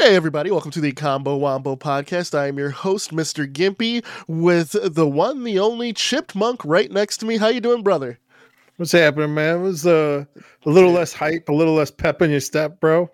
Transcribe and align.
Hey, 0.00 0.16
everybody, 0.16 0.50
welcome 0.50 0.70
to 0.70 0.80
the 0.80 0.92
Combo 0.92 1.36
Wombo 1.36 1.76
podcast. 1.76 2.34
I 2.34 2.46
am 2.46 2.56
your 2.56 2.70
host, 2.70 3.10
Mr. 3.10 3.46
Gimpy, 3.46 4.02
with 4.26 4.74
the 4.82 5.06
one, 5.06 5.44
the 5.44 5.58
only 5.58 5.92
Chipped 5.92 6.34
Monk 6.34 6.64
right 6.64 6.90
next 6.90 7.18
to 7.18 7.26
me. 7.26 7.36
How 7.36 7.48
you 7.48 7.60
doing, 7.60 7.82
brother? 7.82 8.18
What's 8.78 8.92
happening, 8.92 9.34
man? 9.34 9.58
It 9.58 9.60
was 9.60 9.86
uh, 9.86 10.24
a 10.64 10.70
little 10.70 10.92
less 10.92 11.12
hype, 11.12 11.50
a 11.50 11.52
little 11.52 11.74
less 11.74 11.90
pep 11.90 12.22
in 12.22 12.30
your 12.30 12.40
step, 12.40 12.80
bro. 12.80 13.10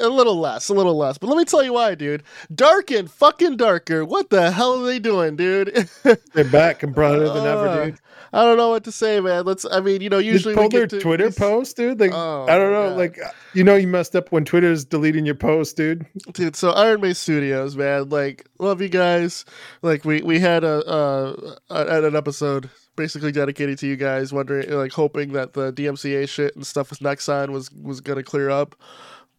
A 0.00 0.08
little 0.08 0.36
less, 0.38 0.68
a 0.68 0.74
little 0.74 0.96
less. 0.96 1.18
But 1.18 1.28
let 1.28 1.36
me 1.36 1.44
tell 1.44 1.62
you 1.62 1.72
why, 1.72 1.94
dude. 1.94 2.22
Darken, 2.54 3.08
fucking 3.08 3.56
darker. 3.56 4.04
What 4.04 4.30
the 4.30 4.50
hell 4.50 4.82
are 4.82 4.86
they 4.86 4.98
doing, 4.98 5.36
dude? 5.36 5.88
They're 6.34 6.44
back 6.44 6.82
and 6.82 6.94
brighter 6.94 7.28
than 7.28 7.46
ever, 7.46 7.68
Uh, 7.68 7.84
dude. 7.86 7.98
I 8.32 8.42
don't 8.44 8.56
know 8.56 8.70
what 8.70 8.82
to 8.84 8.90
say, 8.92 9.20
man. 9.20 9.44
Let's. 9.44 9.64
I 9.64 9.78
mean, 9.80 10.00
you 10.00 10.08
know, 10.08 10.18
usually 10.18 10.54
pull 10.56 10.68
their 10.68 10.88
Twitter 10.88 11.26
these- 11.26 11.38
post, 11.38 11.76
dude. 11.76 12.00
Like, 12.00 12.10
Oh, 12.12 12.46
I 12.48 12.56
don't 12.58 12.72
know, 12.72 12.96
like 12.96 13.16
you 13.52 13.62
know, 13.62 13.76
you 13.76 13.86
messed 13.86 14.16
up 14.16 14.32
when 14.32 14.44
Twitter's 14.44 14.84
deleting 14.84 15.24
your 15.24 15.36
post, 15.36 15.76
dude. 15.76 16.04
dude 16.32 16.56
so 16.56 16.72
Ironmace 16.72 17.18
studios 17.18 17.76
man 17.76 18.08
like 18.08 18.44
love 18.58 18.80
you 18.82 18.88
guys 18.88 19.44
like 19.82 20.04
we 20.04 20.20
we 20.22 20.40
had 20.40 20.64
a 20.64 20.84
uh 20.86 21.54
an 21.70 22.16
episode 22.16 22.68
basically 22.96 23.30
dedicated 23.32 23.78
to 23.78 23.86
you 23.86 23.96
guys 23.96 24.32
wondering 24.32 24.68
like 24.70 24.92
hoping 24.92 25.32
that 25.32 25.52
the 25.52 25.72
dmca 25.72 26.28
shit 26.28 26.54
and 26.56 26.66
stuff 26.66 26.90
with 26.90 27.00
nexon 27.00 27.50
was 27.50 27.70
was 27.72 28.00
gonna 28.00 28.22
clear 28.22 28.50
up 28.50 28.74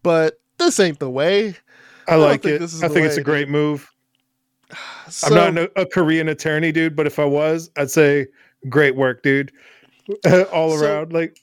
but 0.05 0.39
this 0.59 0.79
ain't 0.79 0.99
the 0.99 1.09
way 1.09 1.55
I 2.07 2.11
don't 2.11 2.21
like 2.21 2.45
it. 2.45 2.61
I 2.61 2.87
think 2.87 3.05
it's 3.07 3.17
a 3.17 3.23
great 3.23 3.49
move. 3.49 3.91
so, 5.09 5.35
I'm 5.35 5.55
not 5.55 5.69
a 5.75 5.85
Korean 5.85 6.29
attorney, 6.29 6.71
dude, 6.71 6.95
but 6.95 7.07
if 7.07 7.19
I 7.19 7.25
was, 7.25 7.69
I'd 7.75 7.89
say 7.91 8.27
great 8.69 8.95
work, 8.95 9.23
dude. 9.23 9.51
All 10.53 10.77
So- 10.77 10.85
around, 10.85 11.11
like 11.13 11.39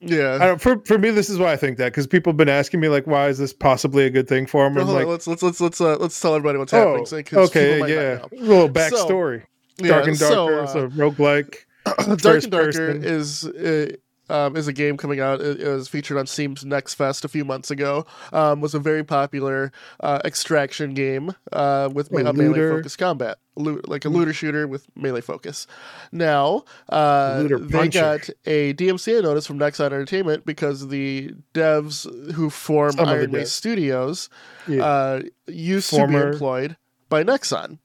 yeah 0.00 0.34
I 0.40 0.46
don't, 0.46 0.60
for 0.60 0.78
for 0.84 0.98
me, 0.98 1.10
this 1.10 1.28
is 1.30 1.38
why 1.38 1.52
I 1.52 1.56
think 1.56 1.78
that 1.78 1.86
because 1.92 2.06
people 2.06 2.30
have 2.30 2.36
been 2.36 2.48
asking 2.50 2.80
me 2.80 2.88
like, 2.88 3.06
why 3.06 3.28
is 3.28 3.38
this 3.38 3.52
possibly 3.52 4.04
a 4.04 4.10
good 4.10 4.28
thing 4.28 4.46
for 4.46 4.62
them? 4.64 4.74
Well, 4.74 4.88
on, 4.90 4.94
like, 4.94 5.06
let's 5.06 5.26
let's 5.26 5.42
let's 5.42 5.60
let's 5.60 5.80
uh, 5.80 5.96
let's 5.96 6.20
tell 6.20 6.34
everybody 6.34 6.58
what's 6.58 6.72
happening. 6.72 7.00
oh, 7.00 7.04
so- 7.04 7.22
'cause 7.22 7.48
okay, 7.50 7.78
yeah, 7.92 8.24
a 8.24 8.28
little 8.40 8.68
backstory. 8.68 9.42
Yeah, 9.78 9.88
Dark 9.88 10.06
and 10.06 10.16
so, 10.16 10.48
darker, 10.48 10.60
uh, 10.62 10.66
so 10.66 10.88
roguelike. 10.88 11.54
Dark 11.84 12.42
and 12.44 12.50
Darker 12.50 12.66
person. 12.72 13.04
is 13.04 13.44
uh, 13.46 13.88
um, 14.28 14.56
is 14.56 14.66
a 14.68 14.72
game 14.72 14.96
coming 14.96 15.20
out. 15.20 15.40
It, 15.40 15.60
it 15.60 15.68
was 15.68 15.88
featured 15.88 16.16
on 16.18 16.26
Steam's 16.26 16.64
Next 16.64 16.94
Fest 16.94 17.24
a 17.24 17.28
few 17.28 17.44
months 17.44 17.70
ago. 17.70 18.06
Um, 18.32 18.60
was 18.60 18.74
a 18.74 18.78
very 18.78 19.04
popular 19.04 19.72
uh, 20.00 20.20
extraction 20.24 20.94
game 20.94 21.34
uh, 21.52 21.88
with 21.92 22.10
A 22.12 22.32
me- 22.32 22.48
melee 22.48 22.76
focus 22.76 22.96
combat, 22.96 23.38
Loo- 23.56 23.80
like 23.86 24.04
a 24.04 24.08
looter 24.08 24.32
shooter 24.32 24.66
with 24.66 24.86
melee 24.96 25.20
focus. 25.20 25.66
Now 26.12 26.64
uh, 26.88 27.42
they 27.44 27.88
got 27.88 28.28
a 28.44 28.74
DMCA 28.74 29.22
notice 29.22 29.46
from 29.46 29.58
Nexon 29.58 29.86
Entertainment 29.86 30.44
because 30.44 30.88
the 30.88 31.32
devs 31.54 32.32
who 32.32 32.50
form 32.50 32.92
Some 32.92 33.06
Ironmace. 33.08 33.52
Studios 33.52 34.28
Yeah. 34.68 34.84
uh, 34.84 35.22
used 35.46 35.90
to 35.90 36.06
be 36.06 36.14
employed 36.14 36.76
by 37.08 37.22
Nexon. 37.24 37.78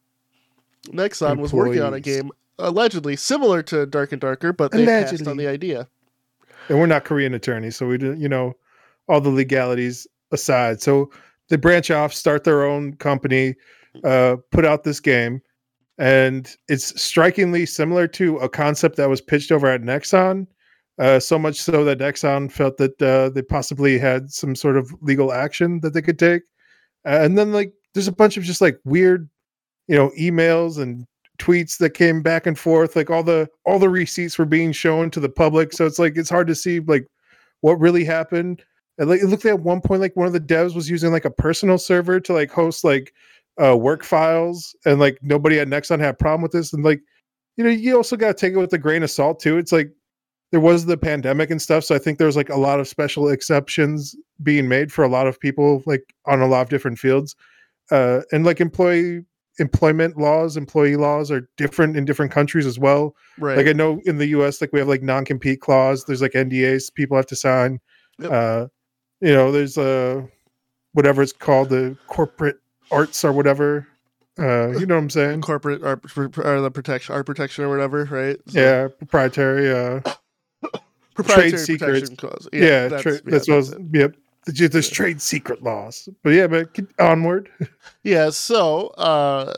Nexon 0.87 1.37
was 1.37 1.53
working 1.53 1.81
on 1.81 1.93
a 1.93 1.99
game 1.99 2.31
allegedly 2.57 3.15
similar 3.15 3.61
to 3.63 3.85
Dark 3.85 4.11
and 4.11 4.21
Darker, 4.21 4.53
but 4.53 4.71
they 4.71 4.85
passed 4.85 5.27
on 5.27 5.37
the 5.37 5.47
idea. 5.47 5.87
And 6.71 6.79
we're 6.79 6.85
not 6.85 7.03
Korean 7.03 7.33
attorneys, 7.33 7.75
so 7.75 7.85
we 7.85 7.97
do, 7.97 8.13
you 8.13 8.29
know, 8.29 8.53
all 9.09 9.19
the 9.19 9.29
legalities 9.29 10.07
aside. 10.31 10.81
So 10.81 11.11
they 11.49 11.57
branch 11.57 11.91
off, 11.91 12.13
start 12.13 12.45
their 12.45 12.63
own 12.63 12.93
company, 12.93 13.55
uh, 14.05 14.37
put 14.51 14.63
out 14.63 14.85
this 14.85 15.01
game, 15.01 15.41
and 15.97 16.55
it's 16.69 16.99
strikingly 16.99 17.65
similar 17.65 18.07
to 18.07 18.37
a 18.37 18.47
concept 18.47 18.95
that 18.95 19.09
was 19.09 19.19
pitched 19.19 19.51
over 19.51 19.67
at 19.67 19.81
Nexon. 19.81 20.47
Uh, 20.97 21.19
so 21.19 21.37
much 21.37 21.59
so 21.59 21.83
that 21.83 21.99
Nexon 21.99 22.49
felt 22.49 22.77
that 22.77 23.01
uh, 23.01 23.27
they 23.29 23.41
possibly 23.41 23.99
had 23.99 24.31
some 24.31 24.55
sort 24.55 24.77
of 24.77 24.93
legal 25.01 25.33
action 25.33 25.81
that 25.81 25.93
they 25.93 26.01
could 26.01 26.19
take. 26.19 26.43
Uh, 27.05 27.19
and 27.21 27.37
then 27.37 27.51
like 27.51 27.73
there's 27.93 28.07
a 28.07 28.13
bunch 28.13 28.37
of 28.37 28.43
just 28.43 28.61
like 28.61 28.79
weird, 28.85 29.29
you 29.89 29.95
know, 29.97 30.09
emails 30.17 30.77
and 30.77 31.05
tweets 31.41 31.77
that 31.79 31.95
came 31.95 32.21
back 32.21 32.45
and 32.45 32.57
forth 32.57 32.95
like 32.95 33.09
all 33.09 33.23
the 33.23 33.49
all 33.65 33.79
the 33.79 33.89
receipts 33.89 34.37
were 34.37 34.45
being 34.45 34.71
shown 34.71 35.09
to 35.11 35.19
the 35.19 35.29
public. 35.29 35.73
So 35.73 35.85
it's 35.85 35.97
like 35.97 36.15
it's 36.15 36.29
hard 36.29 36.47
to 36.47 36.55
see 36.55 36.79
like 36.81 37.07
what 37.61 37.79
really 37.79 38.05
happened. 38.05 38.63
And 38.97 39.09
like 39.09 39.21
it 39.21 39.27
looked 39.27 39.45
like 39.45 39.55
at 39.55 39.61
one 39.61 39.81
point 39.81 40.01
like 40.01 40.15
one 40.15 40.27
of 40.27 40.33
the 40.33 40.39
devs 40.39 40.75
was 40.75 40.89
using 40.89 41.11
like 41.11 41.25
a 41.25 41.31
personal 41.31 41.79
server 41.79 42.19
to 42.19 42.33
like 42.33 42.51
host 42.51 42.83
like 42.83 43.13
uh 43.61 43.75
work 43.75 44.03
files. 44.03 44.75
And 44.85 44.99
like 44.99 45.17
nobody 45.23 45.59
at 45.59 45.67
nexon 45.67 45.99
had 45.99 46.13
a 46.13 46.17
problem 46.17 46.43
with 46.43 46.51
this. 46.51 46.73
And 46.73 46.83
like 46.83 47.01
you 47.57 47.63
know 47.63 47.71
you 47.71 47.95
also 47.95 48.15
got 48.15 48.27
to 48.27 48.33
take 48.33 48.53
it 48.53 48.57
with 48.57 48.73
a 48.73 48.77
grain 48.77 49.03
of 49.03 49.09
salt 49.09 49.39
too. 49.39 49.57
It's 49.57 49.71
like 49.71 49.91
there 50.51 50.59
was 50.59 50.85
the 50.85 50.97
pandemic 50.97 51.49
and 51.49 51.61
stuff. 51.61 51.83
So 51.85 51.95
i 51.95 51.97
think 51.97 52.19
there's 52.19 52.37
like 52.37 52.49
a 52.49 52.57
lot 52.59 52.79
of 52.79 52.87
special 52.87 53.29
exceptions 53.29 54.15
being 54.43 54.67
made 54.67 54.91
for 54.91 55.03
a 55.03 55.09
lot 55.09 55.27
of 55.27 55.39
people 55.39 55.81
like 55.87 56.13
on 56.25 56.41
a 56.41 56.47
lot 56.47 56.61
of 56.61 56.69
different 56.69 56.99
fields. 56.99 57.35
Uh 57.89 58.21
and 58.31 58.45
like 58.45 58.61
employee 58.61 59.25
employment 59.61 60.17
laws 60.17 60.57
employee 60.57 60.95
laws 60.97 61.31
are 61.31 61.47
different 61.55 61.95
in 61.95 62.03
different 62.03 62.31
countries 62.31 62.65
as 62.65 62.77
well 62.79 63.15
Right. 63.37 63.55
like 63.57 63.67
i 63.67 63.73
know 63.73 64.01
in 64.05 64.17
the 64.17 64.27
us 64.29 64.59
like 64.59 64.73
we 64.73 64.79
have 64.79 64.87
like 64.89 65.03
non-compete 65.03 65.61
clause 65.61 66.03
there's 66.05 66.21
like 66.21 66.33
ndas 66.33 66.93
people 66.93 67.15
have 67.15 67.27
to 67.27 67.35
sign 67.35 67.79
Yep. 68.19 68.31
uh 68.31 68.67
you 69.21 69.31
know 69.33 69.51
there's 69.51 69.77
uh 69.77 70.21
whatever 70.93 71.21
it's 71.21 71.31
called 71.31 71.69
the 71.69 71.95
corporate 72.07 72.57
arts 72.91 73.23
or 73.23 73.31
whatever 73.31 73.87
uh 74.39 74.69
you 74.71 74.85
know 74.85 74.95
what 74.95 75.01
i'm 75.03 75.09
saying 75.09 75.41
corporate 75.51 75.83
art, 75.83 76.03
or 76.17 76.61
the 76.61 76.71
protection, 76.71 77.13
art 77.15 77.25
protection 77.25 77.63
or 77.63 77.69
whatever, 77.69 78.05
right? 78.05 78.37
So, 78.47 78.59
yeah 78.59 78.87
proprietary 78.87 79.71
uh 79.71 80.01
proprietary 81.15 81.51
trade 81.51 81.59
secrets. 81.59 82.09
protection 82.09 82.15
clause. 82.17 82.47
yeah, 82.53 82.87
that's, 82.87 83.03
tra- 83.03 83.13
yeah, 83.13 83.19
that's 83.25 83.47
what 83.47 83.53
I 83.55 83.57
was, 83.57 83.75
yep 83.93 84.15
there's, 84.45 84.89
trade 84.89 85.21
secret 85.21 85.61
laws 85.63 86.09
but 86.23 86.31
yeah 86.31 86.47
but 86.47 86.69
onward 86.99 87.49
Yeah, 88.03 88.31
so 88.31 88.87
uh 88.89 89.53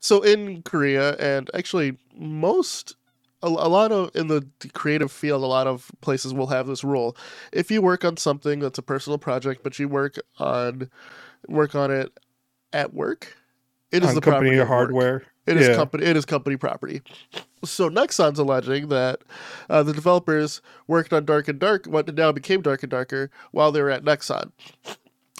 so 0.00 0.22
in 0.22 0.62
Korea 0.62 1.16
and 1.16 1.50
actually 1.54 1.96
most 2.16 2.96
a, 3.42 3.46
a 3.46 3.48
lot 3.48 3.90
of 3.90 4.10
in 4.14 4.28
the 4.28 4.46
creative 4.74 5.10
field 5.10 5.42
a 5.42 5.46
lot 5.46 5.66
of 5.66 5.90
places 6.00 6.32
will 6.32 6.46
have 6.48 6.66
this 6.66 6.84
rule. 6.84 7.16
If 7.52 7.70
you 7.70 7.82
work 7.82 8.04
on 8.04 8.16
something 8.16 8.60
that's 8.60 8.78
a 8.78 8.82
personal 8.82 9.18
project 9.18 9.62
but 9.62 9.78
you 9.78 9.88
work 9.88 10.16
on 10.38 10.90
work 11.48 11.74
on 11.74 11.90
it 11.90 12.12
at 12.72 12.94
work, 12.94 13.36
it 13.90 14.02
is 14.02 14.10
on 14.10 14.14
the 14.14 14.20
company 14.20 14.56
property 14.56 14.60
of 14.62 14.68
work. 14.92 15.26
It 15.46 15.56
is 15.58 15.68
Yeah. 15.68 15.76
company. 15.76 16.04
It 16.04 16.16
is 16.16 16.24
company 16.24 16.56
property. 16.56 17.02
So 17.64 17.88
Nexon's 17.90 18.38
alleging 18.38 18.88
that 18.88 19.20
uh, 19.70 19.82
the 19.82 19.92
developers 19.92 20.60
worked 20.86 21.12
on 21.12 21.24
Dark 21.24 21.48
and 21.48 21.58
Dark, 21.58 21.86
what 21.86 22.12
now 22.14 22.32
became 22.32 22.60
Dark 22.62 22.82
and 22.82 22.90
Darker, 22.90 23.30
while 23.52 23.72
they 23.72 23.80
were 23.82 23.90
at 23.90 24.04
Nexon. 24.04 24.52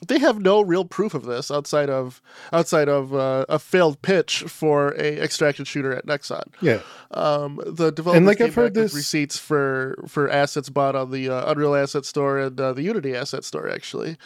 They 0.06 0.18
have 0.18 0.40
no 0.40 0.60
real 0.60 0.84
proof 0.84 1.14
of 1.14 1.24
this 1.24 1.50
outside 1.50 1.88
of 1.88 2.20
outside 2.52 2.88
of 2.88 3.14
uh, 3.14 3.46
a 3.48 3.58
failed 3.58 4.02
pitch 4.02 4.42
for 4.46 4.88
a 4.98 5.18
extraction 5.22 5.64
shooter 5.64 5.94
at 5.94 6.04
Nexon. 6.06 6.42
yeah 6.60 6.80
Um, 7.12 7.60
the 7.64 7.90
developers 7.92 8.26
like, 8.26 8.38
came 8.38 8.48
I've 8.48 8.54
heard 8.54 8.74
this- 8.74 8.92
receipts 8.94 9.38
for 9.38 9.96
for 10.08 10.28
assets 10.28 10.68
bought 10.68 10.94
on 10.96 11.10
the 11.10 11.30
uh, 11.30 11.50
Unreal 11.50 11.74
Asset 11.76 12.04
Store 12.04 12.38
and 12.38 12.60
uh, 12.60 12.72
the 12.72 12.82
Unity 12.82 13.14
Asset 13.14 13.44
Store 13.44 13.68
actually. 13.70 14.18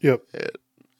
yep 0.00 0.22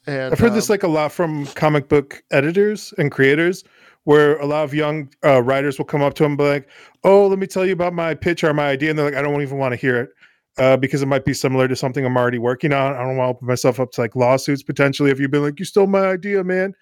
And 0.07 0.33
I've 0.33 0.39
heard 0.39 0.53
this 0.53 0.69
um, 0.69 0.73
like 0.73 0.83
a 0.83 0.87
lot 0.89 1.11
from 1.11 1.45
comic 1.47 1.87
book 1.87 2.23
editors 2.31 2.93
and 2.97 3.11
creators, 3.11 3.63
where 4.05 4.37
a 4.39 4.45
lot 4.45 4.63
of 4.63 4.73
young 4.73 5.09
uh, 5.23 5.41
writers 5.43 5.77
will 5.77 5.85
come 5.85 6.01
up 6.01 6.13
to 6.15 6.23
them 6.23 6.33
and 6.33 6.37
be 6.37 6.43
like, 6.45 6.69
"Oh, 7.03 7.27
let 7.27 7.37
me 7.39 7.47
tell 7.47 7.65
you 7.65 7.73
about 7.73 7.93
my 7.93 8.15
pitch 8.15 8.43
or 8.43 8.53
my 8.53 8.67
idea," 8.69 8.89
and 8.91 8.97
they're 8.97 9.05
like, 9.05 9.15
"I 9.15 9.21
don't 9.21 9.41
even 9.41 9.57
want 9.57 9.73
to 9.73 9.77
hear 9.77 9.99
it 9.99 10.09
uh, 10.57 10.77
because 10.77 11.01
it 11.01 11.07
might 11.07 11.25
be 11.25 11.33
similar 11.33 11.67
to 11.67 11.75
something 11.75 12.05
I'm 12.05 12.17
already 12.17 12.37
working 12.39 12.73
on. 12.73 12.93
I 12.95 12.99
don't 12.99 13.17
want 13.17 13.27
to 13.27 13.37
open 13.37 13.47
myself 13.47 13.79
up 13.79 13.91
to 13.93 14.01
like 14.01 14.15
lawsuits 14.15 14.63
potentially 14.63 15.11
if 15.11 15.19
you've 15.19 15.31
been 15.31 15.43
like, 15.43 15.59
you 15.59 15.65
stole 15.65 15.87
my 15.87 16.07
idea, 16.07 16.43
man." 16.43 16.73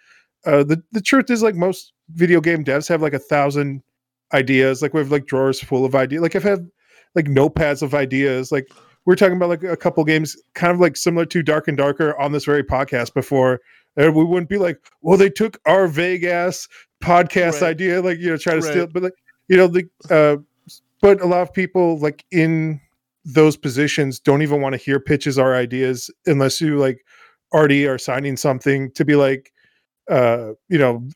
Uh, 0.45 0.63
the 0.63 0.81
the 0.91 1.01
truth 1.01 1.29
is, 1.29 1.41
like 1.41 1.55
most 1.55 1.93
video 2.09 2.41
game 2.41 2.63
devs 2.63 2.87
have 2.89 3.01
like 3.01 3.13
a 3.13 3.19
thousand 3.19 3.81
ideas. 4.33 4.81
Like 4.81 4.93
we 4.93 4.99
have 4.99 5.11
like 5.11 5.25
drawers 5.25 5.61
full 5.61 5.85
of 5.85 5.95
ideas. 5.95 6.21
Like 6.21 6.35
I've 6.35 6.43
had 6.43 6.67
like 7.15 7.25
notepads 7.25 7.81
of 7.81 7.93
ideas. 7.93 8.51
Like 8.51 8.67
we 9.05 9.13
are 9.13 9.17
talking 9.17 9.35
about 9.35 9.49
like 9.49 9.63
a 9.63 9.77
couple 9.77 10.03
games, 10.03 10.37
kind 10.55 10.71
of 10.73 10.79
like 10.79 10.95
similar 10.97 11.25
to 11.25 11.43
Dark 11.43 11.67
and 11.67 11.77
Darker 11.77 12.17
on 12.19 12.31
this 12.31 12.45
very 12.45 12.63
podcast 12.63 13.13
before. 13.13 13.59
And 13.95 14.15
we 14.15 14.23
wouldn't 14.23 14.49
be 14.49 14.57
like, 14.57 14.77
well, 15.01 15.17
they 15.17 15.29
took 15.29 15.59
our 15.65 15.87
vague 15.87 16.23
ass 16.23 16.67
podcast 17.03 17.61
Right. 17.61 17.69
idea, 17.69 18.01
like 18.01 18.17
you 18.19 18.29
know, 18.29 18.37
try 18.37 18.53
to 18.53 18.61
Right. 18.61 18.71
steal. 18.71 18.87
But 18.87 19.03
like, 19.03 19.13
you 19.49 19.57
know, 19.57 19.67
the 19.67 19.85
uh, 20.09 20.37
but 21.01 21.21
a 21.21 21.25
lot 21.25 21.41
of 21.41 21.53
people 21.53 21.99
like 21.99 22.25
in 22.31 22.79
those 23.25 23.57
positions 23.57 24.19
don't 24.19 24.41
even 24.41 24.61
want 24.61 24.73
to 24.73 24.77
hear 24.77 24.99
pitches 24.99 25.37
or 25.37 25.55
ideas 25.55 26.09
unless 26.25 26.59
you 26.59 26.77
like 26.77 27.05
already 27.53 27.85
are 27.85 27.97
signing 27.97 28.35
something 28.35 28.91
to 28.91 29.05
be 29.05 29.15
like 29.15 29.51
uh 30.11 30.49
you 30.67 30.77
know 30.77 31.07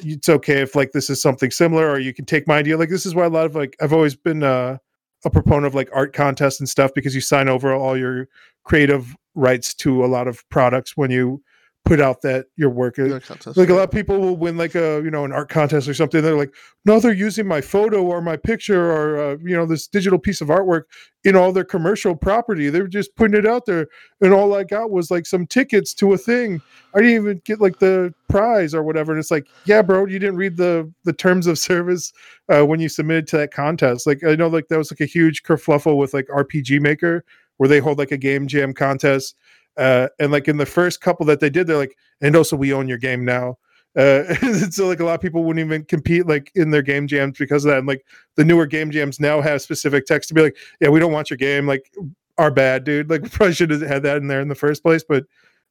it's 0.00 0.28
okay 0.28 0.60
if 0.60 0.74
like 0.74 0.92
this 0.92 1.08
is 1.08 1.22
something 1.22 1.50
similar 1.50 1.88
or 1.88 1.98
you 1.98 2.12
can 2.12 2.26
take 2.26 2.46
my 2.46 2.58
idea 2.58 2.76
like 2.76 2.90
this 2.90 3.06
is 3.06 3.14
why 3.14 3.24
a 3.24 3.30
lot 3.30 3.46
of 3.46 3.54
like 3.54 3.74
i've 3.80 3.92
always 3.94 4.14
been 4.14 4.42
uh 4.42 4.76
a 5.24 5.30
proponent 5.30 5.66
of 5.66 5.74
like 5.74 5.90
art 5.92 6.12
contests 6.12 6.60
and 6.60 6.68
stuff 6.68 6.92
because 6.94 7.14
you 7.14 7.20
sign 7.20 7.48
over 7.48 7.74
all 7.74 7.96
your 7.96 8.28
creative 8.64 9.16
rights 9.34 9.74
to 9.74 10.04
a 10.04 10.06
lot 10.06 10.28
of 10.28 10.48
products 10.48 10.96
when 10.96 11.10
you 11.10 11.42
put 11.84 12.00
out 12.00 12.20
that 12.20 12.46
your 12.56 12.68
work 12.68 12.98
is. 12.98 13.10
Contest, 13.24 13.56
like 13.56 13.70
a 13.70 13.74
lot 13.74 13.84
of 13.84 13.90
people 13.90 14.18
will 14.18 14.36
win 14.36 14.58
like 14.58 14.74
a 14.74 15.00
you 15.02 15.10
know 15.10 15.24
an 15.24 15.32
art 15.32 15.48
contest 15.48 15.88
or 15.88 15.94
something. 15.94 16.20
They're 16.20 16.36
like 16.36 16.54
no 16.84 17.00
they're 17.00 17.12
using 17.12 17.46
my 17.46 17.60
photo 17.60 18.04
or 18.04 18.20
my 18.20 18.36
picture 18.36 18.92
or 18.92 19.18
uh, 19.18 19.36
you 19.42 19.56
know 19.56 19.64
this 19.64 19.88
digital 19.88 20.18
piece 20.18 20.40
of 20.40 20.48
artwork 20.48 20.82
in 21.24 21.34
all 21.34 21.50
their 21.50 21.64
commercial 21.64 22.14
property. 22.14 22.68
They 22.68 22.80
were 22.80 22.88
just 22.88 23.16
putting 23.16 23.38
it 23.38 23.46
out 23.46 23.64
there. 23.66 23.88
And 24.20 24.32
all 24.32 24.54
i 24.54 24.64
got 24.64 24.90
was 24.90 25.10
like 25.10 25.26
some 25.26 25.46
tickets 25.46 25.94
to 25.94 26.12
a 26.12 26.18
thing. 26.18 26.60
I 26.94 26.98
didn't 26.98 27.14
even 27.14 27.42
get 27.44 27.60
like 27.60 27.78
the 27.78 28.12
prize 28.28 28.74
or 28.74 28.82
whatever. 28.82 29.12
And 29.12 29.18
it's 29.18 29.30
like 29.30 29.46
yeah 29.64 29.80
bro 29.80 30.06
you 30.06 30.18
didn't 30.18 30.36
read 30.36 30.56
the 30.56 30.92
the 31.04 31.12
terms 31.12 31.46
of 31.46 31.58
service 31.68 32.12
uh, 32.48 32.64
when 32.64 32.80
you 32.80 32.88
submitted 32.88 33.26
to 33.28 33.38
that 33.38 33.52
contest. 33.52 34.06
Like 34.06 34.22
i 34.24 34.34
know 34.34 34.48
like 34.48 34.68
that 34.68 34.78
was 34.78 34.92
like 34.92 35.00
a 35.00 35.06
huge 35.06 35.42
kerfluffle 35.42 35.96
with 35.96 36.12
like 36.12 36.26
rpg 36.26 36.80
maker 36.80 37.24
where 37.56 37.68
they 37.68 37.80
hold 37.80 37.98
like 37.98 38.12
a 38.12 38.16
game 38.16 38.46
jam 38.46 38.72
contest 38.72 39.34
uh, 39.78 40.08
and 40.18 40.32
like 40.32 40.48
in 40.48 40.56
the 40.56 40.66
first 40.66 41.00
couple 41.00 41.24
that 41.26 41.40
they 41.40 41.50
did, 41.50 41.66
they're 41.66 41.76
like, 41.76 41.96
and 42.20 42.36
also 42.36 42.56
we 42.56 42.72
own 42.72 42.88
your 42.88 42.98
game 42.98 43.24
now. 43.24 43.56
Uh, 43.96 44.34
so 44.70 44.86
like 44.86 45.00
a 45.00 45.04
lot 45.04 45.14
of 45.14 45.20
people 45.20 45.44
wouldn't 45.44 45.64
even 45.64 45.84
compete 45.84 46.26
like 46.26 46.52
in 46.54 46.70
their 46.70 46.82
game 46.82 47.06
jams 47.06 47.38
because 47.38 47.64
of 47.64 47.70
that. 47.70 47.78
And 47.78 47.88
like 47.88 48.04
the 48.36 48.44
newer 48.44 48.66
game 48.66 48.90
jams 48.90 49.18
now 49.18 49.40
have 49.40 49.62
specific 49.62 50.06
text 50.06 50.28
to 50.28 50.34
be 50.34 50.42
like, 50.42 50.56
yeah, 50.80 50.88
we 50.88 51.00
don't 51.00 51.12
want 51.12 51.30
your 51.30 51.38
game. 51.38 51.66
Like, 51.66 51.90
our 52.38 52.50
bad, 52.50 52.84
dude. 52.84 53.10
Like, 53.10 53.22
we 53.24 53.28
probably 53.28 53.54
should 53.54 53.70
have 53.70 53.82
had 53.82 54.02
that 54.04 54.16
in 54.18 54.28
there 54.28 54.40
in 54.40 54.48
the 54.48 54.54
first 54.54 54.82
place. 54.82 55.04
But 55.06 55.24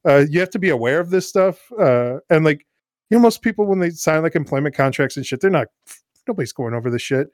uh, 0.06 0.24
you 0.28 0.38
have 0.40 0.50
to 0.50 0.58
be 0.58 0.68
aware 0.68 1.00
of 1.00 1.10
this 1.10 1.28
stuff. 1.28 1.72
Uh, 1.72 2.18
and 2.30 2.44
like, 2.44 2.66
you 3.10 3.16
know, 3.16 3.22
most 3.22 3.42
people 3.42 3.64
when 3.64 3.80
they 3.80 3.90
sign 3.90 4.22
like 4.22 4.36
employment 4.36 4.74
contracts 4.74 5.16
and 5.16 5.26
shit, 5.26 5.40
they're 5.40 5.50
not. 5.50 5.68
Nobody's 6.26 6.52
going 6.52 6.74
over 6.74 6.90
the 6.90 6.98
shit. 6.98 7.28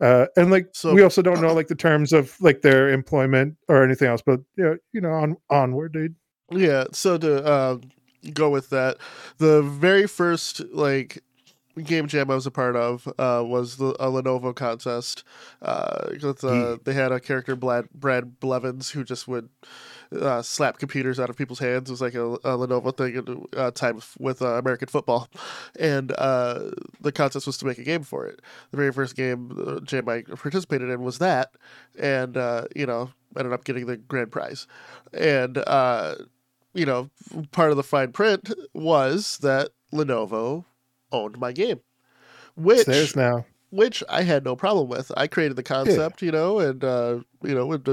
Uh, 0.00 0.26
and 0.36 0.50
like 0.50 0.68
So- 0.72 0.92
we 0.94 1.02
also 1.02 1.22
don't 1.22 1.40
know 1.40 1.54
like 1.54 1.68
the 1.68 1.74
terms 1.74 2.12
of 2.12 2.40
like 2.40 2.62
their 2.62 2.90
employment 2.90 3.56
or 3.68 3.82
anything 3.84 4.08
else, 4.08 4.22
but 4.24 4.40
yeah, 4.56 4.74
you 4.92 5.00
know, 5.00 5.12
on 5.12 5.36
onward, 5.50 5.92
dude. 5.92 6.14
Yeah, 6.50 6.84
so 6.92 7.16
to 7.18 7.44
uh, 7.44 7.78
go 8.32 8.50
with 8.50 8.70
that, 8.70 8.98
the 9.38 9.62
very 9.62 10.06
first 10.06 10.60
like 10.72 11.22
game 11.82 12.06
jam 12.06 12.30
I 12.30 12.34
was 12.34 12.46
a 12.46 12.50
part 12.50 12.76
of 12.76 13.08
uh, 13.18 13.42
was 13.44 13.76
the 13.76 13.96
a 14.00 14.06
Lenovo 14.10 14.54
contest. 14.54 15.24
Uh, 15.62 16.10
with, 16.22 16.44
uh, 16.44 16.78
They 16.84 16.92
had 16.92 17.10
a 17.12 17.18
character 17.20 17.56
Brad, 17.56 17.88
Brad 17.94 18.38
Blevins 18.40 18.90
who 18.90 19.04
just 19.04 19.26
would 19.26 19.48
uh, 20.20 20.42
slap 20.42 20.78
computers 20.78 21.18
out 21.20 21.30
of 21.30 21.36
people's 21.36 21.58
hands. 21.58 21.88
It 21.88 21.92
was 21.92 22.00
like 22.00 22.14
a, 22.14 22.24
a 22.24 22.56
Lenovo 22.56 22.96
thing 22.96 23.16
at 23.52 23.58
uh, 23.58 23.70
time 23.70 24.00
with 24.18 24.42
uh, 24.42 24.54
American 24.54 24.88
football, 24.88 25.28
and 25.78 26.12
uh, 26.12 26.70
the 27.00 27.12
contest 27.12 27.46
was 27.46 27.58
to 27.58 27.66
make 27.66 27.78
a 27.78 27.84
game 27.84 28.02
for 28.02 28.26
it. 28.26 28.40
The 28.70 28.76
very 28.76 28.92
first 28.92 29.16
game 29.16 29.56
uh, 29.66 29.80
jam 29.80 30.08
I 30.08 30.22
participated 30.22 30.90
in 30.90 31.02
was 31.02 31.18
that, 31.18 31.52
and 31.98 32.36
uh, 32.36 32.66
you 32.74 32.86
know 32.86 33.10
ended 33.36 33.52
up 33.52 33.64
getting 33.64 33.86
the 33.86 33.96
grand 33.96 34.32
prize, 34.32 34.66
and. 35.12 35.58
Uh, 35.58 36.16
you 36.76 36.84
know, 36.84 37.08
part 37.52 37.70
of 37.70 37.76
the 37.76 37.84
fine 37.84 38.10
print 38.10 38.52
was 38.72 39.38
that 39.38 39.70
Lenovo 39.92 40.64
owned 41.12 41.38
my 41.38 41.52
game, 41.52 41.80
which 42.56 42.84
theirs 42.84 43.14
now. 43.14 43.46
which 43.70 44.02
I 44.08 44.22
had 44.22 44.44
no 44.44 44.56
problem 44.56 44.88
with. 44.88 45.12
I 45.16 45.28
created 45.28 45.54
the 45.56 45.62
concept, 45.62 46.20
you 46.20 46.32
know, 46.32 46.58
and 46.58 46.82
uh, 46.82 47.20
you 47.44 47.54
know, 47.54 47.72
it 47.72 47.88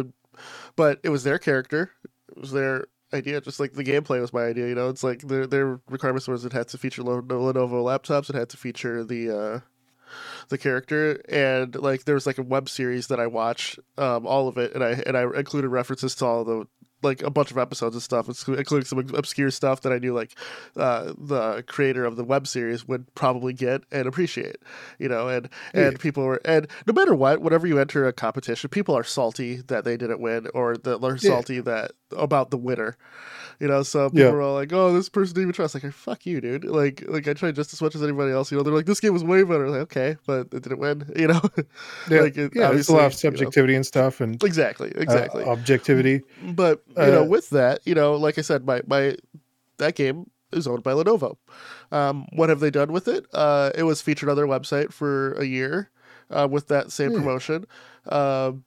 but 0.76 1.00
it 1.04 1.10
was 1.10 1.24
their 1.24 1.38
character, 1.38 1.92
it 2.32 2.40
was 2.42 2.52
their 2.52 2.86
idea. 3.14 3.42
Just 3.42 3.60
like 3.60 3.74
the 3.74 3.84
gameplay 3.84 4.20
was 4.22 4.34
my 4.34 4.44
idea, 4.44 4.68
you 4.68 4.76
know. 4.76 4.90
It's 4.90 5.04
like 5.04 5.22
their 5.22 5.48
their 5.48 5.80
requirements 5.90 6.28
was 6.28 6.46
it 6.46 6.54
had 6.54 6.68
to 6.70 6.78
feature 6.78 7.04
Lenovo 7.04 7.84
laptops, 7.84 8.30
it 8.30 8.36
had 8.36 8.50
to 8.50 8.58
feature 8.58 9.04
the. 9.04 9.38
Uh, 9.38 9.60
the 10.50 10.58
character 10.58 11.22
and 11.30 11.74
like 11.76 12.04
there 12.04 12.16
was 12.16 12.28
like 12.28 12.38
a 12.38 12.44
web 12.44 12.68
series 12.68 13.08
that 13.08 13.20
I 13.20 13.28
watched 13.28 13.80
um 13.98 14.28
all 14.28 14.50
of 14.50 14.58
it 14.58 14.74
and 14.74 14.84
I 14.84 15.02
and 15.06 15.16
I 15.18 15.24
included 15.24 15.70
references 15.70 16.16
to 16.16 16.26
all 16.26 16.44
the 16.44 16.68
like 17.02 17.24
a 17.24 17.30
bunch 17.32 17.50
of 17.50 17.58
episodes 17.58 17.96
and 17.96 18.04
stuff 18.04 18.28
including 18.48 18.86
some 18.86 19.00
obscure 19.16 19.50
stuff 19.52 19.82
that 19.82 19.94
I 19.94 20.00
knew 20.00 20.14
like 20.14 20.36
uh 20.76 21.14
the 21.18 21.64
creator 21.66 22.04
of 22.04 22.18
the 22.18 22.26
web 22.26 22.46
series 22.46 22.86
would 22.88 23.14
probably 23.16 23.54
get 23.54 23.84
and 23.92 24.06
appreciate 24.08 24.58
you 25.00 25.08
know 25.08 25.30
and 25.30 25.48
and 25.74 25.98
people 26.00 26.24
were 26.26 26.42
and 26.44 26.68
no 26.86 26.94
matter 26.94 27.16
what 27.16 27.42
whenever 27.42 27.66
you 27.66 27.80
enter 27.80 28.06
a 28.06 28.12
competition 28.14 28.70
people 28.70 28.98
are 28.98 29.06
salty 29.06 29.62
that 29.68 29.86
they 29.86 29.96
didn't 29.96 30.20
win 30.20 30.48
or 30.54 30.76
that 30.76 31.00
they're 31.00 31.14
Yeah. 31.14 31.20
salty 31.20 31.62
that 31.62 31.92
about 32.18 32.52
the 32.52 32.58
winner 32.58 32.98
you 33.60 33.68
know? 33.68 33.84
So 33.84 34.10
people 34.10 34.22
Yeah. 34.22 34.32
are 34.32 34.42
all 34.42 34.54
like 34.56 34.74
oh 34.74 34.92
this 34.94 35.10
person 35.10 35.36
didn't 35.36 35.44
even 35.50 35.54
trust. 35.54 35.76
Like 35.76 35.92
fuck 35.94 36.26
you 36.26 36.42
dude. 36.42 36.66
Like 36.66 37.04
like 37.08 37.28
i 37.28 37.34
tried 37.34 37.56
just 37.56 37.74
as 37.74 37.82
much 37.82 37.96
as 37.96 38.04
anybody 38.04 38.32
else 38.32 38.52
you 38.52 38.58
know? 38.58 38.64
They're 38.64 38.74
like 38.74 38.86
this 38.86 39.00
game 39.00 39.14
was 39.14 39.24
way 39.24 39.44
better. 39.44 39.70
Like 39.70 39.82
okay 39.82 40.18
but 40.26 40.48
it 40.52 40.64
didn't 40.64 40.80
win 40.80 41.12
you 41.16 41.28
know? 41.28 41.42
Yeah, 42.10 42.22
like 42.22 42.38
it, 42.38 42.54
yeah 42.56 42.68
there's 42.70 42.90
a 42.90 42.94
lot 42.94 43.06
of 43.06 43.14
obviously, 43.14 43.30
you 43.30 43.38
know. 43.38 43.40
subjectivity 43.40 43.76
and 43.76 43.86
stuff 43.86 44.22
and 44.22 44.44
exactly 44.44 44.92
uh, 44.96 45.02
exactly 45.02 45.44
objectivity. 45.46 46.22
but 46.54 46.82
you 46.98 47.12
know 47.12 47.22
Uh, 47.22 47.26
with 47.26 47.50
that 47.52 47.82
you 47.86 47.94
know 47.94 48.16
like 48.16 48.38
i 48.38 48.42
said 48.42 48.66
my 48.66 48.82
my 48.88 49.16
that 49.78 49.96
game 49.96 50.30
is 50.52 50.68
owned 50.68 50.84
by 50.84 50.92
lenovo. 50.94 51.38
Um, 51.94 52.28
what 52.34 52.50
have 52.50 52.60
they 52.60 52.70
done 52.72 52.92
with 52.92 53.08
it? 53.08 53.26
Uh, 53.34 53.72
it 53.74 53.84
was 53.84 54.02
featured 54.02 54.28
on 54.30 54.36
their 54.36 54.48
website 54.48 54.92
for 54.92 55.32
a 55.34 55.46
year 55.46 55.90
uh, 56.30 56.48
with 56.52 56.68
that 56.68 56.92
same 56.92 57.12
Hmm. 57.12 57.18
promotion. 57.18 57.66
Um, 58.10 58.66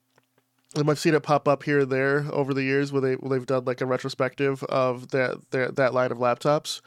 and 0.76 0.90
I've 0.90 0.98
seen 0.98 1.14
it 1.14 1.22
pop 1.22 1.48
up 1.48 1.62
here 1.62 1.80
and 1.80 1.90
there 1.90 2.26
over 2.30 2.54
the 2.54 2.62
years 2.62 2.92
where 2.92 3.00
they 3.00 3.14
where 3.14 3.30
they've 3.30 3.46
done 3.46 3.64
like 3.64 3.80
a 3.80 3.86
retrospective 3.86 4.62
of 4.64 5.08
that 5.10 5.50
their, 5.50 5.70
that 5.72 5.94
line 5.94 6.12
of 6.12 6.18
laptops, 6.18 6.80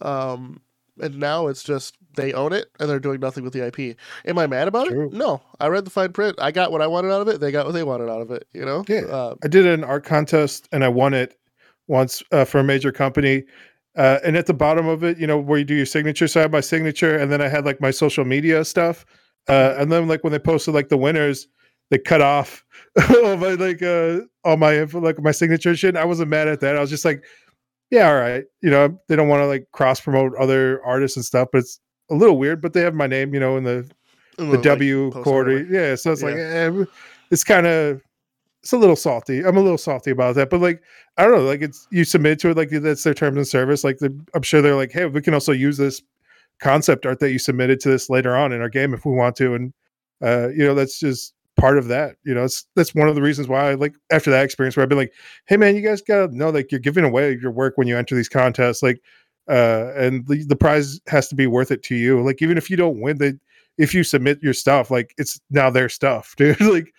um, 0.00 0.60
and 1.00 1.18
now 1.18 1.46
it's 1.48 1.62
just 1.62 1.96
they 2.16 2.32
own 2.32 2.52
it 2.52 2.70
and 2.80 2.88
they're 2.88 2.98
doing 2.98 3.20
nothing 3.20 3.44
with 3.44 3.52
the 3.52 3.66
IP. 3.66 3.96
Am 4.24 4.38
I 4.38 4.46
mad 4.46 4.68
about 4.68 4.88
True. 4.88 5.06
it? 5.06 5.12
No, 5.12 5.40
I 5.60 5.68
read 5.68 5.84
the 5.84 5.90
fine 5.90 6.12
print. 6.12 6.36
I 6.40 6.50
got 6.50 6.72
what 6.72 6.82
I 6.82 6.86
wanted 6.86 7.12
out 7.12 7.20
of 7.20 7.28
it. 7.28 7.40
They 7.40 7.52
got 7.52 7.66
what 7.66 7.72
they 7.72 7.84
wanted 7.84 8.08
out 8.08 8.22
of 8.22 8.30
it. 8.30 8.46
You 8.52 8.64
know. 8.64 8.84
Yeah. 8.88 9.02
Uh, 9.02 9.34
I 9.42 9.48
did 9.48 9.66
an 9.66 9.84
art 9.84 10.04
contest 10.04 10.68
and 10.72 10.84
I 10.84 10.88
won 10.88 11.14
it 11.14 11.38
once 11.86 12.22
uh, 12.32 12.44
for 12.44 12.58
a 12.58 12.64
major 12.64 12.92
company. 12.92 13.44
Uh, 13.96 14.18
and 14.24 14.36
at 14.36 14.46
the 14.46 14.54
bottom 14.54 14.86
of 14.86 15.02
it, 15.02 15.18
you 15.18 15.26
know, 15.26 15.38
where 15.38 15.58
you 15.58 15.64
do 15.64 15.74
your 15.74 15.86
signature, 15.86 16.28
so 16.28 16.40
I 16.40 16.42
had 16.42 16.52
my 16.52 16.60
signature, 16.60 17.16
and 17.16 17.32
then 17.32 17.40
I 17.40 17.48
had 17.48 17.64
like 17.64 17.80
my 17.80 17.90
social 17.90 18.26
media 18.26 18.62
stuff. 18.64 19.06
Uh, 19.48 19.74
and 19.78 19.90
then 19.90 20.06
like 20.06 20.22
when 20.22 20.32
they 20.32 20.38
posted 20.38 20.74
like 20.74 20.88
the 20.88 20.98
winners, 20.98 21.48
they 21.90 21.98
cut 21.98 22.20
off 22.20 22.64
all 23.10 23.36
my 23.36 23.54
like 23.54 23.82
uh 23.82 24.20
all 24.44 24.56
my 24.56 24.76
info, 24.76 25.00
like 25.00 25.20
my 25.20 25.32
signature 25.32 25.76
shit. 25.76 25.96
I 25.96 26.04
wasn't 26.04 26.30
mad 26.30 26.48
at 26.48 26.60
that. 26.60 26.76
I 26.76 26.80
was 26.80 26.90
just 26.90 27.04
like, 27.04 27.24
yeah, 27.90 28.08
all 28.08 28.16
right. 28.16 28.44
You 28.62 28.70
know, 28.70 28.98
they 29.08 29.16
don't 29.16 29.28
want 29.28 29.42
to 29.42 29.46
like 29.46 29.68
cross 29.72 30.00
promote 30.00 30.34
other 30.36 30.82
artists 30.84 31.16
and 31.16 31.24
stuff, 31.24 31.48
but 31.52 31.58
it's 31.58 31.80
a 32.10 32.14
little 32.14 32.38
weird. 32.38 32.60
But 32.60 32.72
they 32.72 32.80
have 32.80 32.94
my 32.94 33.06
name, 33.06 33.34
you 33.34 33.40
know, 33.40 33.56
in 33.56 33.64
the 33.64 33.88
the 34.36 34.44
like, 34.44 34.62
W 34.62 35.12
or 35.14 35.22
quarter. 35.22 35.64
Yeah, 35.64 35.94
so 35.94 36.12
it's 36.12 36.22
like 36.22 36.36
eh, 36.36 36.84
it's 37.30 37.44
kind 37.44 37.66
of 37.66 38.02
it's 38.62 38.72
a 38.72 38.78
little 38.78 38.96
salty. 38.96 39.44
I'm 39.44 39.56
a 39.56 39.60
little 39.60 39.78
salty 39.78 40.10
about 40.10 40.34
that, 40.34 40.50
but 40.50 40.60
like 40.60 40.82
I 41.16 41.24
don't 41.24 41.36
know, 41.36 41.44
like 41.44 41.62
it's 41.62 41.86
you 41.90 42.04
submit 42.04 42.38
to 42.40 42.50
it 42.50 42.56
like 42.56 42.70
that's 42.70 43.04
their 43.04 43.14
terms 43.14 43.36
and 43.36 43.46
service. 43.46 43.84
Like 43.84 43.98
I'm 44.34 44.42
sure 44.42 44.60
they're 44.60 44.74
like, 44.74 44.92
hey, 44.92 45.06
we 45.06 45.22
can 45.22 45.34
also 45.34 45.52
use 45.52 45.76
this 45.76 46.02
concept 46.60 47.06
art 47.06 47.20
that 47.20 47.30
you 47.30 47.38
submitted 47.38 47.80
to 47.80 47.90
this 47.90 48.10
later 48.10 48.34
on 48.34 48.52
in 48.52 48.60
our 48.60 48.68
game 48.68 48.94
if 48.94 49.04
we 49.06 49.12
want 49.12 49.36
to, 49.36 49.54
and 49.54 49.72
uh, 50.22 50.48
you 50.48 50.64
know 50.64 50.74
that's 50.74 50.98
just 50.98 51.34
part 51.56 51.78
of 51.78 51.88
that. 51.88 52.16
You 52.24 52.34
know, 52.34 52.44
it's 52.44 52.64
that's 52.76 52.94
one 52.94 53.08
of 53.08 53.14
the 53.14 53.22
reasons 53.22 53.48
why 53.48 53.70
I 53.70 53.74
like 53.74 53.94
after 54.12 54.30
that 54.30 54.44
experience 54.44 54.76
where 54.76 54.82
I've 54.82 54.88
been 54.88 54.98
like, 54.98 55.12
hey 55.46 55.56
man, 55.56 55.74
you 55.74 55.82
guys 55.82 56.02
gotta 56.02 56.34
know 56.36 56.50
like 56.50 56.70
you're 56.70 56.80
giving 56.80 57.04
away 57.04 57.36
your 57.40 57.50
work 57.50 57.74
when 57.76 57.88
you 57.88 57.96
enter 57.96 58.14
these 58.14 58.28
contests, 58.28 58.82
like 58.82 59.00
uh 59.48 59.92
and 59.96 60.26
the, 60.26 60.44
the 60.44 60.56
prize 60.56 61.00
has 61.08 61.28
to 61.28 61.34
be 61.34 61.46
worth 61.46 61.70
it 61.70 61.82
to 61.84 61.94
you. 61.94 62.22
Like 62.22 62.42
even 62.42 62.58
if 62.58 62.70
you 62.70 62.76
don't 62.76 63.00
win 63.00 63.18
the 63.18 63.38
if 63.78 63.94
you 63.94 64.04
submit 64.04 64.42
your 64.42 64.54
stuff 64.54 64.90
like 64.90 65.14
it's 65.18 65.40
now 65.50 65.70
their 65.70 65.88
stuff 65.88 66.34
dude 66.38 66.60
like 66.60 66.92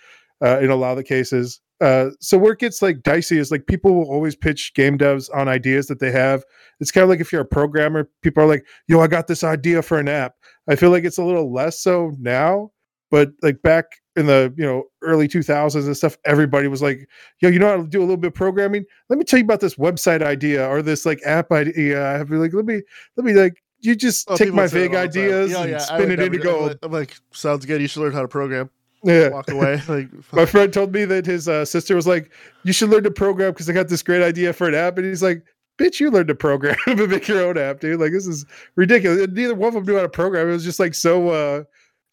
uh 0.44 0.60
in 0.60 0.70
a 0.70 0.76
lot 0.76 0.92
of 0.92 0.98
the 0.98 1.04
cases. 1.04 1.62
Uh 1.80 2.10
so 2.20 2.38
where 2.38 2.54
it 2.54 2.60
gets 2.60 2.82
like 2.82 3.04
dicey 3.04 3.38
is 3.38 3.52
like 3.52 3.68
people 3.68 3.94
will 3.94 4.10
always 4.10 4.36
pitch 4.36 4.74
game 4.74 4.98
devs 4.98 5.30
on 5.36 5.48
ideas 5.48 5.88
that 5.88 6.00
they 6.00 6.12
have. 6.12 6.44
It's 6.80 6.92
kind 6.92 7.04
of 7.04 7.10
like 7.10 7.20
if 7.20 7.32
you're 7.32 7.42
a 7.42 7.46
programmer 7.46 8.10
people 8.24 8.44
are 8.44 8.48
like 8.48 8.66
yo 8.88 9.02
i 9.02 9.08
got 9.08 9.28
this 9.28 9.44
idea 9.44 9.84
for 9.84 10.00
an 10.00 10.08
app. 10.08 10.34
I 10.68 10.76
feel 10.76 10.90
like 10.90 11.04
it's 11.04 11.20
a 11.20 11.24
little 11.24 11.54
less 11.54 11.80
so 11.80 12.14
now 12.20 12.72
but 13.10 13.32
like 13.42 13.62
back 13.62 13.86
in 14.18 14.26
the 14.26 14.54
you 14.58 14.66
know 14.66 14.84
early 15.04 15.28
2000s 15.28 15.86
and 15.86 15.96
stuff 15.96 16.18
everybody 16.26 16.68
was 16.68 16.82
like 16.82 17.08
yo 17.40 17.50
you 17.50 17.60
know 17.60 17.68
how 17.70 17.78
to 17.78 17.88
do 17.88 18.00
a 18.00 18.02
little 18.02 18.18
bit 18.18 18.28
of 18.30 18.34
programming? 18.34 18.84
Let 19.10 19.18
me 19.20 19.24
tell 19.26 19.40
you 19.40 19.46
about 19.46 19.60
this 19.62 19.76
website 19.76 20.22
idea 20.22 20.68
or 20.68 20.82
this 20.82 21.06
like 21.06 21.22
app 21.26 21.52
idea 21.52 22.06
i 22.06 22.14
have. 22.14 22.28
To 22.28 22.32
be 22.34 22.38
like 22.38 22.54
let 22.54 22.66
me 22.66 22.82
let 23.16 23.26
me 23.26 23.34
like 23.34 23.64
you 23.80 23.96
just 23.96 24.30
Oh, 24.30 24.36
take 24.36 24.54
my 24.54 24.66
vague 24.68 24.96
all 24.96 25.08
the 25.08 25.08
time. 25.08 25.24
ideas 25.24 25.52
Yeah, 25.52 25.62
and 25.62 25.70
yeah, 25.72 25.78
spin 25.78 26.12
it 26.12 26.20
into 26.20 26.38
never- 26.40 26.44
gold. 26.44 26.80
I'm 26.82 26.92
like, 26.92 27.16
sounds 27.32 27.64
good. 27.66 27.80
You 27.80 27.88
should 27.88 28.02
learn 28.02 28.12
how 28.12 28.24
to 28.24 28.28
program. 28.28 28.72
yeah. 29.04 29.30
Walk 29.30 29.52
away. 29.52 29.80
Like, 29.88 30.10
my 30.34 30.46
friend 30.48 30.74
told 30.74 30.92
me 30.92 31.06
that 31.06 31.28
his 31.28 31.48
uh, 31.48 31.64
sister 31.64 31.96
was 31.96 32.08
like 32.08 32.32
you 32.64 32.74
should 32.74 32.90
learn 32.90 33.04
to 33.04 33.12
program 33.12 33.52
because 33.52 33.70
i 33.70 33.74
got 33.74 33.88
this 33.88 34.02
great 34.02 34.24
idea 34.24 34.52
for 34.52 34.68
an 34.68 34.74
app. 34.74 34.98
And 34.98 35.06
he's 35.06 35.22
like 35.22 35.44
bitch 35.78 36.00
you 36.00 36.10
learn 36.10 36.26
to 36.26 36.34
program 36.34 36.76
and 36.88 37.08
make 37.08 37.28
your 37.28 37.46
own 37.46 37.56
app 37.58 37.80
dude. 37.80 38.00
Like 38.00 38.12
this 38.14 38.26
is 38.26 38.46
ridiculous. 38.76 39.22
And 39.22 39.34
neither 39.34 39.54
one 39.54 39.68
of 39.68 39.74
them 39.76 39.86
knew 39.86 39.96
how 39.96 40.02
to 40.02 40.10
program. 40.10 40.50
It 40.50 40.54
was 40.54 40.64
just 40.64 40.80
like 40.80 40.96
so 40.96 41.30
uh 41.30 41.64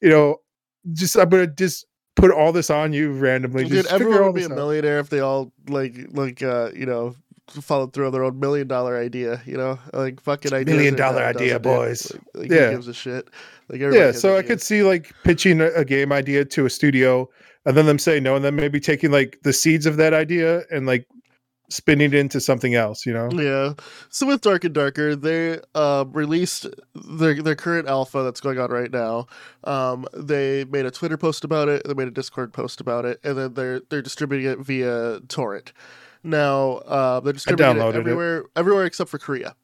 you 0.03 0.11
know 0.11 0.37
just 0.93 1.17
i'm 1.17 1.31
gonna 1.31 1.47
just 1.47 1.87
put 2.17 2.31
all 2.31 2.53
this 2.53 2.71
on 2.71 2.93
you 2.93 3.13
randomly 3.13 3.65
Dude, 3.65 3.73
just 3.85 3.93
everyone 3.93 4.25
would 4.25 4.35
be 4.35 4.43
a 4.43 4.47
out. 4.47 4.53
millionaire 4.53 4.99
if 5.01 5.09
they 5.11 5.21
all 5.21 5.53
like 5.69 5.95
like 6.11 6.43
uh 6.43 6.71
you 6.75 6.87
know 6.87 7.15
followed 7.61 7.93
through 7.93 8.07
on 8.07 8.13
their 8.13 8.25
own 8.25 8.41
million 8.41 8.67
dollar 8.67 8.97
idea. 8.99 9.43
You 9.45 9.57
know, 9.59 9.79
like 9.93 10.19
fucking 10.21 10.53
idea. 10.55 10.75
Million 10.75 10.95
dollar 10.97 11.23
idea, 11.23 11.59
boys. 11.59 12.11
Like, 12.13 12.23
like 12.35 12.51
Yeah. 12.51 12.67
who 12.69 12.73
gives 12.77 12.89
a 12.89 12.95
shit? 12.95 13.29
Like 13.69 13.81
yeah 13.81 14.13
so 14.13 14.37
i 14.37 14.43
could 14.43 14.61
see 14.61 14.83
like 14.83 15.15
pitching 15.25 15.61
a, 15.63 15.69
a 15.73 15.85
game 15.87 16.13
idea 16.13 16.45
to 16.45 16.67
a 16.67 16.71
studio 16.71 17.27
and 17.65 17.75
then 17.75 17.87
them 17.87 17.99
saying 17.99 18.23
no 18.23 18.37
and 18.37 18.45
then 18.45 18.55
maybe 18.57 18.79
taking 18.79 19.11
like 19.11 19.39
the 19.43 19.55
seeds 19.55 19.87
of 19.87 19.97
that 19.97 20.13
idea 20.13 20.65
and 20.71 20.87
like 20.87 21.07
spinning 21.69 22.09
it 22.09 22.15
into 22.15 22.41
something 22.41 22.75
else. 22.75 23.07
You 23.07 23.13
know. 23.13 23.31
Yeah. 23.33 23.75
So 24.11 24.27
with 24.27 24.41
Dark 24.41 24.65
and 24.65 24.75
Darker, 24.75 25.17
they 25.17 25.61
uh, 25.75 26.05
released 26.09 26.67
their 26.95 27.43
their 27.43 27.57
current 27.57 27.89
alpha 27.89 28.23
that's 28.23 28.41
going 28.41 28.59
on 28.59 28.71
right 28.71 28.91
now. 28.91 29.27
Um, 29.65 30.07
they 30.13 30.65
made 30.65 30.87
a 30.87 30.91
Twitter 30.91 31.17
post 31.17 31.45
about 31.45 31.69
it. 31.69 31.83
They 31.87 31.95
made 31.95 32.09
a 32.09 32.13
Discord 32.13 32.53
post 32.53 32.81
about 32.81 33.05
it, 33.05 33.21
and 33.25 33.37
then 33.37 33.55
they're 33.55 33.81
they're 33.91 34.03
distributing 34.03 34.51
it 34.51 34.59
via 34.59 35.21
torrent. 35.29 35.73
Now 36.23 36.79
uh, 36.79 37.21
they're 37.21 37.33
distributing 37.33 37.77
it 37.77 37.79
downloaded 37.79 37.95
it. 37.95 37.99
everywhere, 37.99 38.45
everywhere 38.57 38.85
except 38.87 39.11
for 39.11 39.19
Korea. 39.19 39.55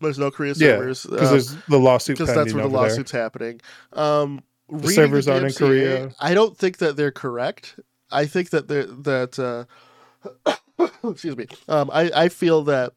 There's 0.00 0.18
no 0.18 0.30
Korea 0.30 0.54
servers 0.54 1.04
Because 1.04 1.28
uh, 1.28 1.30
there's 1.30 1.54
the 1.68 1.78
lawsuit 1.78 2.18
because 2.18 2.34
that's 2.34 2.54
where 2.54 2.62
the 2.62 2.68
over 2.68 2.78
there. 2.78 2.88
lawsuit's 2.88 3.10
happening. 3.10 3.60
Um, 3.92 4.42
reading 4.68 4.90
servers 4.90 5.28
aren't 5.28 5.46
in 5.46 5.52
Korea. 5.52 6.12
I 6.20 6.32
don't 6.32 6.56
think 6.56 6.78
that 6.78 6.96
they're 6.96 7.10
correct. 7.10 7.78
I 8.10 8.26
think 8.26 8.50
that 8.50 8.68
they're 8.68 8.86
that. 8.86 9.38
Uh, 9.38 10.54
excuse 11.04 11.36
me. 11.36 11.46
Um, 11.68 11.90
I 11.92 12.10
I 12.14 12.28
feel 12.28 12.62
that 12.64 12.92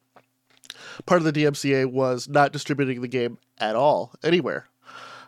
part 1.06 1.22
of 1.22 1.26
the 1.26 1.34
DMCA 1.34 1.92
was 1.92 2.28
not 2.30 2.52
distributing 2.52 3.02
the 3.02 3.08
game 3.08 3.38
at 3.60 3.76
all 3.76 4.14
anywhere. 4.24 4.68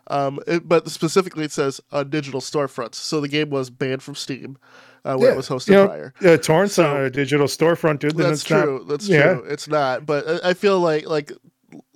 Um, 0.07 0.39
it, 0.45 0.67
but 0.69 0.87
specifically, 0.89 1.45
it 1.45 1.51
says 1.51 1.81
on 1.91 2.09
digital 2.09 2.39
storefronts. 2.39 2.95
So 2.95 3.19
the 3.21 3.27
game 3.27 3.49
was 3.49 3.71
banned 3.71 4.03
from 4.03 4.13
Steam, 4.13 4.57
uh, 5.03 5.15
where 5.15 5.29
Yeah, 5.29 5.33
it 5.33 5.37
was 5.37 5.49
hosted 5.49 5.67
you 5.69 5.73
know, 5.75 5.87
prior. 5.87 6.13
Yeah, 6.21 6.37
torrents 6.37 6.75
So- 6.75 6.85
on 6.85 7.01
a 7.01 7.09
digital 7.09 7.47
storefront, 7.47 7.99
dude. 7.99 8.15
Then 8.15 8.27
That's 8.29 8.41
it's 8.41 8.49
not- 8.51 8.63
true. 8.63 8.85
That's 8.87 9.07
yeah. 9.07 9.33
true. 9.33 9.43
It's 9.49 9.67
not. 9.67 10.05
But 10.05 10.27
I- 10.45 10.49
I 10.51 10.53
feel 10.53 10.79
like 10.79 11.07
like 11.07 11.31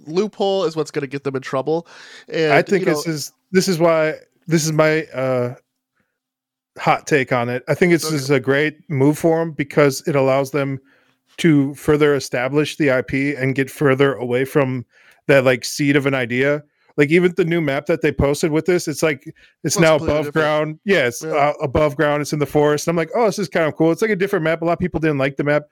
loophole 0.08 0.66
is 0.66 0.76
what's 0.76 0.90
going 0.92 1.02
to 1.02 1.08
get 1.08 1.24
them 1.24 1.36
in 1.36 1.42
trouble. 1.44 1.86
And 2.28 2.52
I 2.54 2.62
think 2.64 2.82
you 2.82 2.88
know, 2.88 2.96
this 2.96 3.08
is 3.08 3.32
this 3.52 3.68
is 3.68 3.78
why 3.78 4.16
this 4.48 4.66
is 4.66 4.72
my 4.72 5.04
uh 5.14 5.56
hot 6.80 7.06
take 7.08 7.32
on 7.32 7.50
it. 7.50 7.64
I 7.68 7.76
think 7.76 7.94
it's 7.94 8.06
Okay. 8.06 8.14
this 8.16 8.24
is 8.24 8.30
a 8.30 8.40
great 8.40 8.78
move 8.90 9.18
for 9.20 9.40
them 9.40 9.52
because 9.52 10.02
it 10.08 10.16
allows 10.16 10.52
them 10.52 10.80
to 11.38 11.74
further 11.76 12.16
establish 12.16 12.78
the 12.78 12.90
IP 12.90 13.36
and 13.38 13.56
get 13.56 13.70
further 13.70 14.14
away 14.16 14.46
from 14.46 14.86
that 15.28 15.46
like 15.46 15.64
seed 15.66 15.96
of 15.96 16.06
an 16.06 16.14
idea. 16.14 16.64
Like 16.98 17.12
even 17.12 17.34
the 17.38 17.46
new 17.46 17.62
map 17.62 17.86
that 17.86 18.02
they 18.02 18.12
posted 18.12 18.52
with 18.52 18.66
this, 18.66 18.88
it's 18.88 19.02
like 19.04 19.24
it's 19.64 19.76
Well, 19.78 19.84
now 19.84 19.96
it's 19.96 20.04
above 20.04 20.26
different. 20.26 20.34
ground. 20.34 20.80
Yeah, 20.86 21.08
it's 21.08 21.24
Yeah. 21.24 21.32
uh, 21.32 21.54
above 21.62 21.96
ground. 21.96 22.22
It's 22.22 22.34
in 22.34 22.40
the 22.40 22.46
forest. 22.46 22.88
I'm 22.88 22.96
like, 22.98 23.10
oh, 23.16 23.26
this 23.26 23.40
is 23.40 23.48
kind 23.48 23.68
of 23.68 23.76
cool. 23.76 23.92
It's 23.92 24.02
like 24.02 24.12
a 24.12 24.16
different 24.18 24.44
map. 24.44 24.62
A 24.62 24.66
lot 24.66 24.74
of 24.74 24.80
people 24.80 25.00
didn't 25.00 25.18
like 25.18 25.38
the 25.38 25.44
map. 25.46 25.64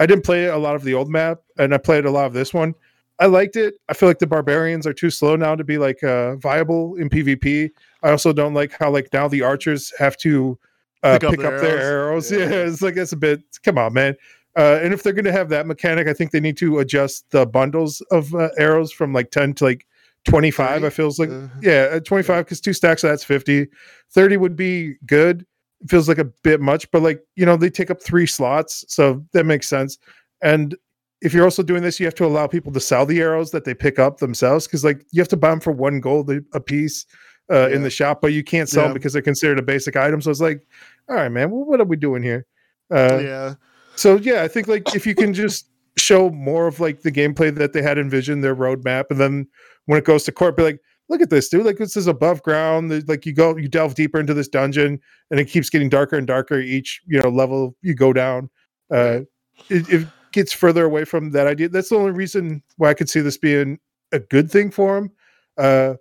I 0.00 0.06
didn't 0.06 0.24
play 0.24 0.46
a 0.46 0.56
lot 0.58 0.74
of 0.74 0.82
the 0.82 0.94
old 0.94 1.08
map, 1.10 1.38
and 1.58 1.72
I 1.74 1.78
played 1.78 2.04
a 2.04 2.10
lot 2.10 2.24
of 2.26 2.32
this 2.32 2.52
one. 2.54 2.74
I 3.18 3.26
liked 3.26 3.56
it. 3.56 3.74
I 3.88 3.94
feel 3.94 4.08
like 4.08 4.18
the 4.18 4.26
barbarians 4.26 4.86
are 4.86 4.92
too 4.92 5.10
slow 5.10 5.36
now 5.36 5.54
to 5.54 5.62
be 5.64 5.78
like 5.78 6.02
uh, 6.02 6.36
viable 6.36 6.96
in 6.96 7.08
PvP. 7.08 7.70
I 8.02 8.10
also 8.10 8.32
don't 8.32 8.54
like 8.54 8.72
how 8.78 8.90
like 8.90 9.12
now 9.12 9.28
the 9.28 9.42
archers 9.42 9.92
have 9.98 10.16
to 10.18 10.58
uh, 11.04 11.18
Pick 11.18 11.30
pick, 11.30 11.40
up 11.40 11.54
up, 11.54 11.60
their 11.60 11.76
their 11.76 11.78
arrows. 11.80 12.32
arrows. 12.32 12.32
Yeah. 12.50 12.56
Yeah. 12.58 12.66
it's 12.68 12.82
like 12.82 12.94
that's 12.94 13.12
a 13.12 13.16
bit. 13.16 13.42
Come 13.64 13.78
on, 13.78 13.92
man. 13.92 14.16
Uh, 14.56 14.78
and 14.82 14.92
if 14.92 15.02
they're 15.02 15.12
going 15.14 15.24
to 15.24 15.32
have 15.32 15.48
that 15.48 15.66
mechanic, 15.66 16.06
I 16.08 16.12
think 16.12 16.30
they 16.30 16.40
need 16.40 16.56
to 16.58 16.78
adjust 16.80 17.30
the 17.30 17.46
bundles 17.46 18.00
of 18.10 18.34
uh, 18.34 18.48
arrows 18.58 18.92
from 18.92 19.12
like 19.12 19.30
ten 19.30 19.54
to 19.54 19.64
like 19.64 19.86
twenty 20.24 20.50
five. 20.50 20.82
30? 20.82 20.86
I 20.86 20.90
feels 20.90 21.18
like 21.18 21.30
Uh, 21.30 21.48
yeah, 21.62 21.98
25 22.00 22.44
because 22.44 22.60
two 22.60 22.72
stacks 22.72 23.02
of 23.04 23.10
that's 23.10 23.24
50. 23.24 23.66
30 24.10 24.36
would 24.36 24.56
be 24.56 24.94
good. 25.06 25.46
It 25.80 25.90
feels 25.90 26.06
like 26.08 26.18
a 26.18 26.24
bit 26.44 26.60
much, 26.60 26.88
but 26.92 27.02
like, 27.02 27.24
you 27.34 27.44
know, 27.46 27.56
they 27.56 27.70
take 27.70 27.90
up 27.90 28.00
three 28.02 28.26
slots. 28.26 28.84
So 28.88 29.24
that 29.32 29.46
makes 29.46 29.68
sense. 29.68 29.98
And 30.42 30.76
if 31.22 31.32
you're 31.32 31.44
also 31.44 31.62
doing 31.62 31.82
this, 31.82 31.98
you 32.00 32.06
have 32.06 32.14
to 32.16 32.26
allow 32.26 32.46
people 32.46 32.72
to 32.72 32.80
sell 32.80 33.06
the 33.06 33.20
arrows 33.20 33.50
that 33.52 33.64
they 33.64 33.74
pick 33.74 33.98
up 33.98 34.18
themselves 34.18 34.66
because 34.66 34.84
like 34.84 35.04
you 35.12 35.20
have 35.20 35.28
to 35.28 35.36
buy 35.36 35.50
them 35.50 35.60
for 35.60 35.72
one 35.72 36.00
gold 36.00 36.30
a, 36.52 36.60
piece 36.60 37.06
uh, 37.50 37.68
Yeah. 37.68 37.76
in 37.76 37.82
the 37.82 37.90
shop, 37.90 38.20
but 38.20 38.32
you 38.32 38.42
can't 38.44 38.68
sell 38.68 38.82
Yeah. 38.84 38.88
them 38.88 38.94
because 38.94 39.12
they're 39.12 39.22
considered 39.22 39.58
a 39.58 39.62
basic 39.62 39.96
item. 39.96 40.20
So 40.20 40.30
it's 40.30 40.40
like, 40.40 40.66
all 41.08 41.16
right, 41.16 41.28
man, 41.30 41.50
well, 41.50 41.64
what 41.64 41.80
are 41.80 41.84
we 41.84 41.96
doing 41.96 42.22
here? 42.22 42.46
Uh, 42.90 43.20
yeah. 43.22 43.54
so 43.96 44.16
yeah, 44.16 44.42
I 44.42 44.48
think 44.48 44.68
like 44.68 44.94
if 44.94 45.06
you 45.06 45.14
can 45.14 45.32
just 45.32 45.68
show 45.96 46.30
more 46.30 46.66
of 46.66 46.80
like 46.80 47.02
the 47.02 47.12
gameplay 47.12 47.54
that 47.54 47.72
they 47.72 47.82
had 47.82 47.98
envisioned, 47.98 48.42
their 48.42 48.56
roadmap, 48.56 49.04
and 49.10 49.18
then 49.20 49.46
when 49.86 49.98
it 49.98 50.04
goes 50.04 50.24
to 50.24 50.32
court, 50.32 50.56
be 50.56 50.62
like, 50.62 50.80
look 51.08 51.20
at 51.20 51.30
this, 51.30 51.48
dude. 51.48 51.64
Like 51.66 51.76
this 51.78 51.96
is 51.96 52.06
above 52.06 52.42
ground. 52.42 52.90
There's, 52.90 53.06
Like 53.08 53.26
you 53.26 53.32
go, 53.34 53.56
you 53.56 53.68
delve 53.68 53.94
deeper 53.94 54.18
into 54.20 54.34
this 54.34 54.48
dungeon, 54.48 54.98
and 55.30 55.38
it 55.40 55.46
keeps 55.46 55.68
getting 55.70 55.88
darker 55.88 56.16
and 56.16 56.26
darker 56.26 56.58
each 56.58 57.00
you 57.06 57.20
know 57.20 57.28
level 57.28 57.76
you 57.82 57.94
go 57.94 58.12
down. 58.12 58.50
Uh, 58.92 59.20
Right. 59.70 60.06
Gets 60.32 60.52
further 60.52 60.84
away 60.84 61.04
from 61.04 61.30
that 61.30 61.46
idea. 61.46 61.68
That's 61.68 61.88
the 61.90 61.96
only 61.96 62.12
reason 62.12 62.62
why 62.76 62.90
I 62.90 62.94
could 62.94 63.08
see 63.08 63.20
this 63.20 63.38
being 63.38 63.78
a 64.12 64.18
good 64.18 64.50
thing 64.50 64.70
for 64.70 64.98
him. 64.98 65.10
Uh, 65.58 65.94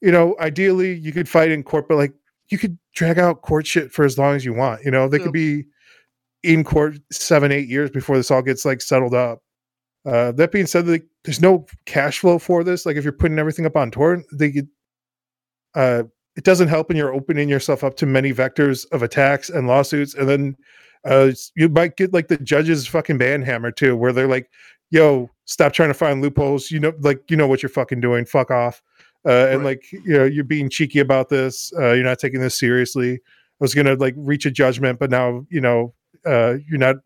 you 0.00 0.12
know, 0.12 0.36
ideally 0.40 0.94
you 0.94 1.12
could 1.12 1.28
fight 1.28 1.50
in 1.50 1.62
court, 1.62 1.88
but 1.88 1.96
like 1.96 2.12
you 2.48 2.58
could 2.58 2.78
drag 2.94 3.18
out 3.18 3.42
court 3.42 3.66
shit 3.66 3.92
for 3.92 4.04
as 4.04 4.18
long 4.18 4.36
as 4.36 4.44
you 4.44 4.52
want. 4.52 4.84
You 4.84 4.90
know, 4.90 5.08
they 5.08 5.18
could 5.18 5.32
be 5.32 5.64
in 6.42 6.62
court 6.64 6.98
seven, 7.10 7.50
eight 7.50 7.68
years 7.68 7.90
before 7.90 8.16
this 8.16 8.30
all 8.30 8.42
gets 8.42 8.64
like 8.64 8.80
settled 8.80 9.14
up. 9.14 9.42
Uh, 10.04 10.30
that 10.32 10.52
being 10.52 10.66
said, 10.66 10.86
like, 10.86 11.04
there's 11.24 11.40
no 11.40 11.66
cash 11.86 12.20
flow 12.20 12.38
for 12.38 12.62
this. 12.62 12.86
Like 12.86 12.96
if 12.96 13.02
you're 13.02 13.12
putting 13.12 13.38
everything 13.38 13.66
up 13.66 13.76
on 13.76 13.90
torrent, 13.90 14.24
they 14.32 14.52
could, 14.52 14.68
uh, 15.74 16.04
it 16.36 16.44
doesn't 16.44 16.68
help 16.68 16.88
when 16.88 16.96
you're 16.96 17.14
opening 17.14 17.48
yourself 17.48 17.82
up 17.82 17.96
to 17.96 18.06
many 18.06 18.32
vectors 18.32 18.86
of 18.92 19.02
attacks 19.02 19.48
and 19.50 19.66
lawsuits, 19.66 20.14
and 20.14 20.28
then 20.28 20.56
uh, 21.06 21.32
you 21.54 21.68
might 21.68 21.96
get 21.96 22.12
like 22.12 22.28
the 22.28 22.36
judge's 22.38 22.86
fucking 22.86 23.18
banhammer 23.18 23.74
too, 23.74 23.96
where 23.96 24.12
they're 24.12 24.26
like, 24.28 24.50
"Yo, 24.90 25.30
stop 25.44 25.72
trying 25.72 25.88
to 25.90 25.94
find 25.94 26.20
loopholes. 26.20 26.70
You 26.70 26.80
know, 26.80 26.92
like 27.00 27.30
you 27.30 27.36
know 27.36 27.46
what 27.46 27.62
you're 27.62 27.70
fucking 27.70 28.00
doing. 28.00 28.24
Fuck 28.26 28.50
off." 28.50 28.82
Uh, 29.24 29.48
and 29.50 29.58
Right. 29.64 29.64
like 29.80 29.92
you 29.92 30.16
know, 30.18 30.24
you're 30.24 30.44
being 30.44 30.68
cheeky 30.70 30.98
about 31.00 31.28
this. 31.28 31.72
Uh, 31.78 31.92
you're 31.92 32.04
not 32.04 32.18
taking 32.18 32.40
this 32.40 32.58
seriously. 32.58 33.14
I 33.14 33.18
was 33.60 33.74
gonna 33.74 33.94
like 33.94 34.14
reach 34.16 34.46
a 34.46 34.50
judgment, 34.50 34.98
but 34.98 35.10
now 35.10 35.46
you 35.48 35.60
know 35.60 35.94
uh, 36.24 36.56
you're 36.68 36.78
not 36.78 36.96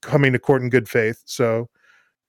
coming 0.00 0.32
to 0.32 0.38
court 0.38 0.62
in 0.62 0.70
good 0.70 0.88
faith. 0.88 1.22
So, 1.24 1.68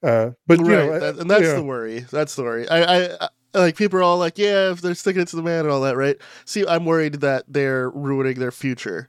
uh, 0.02 0.30
but 0.46 0.58
you 0.58 0.64
right, 0.66 0.86
know, 0.86 0.98
that- 1.00 1.18
and 1.18 1.30
that's 1.30 1.44
yeah. 1.44 1.54
the 1.54 1.62
worry. 1.62 2.00
That's 2.10 2.34
the 2.34 2.42
worry. 2.42 2.68
I, 2.68 2.82
I, 2.82 3.28
I 3.54 3.58
like 3.58 3.76
people 3.76 3.98
are 3.98 4.02
all 4.02 4.18
like, 4.18 4.36
yeah, 4.38 4.70
if 4.72 4.80
they're 4.80 4.94
sticking 4.94 5.22
it 5.22 5.28
to 5.28 5.36
the 5.36 5.42
man 5.42 5.60
and 5.60 5.70
all 5.70 5.80
that, 5.82 5.96
right? 5.96 6.16
See, 6.44 6.66
I'm 6.66 6.84
worried 6.84 7.14
that 7.20 7.44
they're 7.46 7.90
ruining 7.90 8.38
their 8.40 8.50
future 8.50 9.08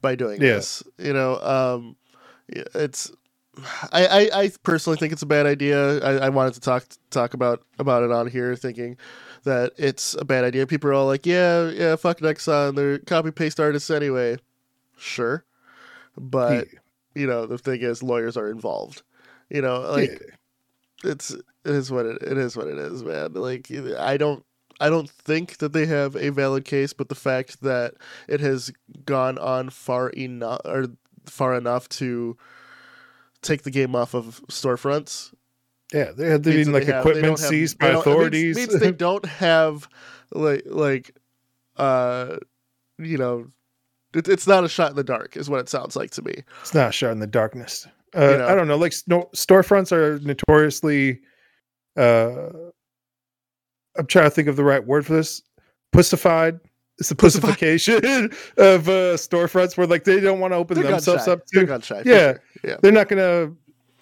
by 0.00 0.14
doing 0.14 0.40
Yeah. 0.40 0.54
this. 0.54 0.82
You 0.98 1.12
know, 1.12 1.40
um, 1.40 1.96
it's. 2.48 3.12
I, 3.90 4.06
I, 4.06 4.40
I 4.42 4.50
personally 4.64 4.98
think 4.98 5.12
it's 5.14 5.22
a 5.22 5.26
bad 5.26 5.46
idea. 5.46 5.98
I, 6.00 6.26
I 6.26 6.28
wanted 6.28 6.54
to 6.54 6.60
talk 6.60 6.84
talk 7.10 7.32
about 7.32 7.62
about 7.78 8.02
it 8.02 8.10
on 8.12 8.26
here, 8.26 8.54
thinking 8.54 8.98
that 9.44 9.72
it's 9.78 10.14
a 10.14 10.24
bad 10.26 10.44
idea. 10.44 10.66
People 10.66 10.90
are 10.90 10.94
all 10.94 11.06
like, 11.06 11.24
"Yeah, 11.24 11.70
yeah, 11.70 11.96
fuck 11.96 12.18
Nexon. 12.18 12.74
They're 12.76 12.98
copy 12.98 13.30
paste 13.30 13.58
artists 13.58 13.90
anyway." 13.90 14.36
Sure, 14.98 15.44
but 16.18 16.66
you 17.14 17.26
know 17.26 17.46
the 17.46 17.56
thing 17.56 17.80
is, 17.80 18.02
lawyers 18.02 18.36
are 18.36 18.50
involved. 18.50 19.02
You 19.48 19.62
know, 19.62 19.80
like 19.80 20.10
yeah. 20.10 21.10
it's 21.10 21.30
it 21.30 21.42
is 21.64 21.90
what 21.90 22.06
it, 22.06 22.22
it 22.22 22.36
is 22.38 22.56
what 22.56 22.68
it 22.68 22.78
is 22.78 23.02
man 23.02 23.32
like 23.32 23.68
i 23.98 24.16
don't 24.16 24.44
i 24.80 24.88
don't 24.88 25.10
think 25.10 25.58
that 25.58 25.72
they 25.72 25.86
have 25.86 26.16
a 26.16 26.30
valid 26.30 26.64
case 26.64 26.92
but 26.92 27.08
the 27.08 27.14
fact 27.14 27.60
that 27.62 27.94
it 28.28 28.40
has 28.40 28.72
gone 29.04 29.38
on 29.38 29.70
far 29.70 30.10
enough 30.10 30.60
or 30.64 30.86
far 31.26 31.54
enough 31.56 31.88
to 31.88 32.36
take 33.42 33.62
the 33.62 33.70
game 33.70 33.94
off 33.94 34.14
of 34.14 34.40
storefronts 34.48 35.32
yeah, 35.94 36.10
they 36.10 36.28
had 36.28 36.42
been 36.42 36.72
like 36.72 36.82
have- 36.84 37.06
equipment 37.06 37.38
have- 37.38 37.48
seized 37.48 37.78
by 37.78 37.86
don't- 37.92 37.94
means- 37.94 38.06
authorities. 38.06 38.56
means, 38.56 38.80
they 38.80 38.90
don't 39.06 39.24
have 39.26 39.88
like 40.32 40.62
like 40.66 41.16
uh 41.76 42.36
you 42.98 43.16
know 43.16 43.46
it, 44.14 44.26
it's 44.28 44.46
not 44.48 44.64
a 44.64 44.68
shot 44.68 44.90
in 44.90 44.96
the 44.96 45.04
dark 45.04 45.36
is 45.36 45.48
what 45.48 45.60
it 45.60 45.68
sounds 45.68 45.94
like 45.94 46.10
to 46.10 46.22
me 46.22 46.34
it's 46.60 46.74
not 46.74 46.88
a 46.88 46.92
shot 46.92 47.12
in 47.12 47.20
the 47.20 47.26
darkness. 47.26 47.86
Uh, 48.16 48.30
You 48.30 48.38
know. 48.38 48.48
I 48.48 48.54
don't 48.54 48.66
know. 48.66 48.76
Like 48.78 48.94
no, 49.06 49.28
storefronts 49.34 49.92
are 49.92 50.18
notoriously. 50.20 51.20
Uh, 51.96 52.48
I'm 53.98 54.06
trying 54.06 54.24
to 54.26 54.30
think 54.30 54.48
of 54.48 54.56
the 54.56 54.64
right 54.64 54.84
word 54.84 55.06
for 55.06 55.12
this. 55.14 55.42
Pussified. 55.92 56.58
It's 56.98 57.10
the 57.10 57.14
pussification 57.14 57.96
of 58.56 58.88
uh, 58.88 59.16
storefronts 59.16 59.76
where 59.76 59.86
like 59.86 60.04
they 60.04 60.18
don't 60.20 60.40
want 60.40 60.52
to 60.52 60.56
open 60.56 60.80
they're 60.80 60.90
themselves 60.90 61.28
up 61.28 61.40
they're 61.52 61.62
to. 61.62 61.66
gun 61.66 61.80
shy 61.82 62.02
Yeah. 62.06 62.32
sure. 62.32 62.40
yeah 62.64 62.76
They're 62.80 62.92
not 62.92 63.08
gonna. 63.08 63.52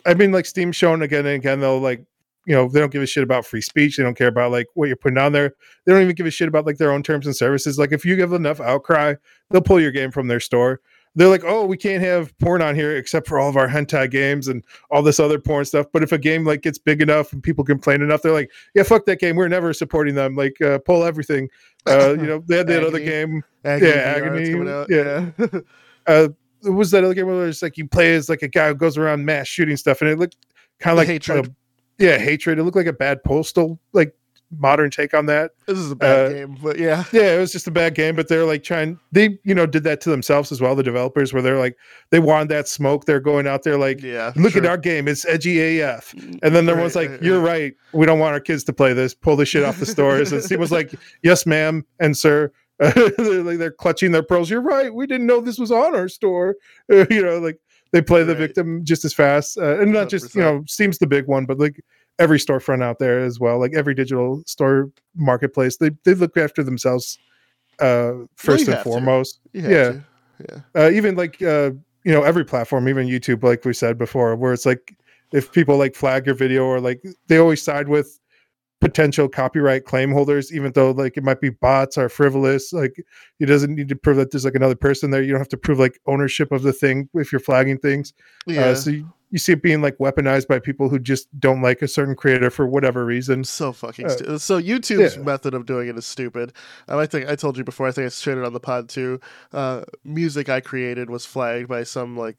I 0.06 0.14
mean, 0.14 0.30
like 0.32 0.46
Steam's 0.46 0.76
shown 0.76 1.02
again 1.02 1.26
and 1.26 1.34
again. 1.36 1.58
They'll 1.60 1.80
like 1.80 2.04
you 2.46 2.54
know 2.54 2.68
they 2.68 2.78
don't 2.78 2.92
give 2.92 3.02
a 3.02 3.06
shit 3.06 3.24
about 3.24 3.46
free 3.46 3.60
speech. 3.62 3.96
They 3.96 4.02
don't 4.04 4.16
care 4.16 4.28
about 4.28 4.52
like 4.52 4.66
what 4.74 4.86
you're 4.86 4.96
putting 4.96 5.18
on 5.18 5.32
there. 5.32 5.54
They 5.86 5.92
don't 5.92 6.02
even 6.02 6.14
give 6.14 6.26
a 6.26 6.30
shit 6.30 6.46
about 6.46 6.66
like 6.66 6.76
their 6.76 6.92
own 6.92 7.02
terms 7.02 7.26
and 7.26 7.34
services. 7.34 7.78
Like 7.78 7.90
if 7.90 8.04
you 8.04 8.14
give 8.16 8.32
enough 8.32 8.60
outcry, 8.60 9.14
they'll 9.50 9.62
pull 9.62 9.80
your 9.80 9.90
game 9.92 10.10
from 10.12 10.28
their 10.28 10.40
store. 10.40 10.80
They're 11.16 11.28
like, 11.28 11.44
oh, 11.44 11.64
we 11.64 11.76
can't 11.76 12.02
have 12.02 12.36
porn 12.38 12.60
on 12.60 12.74
here 12.74 12.96
except 12.96 13.28
for 13.28 13.38
all 13.38 13.48
of 13.48 13.56
our 13.56 13.68
hentai 13.68 14.10
games 14.10 14.48
and 14.48 14.64
all 14.90 15.00
this 15.02 15.20
other 15.20 15.38
porn 15.38 15.64
stuff. 15.64 15.86
But 15.92 16.02
if 16.02 16.10
a 16.10 16.18
game 16.18 16.44
like 16.44 16.62
gets 16.62 16.76
big 16.78 17.00
enough 17.00 17.32
and 17.32 17.40
people 17.42 17.62
complain 17.62 18.02
enough, 18.02 18.22
they're 18.22 18.32
like, 18.32 18.50
yeah, 18.74 18.82
fuck 18.82 19.04
that 19.06 19.20
game. 19.20 19.36
We're 19.36 19.46
never 19.48 19.72
supporting 19.72 20.16
them. 20.16 20.34
Like, 20.34 20.60
uh, 20.60 20.78
pull 20.78 21.04
everything. 21.04 21.48
Uh, 21.86 22.12
you 22.18 22.26
know, 22.26 22.42
they 22.48 22.56
had 22.56 22.66
that 22.66 22.82
other 22.82 22.98
game. 22.98 23.44
Agony 23.62 23.90
Yeah, 23.90 23.96
Agony, 24.16 24.70
out. 24.70 24.86
yeah. 24.88 25.30
Uh, 26.06 26.28
was 26.62 26.90
that 26.92 27.04
other 27.04 27.12
game 27.12 27.26
where 27.26 27.46
it's 27.46 27.60
like 27.60 27.76
you 27.76 27.86
play 27.86 28.14
as 28.14 28.30
like 28.30 28.40
a 28.40 28.48
guy 28.48 28.68
who 28.68 28.74
goes 28.74 28.96
around 28.96 29.22
mass 29.22 29.46
shooting 29.48 29.76
stuff, 29.76 30.00
and 30.00 30.08
it 30.10 30.18
looked 30.18 30.38
kind 30.80 30.92
of 30.92 30.96
like 30.98 31.08
Hatred. 31.08 31.46
uh, 31.46 31.50
yeah, 31.98 32.16
hatred. 32.16 32.58
It 32.58 32.62
looked 32.64 32.76
like 32.78 32.86
a 32.86 32.92
bad 32.94 33.22
postal 33.22 33.78
like 33.92 34.14
modern 34.58 34.90
take 34.90 35.14
on 35.14 35.26
that. 35.26 35.52
This 35.66 35.78
is 35.78 35.90
a 35.90 35.96
bad 35.96 36.26
Uh, 36.26 36.28
game, 36.32 36.58
but 36.62 36.78
yeah. 36.78 37.04
Yeah, 37.12 37.34
it 37.34 37.38
was 37.38 37.52
just 37.52 37.66
a 37.66 37.70
bad 37.70 37.94
game, 37.94 38.16
but 38.16 38.28
they're 38.28 38.44
like 38.44 38.62
trying. 38.62 38.98
They 39.12 39.38
you 39.44 39.54
know 39.54 39.66
did 39.66 39.84
that 39.84 40.00
to 40.02 40.10
themselves 40.10 40.50
as 40.52 40.60
well. 40.60 40.74
The 40.74 40.82
developers 40.82 41.32
where 41.32 41.42
they're 41.42 41.58
like 41.58 41.76
they 42.10 42.20
wanted 42.20 42.48
that 42.48 42.68
smoke. 42.68 43.04
They're 43.04 43.20
going 43.20 43.46
out 43.46 43.62
there 43.62 43.76
like. 43.78 44.02
Yeah. 44.02 44.32
Look 44.36 44.56
at 44.56 44.66
our 44.66 44.76
game; 44.78 45.08
it's 45.08 45.24
edgy 45.26 45.80
AF. 45.80 46.12
And 46.42 46.54
then 46.54 46.66
there 46.66 46.76
Right, 46.76 46.94
like, 46.94 47.10
right, 47.10 47.22
"You're 47.22 47.40
right. 47.40 47.46
right. 47.62 47.74
We 47.92 48.06
don't 48.06 48.18
want 48.18 48.32
our 48.34 48.40
kids 48.40 48.64
to 48.64 48.72
play 48.72 48.92
this. 48.92 49.14
Pull 49.14 49.36
the 49.36 49.46
shit 49.46 49.62
off 49.64 49.78
the 49.78 49.86
stores." 49.86 50.32
And 50.32 50.42
Steam 50.42 50.60
was 50.60 50.72
like, 50.72 50.92
"Yes, 51.22 51.46
ma'am, 51.46 51.84
and 52.00 52.16
sir." 52.16 52.50
they're 52.78 53.42
like 53.44 53.58
they're 53.58 53.70
clutching 53.70 54.10
their 54.10 54.22
pearls. 54.24 54.50
You're 54.50 54.60
right. 54.60 54.92
We 54.92 55.06
didn't 55.06 55.26
know 55.28 55.40
this 55.40 55.58
was 55.58 55.70
on 55.70 55.94
our 55.94 56.08
store. 56.08 56.56
you 56.88 57.22
know, 57.22 57.38
like 57.38 57.58
they 57.92 58.02
play 58.02 58.24
the 58.24 58.34
victim 58.34 58.84
just 58.84 59.04
as 59.04 59.14
fast, 59.14 59.56
uh, 59.56 59.78
and 59.78 59.92
not 59.92 60.08
just 60.08 60.34
you 60.34 60.40
know, 60.40 60.64
Steam's 60.66 60.98
the 60.98 61.06
big 61.06 61.28
one, 61.28 61.46
but 61.46 61.58
like 61.60 61.80
every 62.18 62.38
storefront 62.38 62.82
out 62.82 62.98
there 62.98 63.20
as 63.20 63.40
well. 63.40 63.58
Like 63.58 63.74
every 63.74 63.94
digital 63.94 64.42
store 64.46 64.90
marketplace, 65.14 65.76
they 65.76 65.90
they 66.04 66.14
look 66.14 66.36
after 66.36 66.62
themselves 66.62 67.18
uh, 67.80 68.12
first 68.36 68.66
you 68.66 68.72
and 68.72 68.82
foremost. 68.82 69.40
Yeah. 69.52 70.00
Yeah. 70.40 70.60
Uh, 70.74 70.90
even 70.90 71.14
like 71.14 71.40
uh, 71.42 71.70
you 72.04 72.12
know 72.12 72.22
every 72.22 72.44
platform, 72.44 72.88
even 72.88 73.06
YouTube, 73.06 73.42
like 73.42 73.64
we 73.64 73.72
said 73.72 73.98
before, 73.98 74.34
where 74.36 74.52
it's 74.52 74.66
like 74.66 74.96
if 75.32 75.52
people 75.52 75.76
like 75.76 75.94
flag 75.94 76.26
your 76.26 76.34
video 76.34 76.64
or 76.64 76.80
like 76.80 77.02
they 77.28 77.38
always 77.38 77.62
side 77.62 77.88
with 77.88 78.18
potential 78.80 79.28
copyright 79.28 79.86
claim 79.86 80.12
holders, 80.12 80.52
even 80.52 80.70
though 80.72 80.90
like 80.90 81.16
it 81.16 81.24
might 81.24 81.40
be 81.40 81.50
bots 81.50 81.96
or 81.96 82.08
frivolous. 82.08 82.72
Like 82.72 83.02
it 83.40 83.46
doesn't 83.46 83.74
need 83.74 83.88
to 83.88 83.96
prove 83.96 84.16
that 84.18 84.30
there's 84.30 84.44
like 84.44 84.54
another 84.54 84.74
person 84.74 85.10
there. 85.10 85.22
You 85.22 85.30
don't 85.30 85.40
have 85.40 85.48
to 85.48 85.56
prove 85.56 85.78
like 85.78 85.98
ownership 86.06 86.52
of 86.52 86.62
the 86.62 86.72
thing 86.72 87.08
if 87.14 87.32
you're 87.32 87.40
flagging 87.40 87.78
things. 87.78 88.12
Yeah. 88.46 88.66
Uh, 88.66 88.74
so 88.74 88.90
you, 88.90 89.12
you 89.34 89.38
see 89.40 89.52
it 89.52 89.62
being 89.62 89.82
like 89.82 89.98
weaponized 89.98 90.46
by 90.46 90.60
people 90.60 90.88
who 90.88 90.98
just 91.00 91.26
don't 91.40 91.60
like 91.60 91.82
a 91.82 91.88
certain 91.88 92.14
creator 92.14 92.50
for 92.50 92.68
whatever 92.68 93.04
reason. 93.04 93.42
so 93.42 93.72
fucking 93.72 94.06
Uh, 94.06 94.08
stupid. 94.10 94.38
So 94.38 94.60
YouTube's 94.62 95.16
yeah. 95.16 95.22
method 95.22 95.54
of 95.54 95.66
doing 95.66 95.88
it 95.88 95.98
is 95.98 96.06
stupid. 96.06 96.52
Um, 96.86 97.00
I 97.00 97.06
think 97.06 97.28
I 97.28 97.34
told 97.34 97.58
you 97.58 97.64
before. 97.64 97.88
I 97.88 97.90
think 97.90 98.06
I 98.06 98.10
shared 98.10 98.38
it 98.38 98.44
on 98.44 98.52
the 98.52 98.60
pod 98.60 98.88
too. 98.88 99.18
Uh, 99.52 99.82
music 100.04 100.48
I 100.48 100.60
created 100.60 101.10
was 101.10 101.26
flagged 101.26 101.66
by 101.68 101.82
some 101.82 102.16
like 102.16 102.38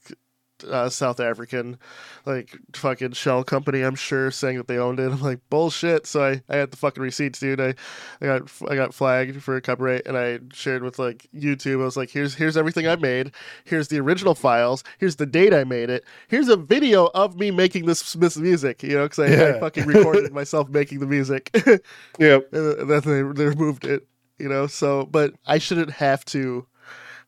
uh, 0.64 0.88
South 0.88 1.20
African 1.20 1.78
like 2.24 2.56
fucking 2.74 3.12
shell 3.12 3.44
company. 3.44 3.82
I'm 3.82 3.94
sure 3.94 4.30
saying 4.30 4.58
that 4.58 4.68
they 4.68 4.78
owned 4.78 5.00
it. 5.00 5.12
I'm 5.12 5.20
like 5.20 5.40
bullshit. 5.50 6.06
So 6.06 6.24
I, 6.24 6.42
I 6.48 6.56
had 6.56 6.70
the 6.70 6.76
fucking 6.76 7.02
receipts, 7.02 7.40
dude. 7.40 7.60
I, 7.60 7.74
I 8.20 8.26
got 8.26 8.50
I 8.68 8.74
got 8.74 8.94
flagged 8.94 9.42
for 9.42 9.60
copyright, 9.60 10.06
and 10.06 10.16
I 10.16 10.40
shared 10.52 10.82
with 10.82 10.98
like 10.98 11.28
YouTube. 11.34 11.80
I 11.80 11.84
was 11.84 11.96
like, 11.96 12.10
here's 12.10 12.34
here's 12.34 12.56
everything 12.56 12.86
I 12.86 12.96
made. 12.96 13.32
Here's 13.64 13.88
the 13.88 14.00
original 14.00 14.34
files. 14.34 14.84
Here's 14.98 15.16
the 15.16 15.26
date 15.26 15.54
I 15.54 15.64
made 15.64 15.90
it. 15.90 16.04
Here's 16.28 16.48
a 16.48 16.56
video 16.56 17.10
of 17.14 17.36
me 17.36 17.50
making 17.50 17.86
this 17.86 18.12
this 18.14 18.36
music. 18.36 18.82
You 18.82 18.96
know, 18.96 19.08
because 19.08 19.18
I, 19.18 19.56
I 19.56 19.60
fucking 19.60 19.86
recorded 19.86 20.32
myself 20.34 20.68
making 20.68 21.00
the 21.00 21.06
music. 21.06 21.50
Yeah, 22.18 22.38
and 22.52 22.88
then 22.90 23.00
they, 23.00 23.22
they 23.44 23.48
removed 23.48 23.84
it 23.84 24.06
you 24.38 24.48
know 24.48 24.66
so 24.66 25.04
but 25.06 25.34
i 25.46 25.58
shouldn't 25.58 25.90
have 25.90 26.24
to 26.24 26.66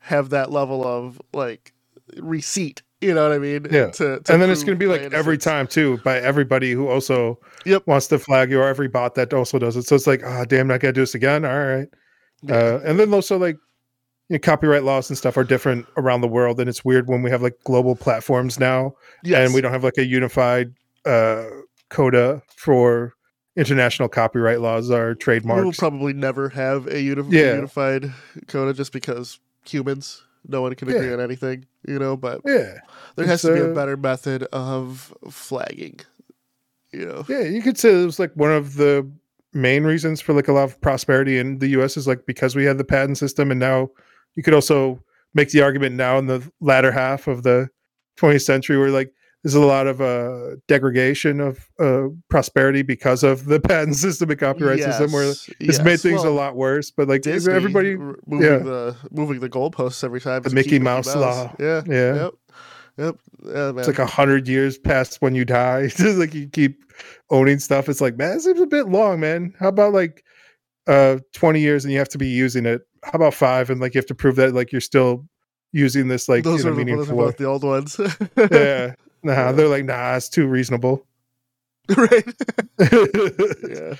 have 0.00 0.30
that 0.30 0.50
level 0.50 0.86
of 0.86 1.20
like 1.32 1.72
receipt 2.16 2.82
you 3.00 3.14
know 3.14 3.22
what 3.28 3.32
i 3.32 3.38
mean 3.38 3.66
Yeah. 3.70 3.90
to, 3.90 4.20
to 4.20 4.32
and 4.32 4.42
then 4.42 4.50
it's 4.50 4.64
going 4.64 4.78
to 4.78 4.82
be 4.82 4.86
like 4.90 5.12
every 5.12 5.38
time 5.38 5.66
too 5.66 5.98
by 6.04 6.18
everybody 6.18 6.72
who 6.72 6.88
also 6.88 7.38
Yep. 7.64 7.86
wants 7.86 8.06
to 8.08 8.18
flag 8.18 8.50
you 8.50 8.60
or 8.60 8.66
every 8.68 8.88
bot 8.88 9.14
that 9.16 9.32
also 9.34 9.58
does 9.58 9.76
it. 9.76 9.82
So 9.86 9.94
it's 9.96 10.06
like, 10.06 10.22
ah, 10.24 10.44
damn, 10.44 10.70
I 10.70 10.78
got 10.78 10.88
to 10.88 10.92
do 10.94 11.02
this 11.02 11.14
again. 11.14 11.44
All 11.44 11.58
right. 11.66 11.88
Uh, 12.48 12.78
and 12.84 12.98
then 12.98 13.12
also 13.12 13.36
like 13.36 13.56
you 14.28 14.34
know, 14.34 14.38
copyright 14.38 14.84
laws 14.84 15.10
and 15.10 15.18
stuff 15.18 15.36
are 15.36 15.44
different 15.44 15.86
around 15.96 16.20
the 16.22 16.28
world, 16.28 16.60
and 16.60 16.68
it's 16.68 16.84
weird 16.84 17.08
when 17.08 17.20
we 17.22 17.30
have 17.30 17.42
like 17.42 17.56
global 17.64 17.94
platforms 17.96 18.58
now, 18.60 18.94
yes. 19.24 19.44
and 19.46 19.54
we 19.54 19.60
don't 19.60 19.72
have 19.72 19.84
like 19.84 19.98
a 19.98 20.04
unified 20.04 20.72
uh, 21.04 21.44
coda 21.90 22.42
for 22.56 23.14
international 23.56 24.08
copyright 24.08 24.60
laws 24.60 24.90
or 24.90 25.14
trademarks. 25.16 25.58
we 25.60 25.64
will 25.64 25.72
probably 25.72 26.12
never 26.12 26.48
have 26.50 26.86
a 26.86 27.00
uni- 27.00 27.24
Yeah. 27.36 27.54
unified 27.56 28.12
coda 28.46 28.72
just 28.72 28.92
because 28.92 29.40
humans 29.66 30.22
no 30.46 30.62
one 30.62 30.74
can 30.74 30.88
agree 30.88 31.08
Yeah. 31.08 31.14
on 31.14 31.20
anything 31.20 31.66
you 31.86 31.98
know 31.98 32.16
but 32.16 32.40
yeah, 32.44 32.78
there 33.16 33.26
has 33.26 33.42
to 33.42 33.52
be 33.52 33.60
a 33.60 33.70
uh, 33.70 33.74
better 33.74 33.96
method 33.96 34.44
of 34.52 35.12
flagging 35.30 36.00
you 36.92 37.04
know 37.06 37.24
yeah, 37.28 37.42
you 37.42 37.62
could 37.62 37.78
say 37.78 38.02
it 38.02 38.04
was 38.06 38.18
like 38.18 38.32
one 38.34 38.52
of 38.52 38.74
the 38.76 39.08
main 39.52 39.84
reasons 39.84 40.20
for 40.20 40.32
like 40.34 40.48
a 40.48 40.52
lot 40.52 40.64
of 40.64 40.80
prosperity 40.80 41.38
in 41.38 41.58
the 41.58 41.68
U.S. 41.68 41.96
is 41.96 42.06
like 42.06 42.26
because 42.26 42.54
we 42.56 42.64
had 42.64 42.78
the 42.78 42.84
patent 42.84 43.18
system, 43.18 43.50
and 43.50 43.58
now 43.60 43.88
you 44.36 44.42
could 44.42 44.54
also 44.54 45.02
make 45.34 45.50
the 45.50 45.60
argument 45.62 45.96
now 45.96 46.18
in 46.18 46.26
the 46.26 46.42
latter 46.60 46.90
half 46.92 47.26
of 47.28 47.42
the 47.42 47.68
20th 48.18 48.42
century 48.42 48.78
where 48.78 48.90
like 48.90 49.12
there's 49.42 49.54
a 49.54 49.60
lot 49.60 49.86
of 49.86 50.00
uh 50.00 50.56
degradation 50.66 51.40
of 51.40 51.68
uh 51.78 52.08
prosperity 52.28 52.82
because 52.82 53.22
of 53.22 53.46
the 53.46 53.60
patent 53.68 53.96
system 53.96 54.30
and 54.30 54.38
copyright 54.38 54.80
system 54.80 55.12
where 55.12 55.26
Yes, 55.28 55.50
it's 55.60 55.82
made 55.82 56.00
things 56.00 56.22
Well, 56.22 56.32
a 56.32 56.34
lot 56.34 56.56
worse 56.56 56.90
but 56.90 57.08
like 57.08 57.22
Disney 57.22 57.54
everybody 57.54 57.96
moving 57.96 58.16
yeah. 58.40 58.58
the 58.58 58.96
moving 59.10 59.40
the 59.40 59.48
goalposts 59.48 60.02
every 60.02 60.20
time. 60.20 60.42
The 60.42 60.50
Mickey 60.50 60.78
Mouse 60.78 61.14
law. 61.14 61.54
Yeah, 61.58 61.82
Yeah. 61.86 62.14
Yep. 62.14 62.34
Yep. 62.96 63.16
Yeah, 63.44 63.52
man. 63.52 63.78
it's 63.78 63.86
like 63.86 64.00
a 64.00 64.06
hundred 64.06 64.48
years 64.48 64.76
past 64.76 65.22
when 65.22 65.34
you 65.34 65.44
die 65.44 65.86
Just 65.86 66.18
like 66.18 66.34
you 66.34 66.48
keep 66.48 66.84
owning 67.30 67.60
stuff 67.60 67.88
it's 67.88 68.00
like 68.00 68.16
man 68.16 68.38
it 68.38 68.40
seems 68.40 68.60
a 68.60 68.66
bit 68.66 68.88
long 68.88 69.20
man 69.20 69.54
how 69.60 69.68
about 69.68 69.92
like 69.92 70.24
uh 70.88 71.18
20 71.34 71.60
years 71.60 71.84
and 71.84 71.92
you 71.92 71.98
have 71.98 72.08
to 72.08 72.18
be 72.18 72.26
using 72.26 72.66
it 72.66 72.82
how 73.04 73.12
about 73.12 73.34
five 73.34 73.70
and 73.70 73.80
like 73.80 73.94
you 73.94 73.98
have 73.98 74.06
to 74.06 74.14
prove 74.14 74.34
that 74.36 74.52
like 74.52 74.72
you're 74.72 74.80
still 74.80 75.24
using 75.70 76.08
this 76.08 76.28
like 76.28 76.42
those 76.42 76.64
in 76.64 76.68
a 76.68 76.72
are, 76.72 76.84
the, 76.84 76.94
those 76.96 77.10
are 77.10 77.14
both 77.14 77.36
the 77.36 77.44
old 77.44 77.62
ones. 77.62 78.00
yeah 78.50 78.94
nah 79.22 79.52
they're 79.52 79.68
like 79.68 79.84
nah 79.84 80.14
it's 80.16 80.28
too 80.28 80.46
reasonable 80.46 81.04
right. 81.96 82.24
yeah 82.78 83.94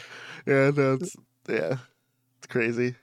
Yeah. 0.47 0.71
that's 0.71 1.17
No, 1.49 1.55
yeah. 1.55 1.77
It's 2.39 2.47
crazy. 2.49 2.95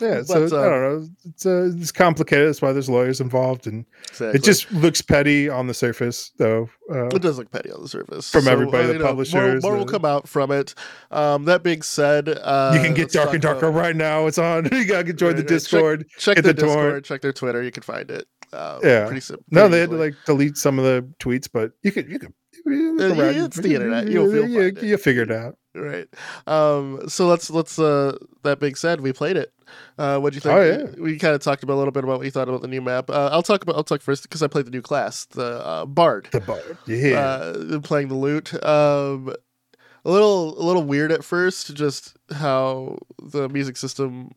Yeah, 0.00 0.22
so 0.22 0.48
But, 0.48 0.52
i 0.52 0.56
uh, 0.56 0.68
don't 0.70 0.82
know 1.02 1.08
it's 1.24 1.44
uh, 1.46 1.70
it's 1.76 1.92
complicated 1.92 2.48
that's 2.48 2.62
why 2.62 2.72
there's 2.72 2.88
lawyers 2.88 3.20
involved 3.20 3.66
and 3.66 3.84
Exactly. 4.08 4.38
it 4.38 4.42
just 4.44 4.70
looks 4.72 5.02
petty 5.02 5.48
on 5.48 5.66
the 5.66 5.74
surface 5.74 6.30
though 6.38 6.70
uh, 6.90 7.06
It 7.08 7.20
does 7.22 7.38
look 7.38 7.50
petty 7.50 7.70
on 7.72 7.82
the 7.82 7.88
surface 7.88 8.30
From 8.30 8.46
everybody, 8.48 8.86
the 8.88 8.94
know, 8.94 9.04
publishers, 9.06 9.62
More, 9.62 9.76
will 9.76 9.84
the- 9.84 9.92
come 9.92 10.04
out 10.04 10.28
from 10.28 10.50
it. 10.52 10.74
Um, 11.10 11.44
that 11.46 11.62
being 11.62 11.82
said, 11.82 12.28
uh, 12.28 12.72
you 12.74 12.80
can 12.82 12.94
get 12.94 13.10
dark 13.10 13.32
and 13.32 13.42
darker 13.42 13.66
about- 13.68 13.78
right 13.80 13.96
now 13.96 14.26
it's 14.26 14.38
on 14.38 14.64
you 14.72 14.84
gotta 14.86 15.12
join 15.12 15.34
Right, 15.34 15.36
the 15.36 15.42
right. 15.42 15.48
Check- 15.48 15.48
discord 15.48 16.06
Check 16.18 16.36
their 16.42 16.52
the 16.52 16.60
torrent. 16.62 16.76
Discord. 16.76 17.04
Check 17.04 17.20
their 17.22 17.32
Twitter. 17.32 17.62
You 17.62 17.72
can 17.72 17.82
find 17.82 18.10
it. 18.10 18.26
Um, 18.52 18.80
Yeah. 18.82 19.06
Pretty 19.06 19.20
simple. 19.20 19.44
No, 19.50 19.68
they 19.68 19.80
had 19.80 19.90
to 19.90 19.96
like 19.96 20.14
delete 20.26 20.56
some 20.56 20.78
of 20.78 20.84
the 20.84 21.06
tweets, 21.18 21.48
but 21.52 21.72
you 21.82 21.92
could 21.92 22.08
you 22.10 22.18
could. 22.18 22.32
Uh, 22.64 23.14
yeah, 23.14 23.44
it's 23.46 23.56
the 23.56 23.74
internet. 23.74 24.08
You'll- 24.08 24.32
you'll 24.32 24.84
you, 24.84 24.96
figure 24.96 25.22
it 25.22 25.32
out. 25.32 25.56
right. 25.74 26.06
Um, 26.46 27.08
so 27.08 27.26
let's 27.26 27.50
let's. 27.50 27.78
Uh, 27.78 28.16
that 28.44 28.60
being 28.60 28.74
said, 28.74 29.00
we 29.00 29.12
played 29.12 29.36
it. 29.36 29.52
Uh, 29.98 30.18
what 30.18 30.32
do 30.32 30.36
you 30.36 30.40
think? 30.40 30.54
Oh, 30.54 30.62
yeah. 30.62 31.02
We 31.02 31.18
kind 31.18 31.34
of 31.34 31.40
talked 31.40 31.62
about 31.62 31.74
a 31.74 31.80
little 31.80 31.92
bit 31.92 32.04
about 32.04 32.18
what 32.18 32.24
you 32.24 32.30
thought 32.30 32.48
about 32.48 32.60
the 32.62 32.68
new 32.68 32.82
map. 32.82 33.08
Uh, 33.10 33.30
I'll 33.32 33.42
talk 33.42 33.62
about. 33.62 33.76
I'll 33.76 33.84
talk 33.84 34.02
first 34.02 34.22
because 34.24 34.42
I 34.42 34.46
played 34.48 34.66
the 34.66 34.70
new 34.70 34.82
class, 34.82 35.24
the 35.24 35.64
uh, 35.66 35.86
Bard. 35.86 36.28
The 36.30 36.40
bar, 36.40 36.60
yeah. 36.86 37.18
uh, 37.18 37.80
playing 37.80 38.08
the 38.08 38.14
lute. 38.14 38.52
Um, 38.64 39.34
a 40.04 40.10
little 40.10 40.60
a 40.60 40.64
little 40.64 40.82
weird 40.84 41.10
at 41.10 41.24
first, 41.24 41.74
just 41.74 42.16
how 42.32 42.98
the 43.22 43.48
music 43.48 43.76
system 43.76 44.32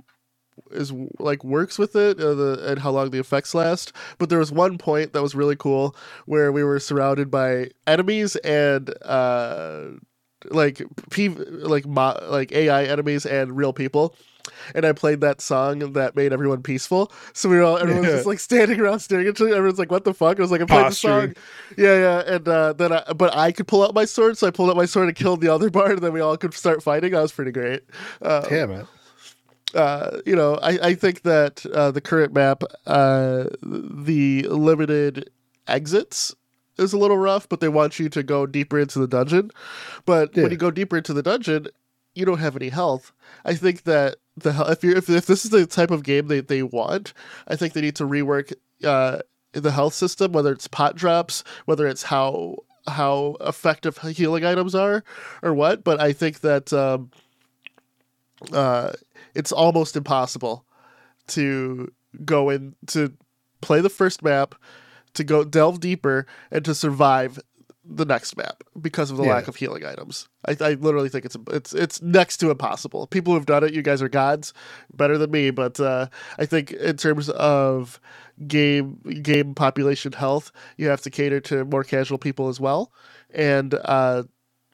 is 0.71 0.93
like 1.19 1.43
works 1.43 1.79
with 1.79 1.95
it 1.95 2.19
uh, 2.19 2.33
the, 2.35 2.65
and 2.71 2.79
how 2.79 2.91
long 2.91 3.11
the 3.11 3.19
effects 3.19 3.55
last. 3.55 3.93
But 4.19 4.29
there 4.29 4.39
was 4.39 4.51
one 4.51 4.77
point 4.77 5.13
that 5.13 5.21
was 5.23 5.35
really 5.35 5.55
cool 5.57 5.95
where 6.25 6.51
we 6.51 6.63
were 6.63 6.79
surrounded 6.79 7.31
by 7.31 7.71
enemies 7.87 8.35
and 8.37 8.93
uh, 9.05 9.85
like 10.51 10.81
P 11.11 11.29
like 11.29 11.85
mo- 11.87 12.19
like 12.29 12.51
AI 12.53 12.85
enemies 12.85 13.25
and 13.25 13.57
real 13.57 13.73
people. 13.73 14.15
And 14.75 14.85
I 14.85 14.93
played 14.93 15.21
that 15.21 15.41
song 15.41 15.93
that 15.93 16.15
made 16.15 16.33
everyone 16.33 16.63
peaceful. 16.63 17.11
So 17.33 17.49
we 17.49 17.57
were 17.57 17.63
all 17.63 17.77
everyone's 17.77 18.09
Yeah. 18.09 18.13
just 18.13 18.25
like 18.27 18.39
standing 18.39 18.79
around 18.81 18.99
staring 18.99 19.27
at 19.27 19.35
each 19.35 19.41
other. 19.41 19.55
Everyone's 19.55 19.79
like, 19.79 19.91
"What 19.91 20.05
the 20.05 20.13
fuck?" 20.13 20.39
I 20.39 20.41
was 20.43 20.51
like, 20.51 20.61
"I 20.61 20.65
played 20.65 20.89
the 20.89 20.95
song." 20.95 21.33
Yeah, 21.77 21.95
yeah, 21.99 22.35
and 22.35 22.47
uh, 22.47 22.73
then 22.73 22.93
I, 22.93 23.13
but 23.13 23.35
I 23.35 23.51
could 23.53 23.67
pull 23.67 23.83
out 23.83 23.95
my 23.95 24.05
sword, 24.05 24.37
so 24.37 24.47
I 24.47 24.51
pulled 24.51 24.69
out 24.69 24.77
my 24.77 24.85
sword 24.85 25.07
and 25.09 25.17
killed 25.17 25.41
the 25.41 25.49
other 25.49 25.69
bard, 25.71 25.93
and 25.93 26.01
then 26.01 26.13
we 26.13 26.21
all 26.21 26.37
could 26.37 26.53
start 26.53 26.83
fighting. 26.83 27.13
That 27.13 27.21
was 27.21 27.33
pretty 27.33 27.51
great. 27.51 27.83
Uh, 28.21 28.49
Damn 28.49 28.71
it. 28.71 28.87
Uh, 29.75 30.21
you 30.25 30.35
know, 30.35 30.55
I, 30.55 30.79
I 30.81 30.93
think 30.95 31.21
that 31.23 31.65
uh, 31.67 31.91
the 31.91 32.01
current 32.01 32.33
map, 32.33 32.63
uh, 32.87 33.45
the 33.61 34.43
limited 34.49 35.29
exits 35.67 36.33
is 36.77 36.93
a 36.93 36.97
little 36.97 37.17
rough, 37.17 37.47
but 37.47 37.59
they 37.59 37.69
want 37.69 37.99
you 37.99 38.09
to 38.09 38.23
go 38.23 38.45
deeper 38.45 38.79
into 38.79 38.99
the 38.99 39.07
dungeon. 39.07 39.51
But 40.05 40.35
Yeah. 40.35 40.43
when 40.43 40.51
you 40.51 40.57
go 40.57 40.71
deeper 40.71 40.97
into 40.97 41.13
the 41.13 41.23
dungeon, 41.23 41.67
you 42.13 42.25
don't 42.25 42.39
have 42.39 42.55
any 42.55 42.69
health. 42.69 43.11
I 43.43 43.53
think 43.55 43.83
that 43.83 44.17
the 44.37 44.51
if 44.69 44.83
you 44.83 44.95
if, 44.95 45.09
if 45.09 45.25
this 45.25 45.45
is 45.45 45.51
the 45.51 45.65
type 45.65 45.91
of 45.91 46.03
game 46.03 46.27
they, 46.27 46.41
they 46.41 46.63
want, 46.63 47.13
I 47.47 47.55
think 47.55 47.73
they 47.73 47.81
need 47.81 47.95
to 47.97 48.05
rework 48.05 48.53
uh, 48.83 49.19
the 49.53 49.71
health 49.71 49.93
system, 49.93 50.31
whether 50.31 50.51
it's 50.51 50.67
pot 50.67 50.95
drops, 50.95 51.43
whether 51.65 51.87
it's 51.87 52.03
how 52.03 52.57
how 52.87 53.35
effective 53.41 53.97
healing 53.97 54.45
items 54.45 54.75
are, 54.75 55.03
or 55.41 55.53
what. 55.53 55.83
But 55.83 55.99
I 55.99 56.13
think 56.13 56.41
that 56.41 56.71
um, 56.71 57.11
uh, 58.53 58.91
it's 59.35 59.51
almost 59.51 59.95
impossible 59.95 60.65
to 61.27 61.91
go 62.23 62.49
in 62.49 62.75
to 62.87 63.13
play 63.61 63.81
the 63.81 63.89
first 63.89 64.23
map, 64.23 64.55
to 65.13 65.23
go 65.23 65.43
delve 65.43 65.79
deeper, 65.79 66.25
and 66.51 66.63
to 66.65 66.73
survive 66.75 67.39
the 67.87 68.05
next 68.05 68.35
map 68.35 68.63
because 68.81 69.11
of 69.11 69.17
the 69.17 69.23
Yeah. 69.23 69.33
lack 69.33 69.47
of 69.47 69.55
healing 69.57 69.85
items. 69.85 70.27
I, 70.47 70.57
I 70.59 70.73
literally 70.73 71.09
think 71.09 71.25
it's 71.25 71.37
it's 71.51 71.73
it's 71.73 72.01
next 72.01 72.37
to 72.37 72.49
impossible. 72.49 73.05
People 73.07 73.33
who've 73.33 73.45
done 73.45 73.63
it, 73.63 73.73
you 73.73 73.81
guys 73.83 74.01
are 74.01 74.09
gods, 74.09 74.53
better 74.93 75.17
than 75.17 75.29
me. 75.31 75.51
But 75.51 75.79
uh, 75.79 76.07
I 76.39 76.45
think 76.45 76.71
in 76.71 76.97
terms 76.97 77.29
of 77.29 77.99
game 78.47 78.99
game 79.21 79.53
population 79.53 80.13
health, 80.13 80.51
you 80.77 80.87
have 80.87 81.01
to 81.01 81.11
cater 81.11 81.39
to 81.41 81.63
more 81.65 81.83
casual 81.83 82.17
people 82.17 82.47
as 82.49 82.59
well, 82.59 82.91
and 83.33 83.73
uh, 83.75 84.23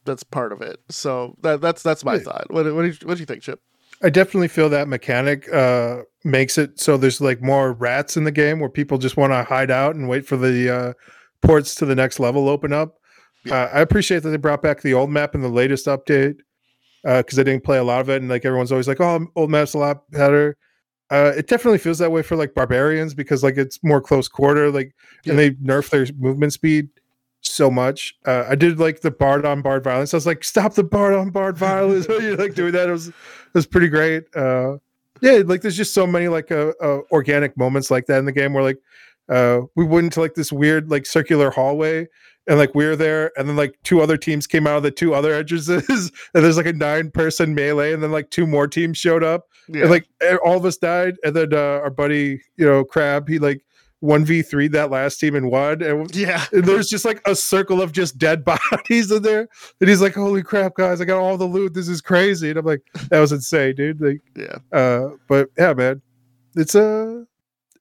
that's 0.05 0.23
part 0.23 0.53
of 0.53 0.61
it. 0.61 0.79
So 0.89 1.35
that 1.41 1.59
that's 1.59 1.83
that's 1.83 2.05
my 2.05 2.15
Yeah. 2.15 2.23
thought. 2.23 2.49
What 2.49 2.65
what 2.73 2.81
do 2.83 2.87
you, 2.87 2.95
what 3.03 3.15
do 3.15 3.19
you 3.19 3.25
think, 3.25 3.41
Chip? 3.41 3.61
I 4.03 4.09
definitely 4.09 4.47
feel 4.47 4.69
that 4.69 4.87
mechanic 4.87 5.51
uh, 5.53 6.01
makes 6.23 6.57
it 6.57 6.79
so 6.79 6.97
there's 6.97 7.21
like 7.21 7.41
more 7.41 7.73
rats 7.73 8.17
in 8.17 8.23
the 8.23 8.31
game 8.31 8.59
where 8.59 8.69
people 8.69 8.97
just 8.97 9.17
want 9.17 9.31
to 9.33 9.43
hide 9.43 9.71
out 9.71 9.95
and 9.95 10.09
wait 10.09 10.25
for 10.25 10.37
the 10.37 10.69
uh, 10.75 10.93
ports 11.41 11.75
to 11.75 11.85
the 11.85 11.95
next 11.95 12.19
level 12.19 12.49
open 12.49 12.73
up. 12.73 12.97
Yeah. 13.45 13.55
Uh, 13.63 13.69
I 13.73 13.81
appreciate 13.81 14.23
that 14.23 14.29
they 14.29 14.37
brought 14.37 14.61
back 14.61 14.81
the 14.81 14.93
old 14.93 15.09
map 15.09 15.33
in 15.35 15.41
the 15.41 15.49
latest 15.49 15.87
update 15.87 16.37
because 17.03 17.39
I 17.39 17.43
didn't 17.43 17.63
play 17.63 17.77
a 17.79 17.83
lot 17.83 18.01
of 18.01 18.09
it, 18.09 18.21
and 18.21 18.29
like 18.29 18.45
everyone's 18.45 18.71
always 18.71 18.87
like, 18.87 19.01
"Oh, 19.01 19.25
old 19.35 19.49
map's 19.49 19.73
a 19.73 19.79
lot 19.79 20.09
better." 20.11 20.57
Uh, 21.09 21.33
it 21.35 21.47
definitely 21.47 21.79
feels 21.79 21.97
that 21.97 22.11
way 22.11 22.21
for 22.21 22.35
like 22.37 22.53
barbarians 22.53 23.13
because 23.13 23.43
like 23.43 23.57
it's 23.57 23.79
more 23.83 23.99
close 23.99 24.27
quarter, 24.27 24.69
like, 24.71 24.93
Yeah. 25.25 25.31
and 25.31 25.39
they 25.39 25.51
nerf 25.51 25.89
their 25.89 26.05
movement 26.19 26.53
speed 26.53 26.89
so 27.41 27.69
much. 27.71 28.13
Uh, 28.25 28.45
I 28.47 28.53
did 28.55 28.79
like 28.79 29.01
the 29.01 29.09
bard 29.11 29.43
on 29.45 29.61
bard 29.63 29.83
violence. 29.83 30.13
I 30.13 30.17
was 30.17 30.27
like, 30.27 30.43
"Stop 30.43 30.75
the 30.75 30.83
bard 30.83 31.15
on 31.15 31.31
bard 31.31 31.57
violence!" 31.57 32.07
You're 32.09 32.37
like 32.37 32.53
doing 32.53 32.71
that. 32.73 32.87
It 32.87 32.91
was 32.91 33.11
was 33.53 33.65
pretty 33.65 33.89
great. 33.89 34.23
Uh, 34.35 34.77
yeah, 35.21 35.41
like 35.45 35.61
there's 35.61 35.77
just 35.77 35.93
so 35.93 36.07
many 36.07 36.27
like 36.27 36.51
uh, 36.51 36.73
uh, 36.81 37.01
organic 37.11 37.55
moments 37.57 37.91
like 37.91 38.07
that 38.07 38.19
in 38.19 38.25
the 38.25 38.31
game 38.31 38.53
where 38.53 38.63
like 38.63 38.79
uh, 39.29 39.61
we 39.75 39.85
went 39.85 40.05
into 40.05 40.19
like 40.19 40.33
this 40.33 40.51
weird 40.51 40.89
like 40.89 41.05
circular 41.05 41.51
hallway 41.51 42.07
and 42.47 42.57
like 42.57 42.73
we 42.73 42.85
were 42.85 42.95
there 42.95 43.31
and 43.37 43.47
then 43.47 43.55
like 43.55 43.75
two 43.83 44.01
other 44.01 44.17
teams 44.17 44.47
came 44.47 44.65
out 44.65 44.77
of 44.77 44.83
the 44.83 44.91
two 44.91 45.13
other 45.13 45.33
entrances 45.35 46.11
and 46.33 46.43
there's 46.43 46.57
like 46.57 46.65
a 46.65 46.73
nine 46.73 47.11
person 47.11 47.53
melee 47.53 47.93
and 47.93 48.01
then 48.01 48.11
like 48.11 48.29
two 48.31 48.47
more 48.47 48.67
teams 48.67 48.97
showed 48.97 49.23
up 49.23 49.45
Yeah, 49.67 49.83
and 49.83 49.91
like 49.91 50.07
all 50.43 50.57
of 50.57 50.65
us 50.65 50.77
died 50.77 51.17
and 51.23 51.35
then 51.35 51.53
uh, 51.53 51.79
our 51.83 51.91
buddy 51.91 52.41
you 52.57 52.65
know 52.65 52.83
crab 52.83 53.27
he 53.27 53.37
like 53.37 53.63
1v3 54.03 54.71
that 54.71 54.89
last 54.89 55.19
team 55.19 55.35
and 55.35 55.51
won 55.51 55.81
and 55.81 56.13
yeah, 56.15 56.45
and 56.51 56.63
there's 56.65 56.89
just 56.89 57.05
like 57.05 57.21
a 57.27 57.35
circle 57.35 57.81
of 57.81 57.91
just 57.91 58.17
dead 58.17 58.43
bodies 58.71 59.11
in 59.11 59.21
there. 59.21 59.47
And 59.79 59.89
he's 59.89 60.01
like, 60.01 60.15
Holy 60.15 60.41
crap, 60.43 60.75
guys, 60.75 61.01
I 61.01 61.05
got 61.05 61.19
all 61.19 61.37
the 61.37 61.45
loot. 61.45 61.73
This 61.73 61.87
is 61.87 62.01
crazy. 62.01 62.49
And 62.49 62.59
I'm 62.59 62.65
like, 62.65 62.81
that 63.09 63.19
was 63.19 63.31
insane, 63.31 63.75
dude. 63.75 64.01
Like, 64.01 64.21
yeah. 64.35 64.57
uh, 64.77 65.09
but 65.27 65.49
yeah, 65.57 65.73
man. 65.73 66.01
It's 66.55 66.75
a 66.75 67.25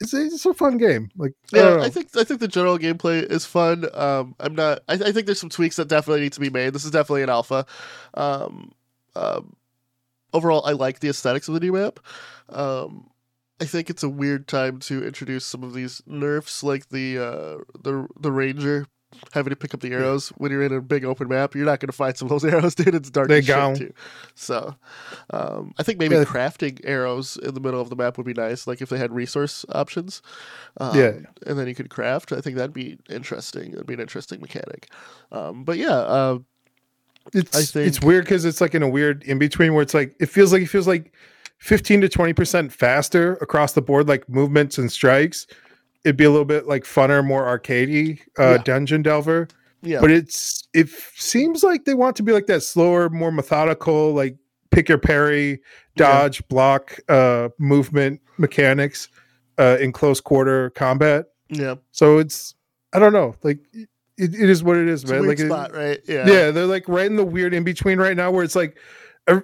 it's 0.00 0.14
a, 0.14 0.24
it's 0.24 0.46
a 0.46 0.54
fun 0.54 0.78
game. 0.78 1.10
Like 1.16 1.32
I 1.52 1.58
Yeah, 1.58 1.62
know. 1.62 1.80
I 1.80 1.88
think 1.90 2.16
I 2.16 2.24
think 2.24 2.40
the 2.40 2.48
general 2.48 2.78
gameplay 2.78 3.22
is 3.30 3.44
fun. 3.44 3.86
Um, 3.94 4.34
I'm 4.40 4.54
not. 4.54 4.80
I, 4.88 4.94
I 4.94 5.12
think 5.12 5.26
there's 5.26 5.40
some 5.40 5.50
tweaks 5.50 5.76
that 5.76 5.88
definitely 5.88 6.22
need 6.22 6.32
to 6.34 6.40
be 6.40 6.50
made. 6.50 6.72
This 6.72 6.84
is 6.84 6.90
definitely 6.90 7.22
an 7.22 7.30
alpha. 7.30 7.66
Um, 8.14 8.72
um, 9.16 9.56
overall, 10.32 10.64
I 10.64 10.72
like 10.72 11.00
the 11.00 11.08
aesthetics 11.08 11.48
of 11.48 11.54
the 11.54 11.60
new 11.60 11.72
map. 11.72 12.00
Um, 12.48 13.10
I 13.60 13.64
think 13.66 13.90
it's 13.90 14.02
a 14.02 14.08
weird 14.08 14.48
time 14.48 14.78
to 14.80 15.04
introduce 15.06 15.44
some 15.44 15.62
of 15.62 15.74
these 15.74 16.02
nerfs, 16.06 16.62
like 16.62 16.88
the 16.88 17.18
uh, 17.18 17.58
the 17.82 18.06
the 18.18 18.32
ranger 18.32 18.86
having 19.32 19.50
to 19.50 19.56
pick 19.56 19.74
up 19.74 19.80
the 19.80 19.92
arrows 19.92 20.28
when 20.38 20.52
you're 20.52 20.62
in 20.62 20.72
a 20.72 20.80
big 20.80 21.04
open 21.04 21.26
map. 21.28 21.54
You're 21.56 21.64
not 21.66 21.80
going 21.80 21.88
to 21.88 21.92
find 21.92 22.16
some 22.16 22.26
of 22.26 22.30
those 22.30 22.44
arrows, 22.52 22.76
dude. 22.76 22.94
It's 22.94 23.10
dark 23.10 23.28
They 23.28 23.42
gone. 23.42 23.74
too. 23.74 23.92
So, 24.36 24.76
um, 25.30 25.74
I 25.78 25.82
think 25.82 25.98
maybe 25.98 26.14
Yeah. 26.14 26.24
crafting 26.24 26.80
arrows 26.84 27.36
in 27.36 27.52
the 27.54 27.60
middle 27.60 27.80
of 27.80 27.90
the 27.90 27.96
map 27.96 28.16
would 28.18 28.26
be 28.26 28.34
nice. 28.34 28.68
Like 28.68 28.80
if 28.80 28.88
they 28.88 28.98
had 28.98 29.12
resource 29.12 29.66
options. 29.72 30.22
Um, 30.78 30.96
Yeah. 30.96 31.12
and 31.44 31.58
then 31.58 31.66
you 31.66 31.74
could 31.74 31.90
craft. 31.90 32.30
I 32.32 32.40
think 32.40 32.56
that'd 32.56 32.72
be 32.72 32.98
interesting. 33.10 33.72
It'd 33.72 33.86
be 33.86 33.94
an 33.94 34.00
interesting 34.00 34.40
mechanic. 34.40 34.88
Um, 35.32 35.64
but 35.64 35.76
yeah, 35.76 35.96
uh, 35.96 36.38
it's 37.34 37.76
I 37.76 37.80
it's 37.80 38.00
weird 38.00 38.24
because 38.24 38.44
it's 38.44 38.60
like 38.60 38.74
in 38.76 38.82
a 38.82 38.88
weird 38.88 39.22
in 39.24 39.38
between 39.38 39.74
where 39.74 39.82
it's 39.82 39.92
like 39.94 40.14
it 40.20 40.26
feels 40.30 40.52
like 40.52 40.62
it 40.62 40.68
feels 40.68 40.86
like 40.86 41.12
15 41.60 42.00
to 42.02 42.08
20 42.08 42.32
percent 42.34 42.72
faster 42.72 43.34
across 43.36 43.72
the 43.72 43.82
board, 43.82 44.08
like 44.08 44.28
movements 44.28 44.76
and 44.78 44.90
strikes. 44.90 45.46
It'd 46.04 46.16
be 46.16 46.24
a 46.24 46.30
little 46.30 46.44
bit 46.46 46.66
like 46.66 46.84
funner, 46.84 47.24
more 47.24 47.44
arcadey 47.44 48.20
uh, 48.38 48.56
Yeah. 48.56 48.62
dungeon 48.64 49.02
delver. 49.02 49.48
yeah, 49.82 50.00
but 50.00 50.10
it's 50.10 50.66
it 50.74 50.88
seems 51.16 51.62
like 51.62 51.84
they 51.84 51.94
want 51.94 52.16
to 52.16 52.22
be 52.22 52.32
like 52.32 52.46
that 52.46 52.62
slower 52.62 53.08
more 53.08 53.30
methodical 53.32 54.12
like 54.12 54.36
pick 54.70 54.88
your 54.88 54.98
parry 54.98 55.60
dodge 55.96 56.46
block 56.48 56.98
uh 57.08 57.48
movement 57.58 58.20
mechanics 58.38 59.08
uh 59.58 59.76
in 59.80 59.90
close 59.90 60.20
quarter 60.20 60.70
combat 60.70 61.26
yeah. 61.48 61.74
so 61.92 62.18
it's 62.18 62.54
i 62.92 62.98
don't 63.00 63.12
know 63.14 63.34
like 63.42 63.58
it, 63.72 63.88
it 64.34 64.48
is 64.50 64.62
what 64.62 64.76
it 64.76 64.86
is 64.86 65.02
It's 65.02 65.10
man 65.10 65.26
like 65.26 65.40
it- 65.40 65.46
spot, 65.48 65.74
right? 65.74 65.98
Yeah, 66.06 66.26
yeah 66.28 66.50
they're 66.52 66.66
like 66.66 66.86
right 66.88 67.06
in 67.06 67.16
the 67.16 67.24
weird 67.24 67.52
in 67.54 67.64
between 67.64 67.98
right 67.98 68.16
now 68.16 68.30
where 68.30 68.44
it's 68.44 68.54
like 68.56 68.78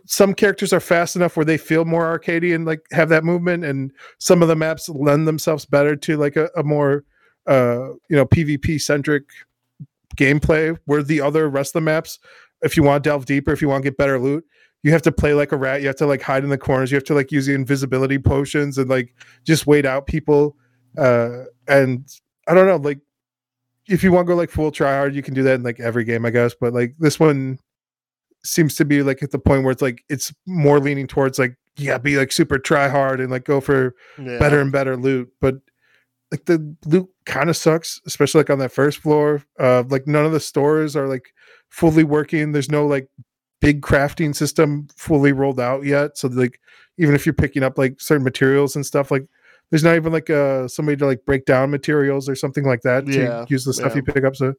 some 0.06 0.34
characters 0.34 0.72
are 0.72 0.80
fast 0.80 1.16
enough 1.16 1.36
where 1.36 1.44
they 1.44 1.58
feel 1.58 1.84
more 1.84 2.18
arcadey 2.18 2.54
and 2.54 2.64
like 2.64 2.80
have 2.92 3.08
that 3.08 3.24
movement 3.24 3.64
and 3.64 3.92
some 4.18 4.42
of 4.42 4.48
the 4.48 4.56
maps 4.56 4.88
lend 4.88 5.26
themselves 5.28 5.64
better 5.64 5.94
to 5.94 6.16
like 6.16 6.36
a, 6.36 6.50
a 6.56 6.62
more 6.62 7.04
uh 7.46 7.88
you 8.08 8.16
know 8.16 8.26
pvp 8.26 8.80
centric 8.80 9.24
gameplay 10.16 10.76
where 10.86 11.02
the 11.02 11.20
other 11.20 11.48
rest 11.48 11.70
of 11.70 11.80
the 11.80 11.84
maps 11.84 12.18
if 12.62 12.76
you 12.76 12.82
want 12.82 13.02
to 13.02 13.08
delve 13.10 13.26
deeper 13.26 13.52
if 13.52 13.60
you 13.60 13.68
want 13.68 13.82
to 13.82 13.90
get 13.90 13.98
better 13.98 14.18
loot 14.18 14.44
you 14.82 14.92
have 14.92 15.02
to 15.02 15.12
play 15.12 15.34
like 15.34 15.52
a 15.52 15.56
rat 15.56 15.80
you 15.80 15.86
have 15.86 15.96
to 15.96 16.06
like 16.06 16.22
hide 16.22 16.42
in 16.42 16.50
the 16.50 16.58
corners 16.58 16.90
you 16.90 16.96
have 16.96 17.04
to 17.04 17.14
like 17.14 17.30
use 17.30 17.46
the 17.46 17.54
invisibility 17.54 18.18
potions 18.18 18.78
and 18.78 18.88
like 18.88 19.14
just 19.44 19.66
wait 19.66 19.84
out 19.84 20.06
people 20.06 20.56
uh 20.98 21.42
and 21.68 22.08
i 22.48 22.54
don't 22.54 22.66
know 22.66 22.76
like 22.76 23.00
if 23.88 24.02
you 24.02 24.10
want 24.10 24.26
to 24.26 24.32
go 24.32 24.36
like 24.36 24.50
full 24.50 24.70
try 24.70 24.94
hard 24.96 25.14
you 25.14 25.22
can 25.22 25.34
do 25.34 25.42
that 25.42 25.56
in 25.56 25.62
like 25.62 25.78
every 25.80 26.04
game 26.04 26.24
i 26.24 26.30
guess 26.30 26.54
but 26.58 26.72
like 26.72 26.94
this 26.98 27.20
one 27.20 27.58
seems 28.46 28.74
to 28.76 28.84
be 28.84 29.02
like 29.02 29.22
at 29.22 29.30
the 29.30 29.38
point 29.38 29.62
where 29.62 29.72
it's 29.72 29.82
like 29.82 30.04
it's 30.08 30.32
more 30.46 30.80
leaning 30.80 31.06
towards 31.06 31.38
like 31.38 31.56
yeah 31.76 31.98
be 31.98 32.16
like 32.16 32.32
super 32.32 32.58
try 32.58 32.88
hard 32.88 33.20
and 33.20 33.30
like 33.30 33.44
go 33.44 33.60
for 33.60 33.94
yeah. 34.18 34.38
better 34.38 34.60
and 34.60 34.72
better 34.72 34.96
loot 34.96 35.28
but 35.40 35.56
like 36.30 36.44
the 36.46 36.74
loot 36.86 37.08
kind 37.26 37.50
of 37.50 37.56
sucks 37.56 38.00
especially 38.06 38.40
like 38.40 38.50
on 38.50 38.58
that 38.58 38.72
first 38.72 38.98
floor 38.98 39.42
uh 39.60 39.82
like 39.88 40.06
none 40.06 40.24
of 40.24 40.32
the 40.32 40.40
stores 40.40 40.96
are 40.96 41.06
like 41.06 41.32
fully 41.68 42.04
working 42.04 42.52
there's 42.52 42.70
no 42.70 42.86
like 42.86 43.08
big 43.60 43.80
crafting 43.82 44.34
system 44.34 44.86
fully 44.96 45.32
rolled 45.32 45.60
out 45.60 45.84
yet 45.84 46.16
so 46.16 46.28
like 46.28 46.60
even 46.98 47.14
if 47.14 47.26
you're 47.26 47.32
picking 47.32 47.62
up 47.62 47.76
like 47.78 48.00
certain 48.00 48.24
materials 48.24 48.76
and 48.76 48.84
stuff 48.86 49.10
like 49.10 49.26
there's 49.70 49.84
not 49.84 49.96
even 49.96 50.12
like 50.12 50.30
uh 50.30 50.68
somebody 50.68 50.96
to 50.96 51.06
like 51.06 51.24
break 51.26 51.44
down 51.44 51.70
materials 51.70 52.28
or 52.28 52.34
something 52.34 52.64
like 52.64 52.82
that 52.82 53.04
to 53.06 53.12
Yeah, 53.12 53.44
use 53.48 53.64
the 53.64 53.72
stuff 53.72 53.92
yeah. 53.92 53.96
you 53.96 54.02
pick 54.02 54.24
up 54.24 54.36
so 54.36 54.54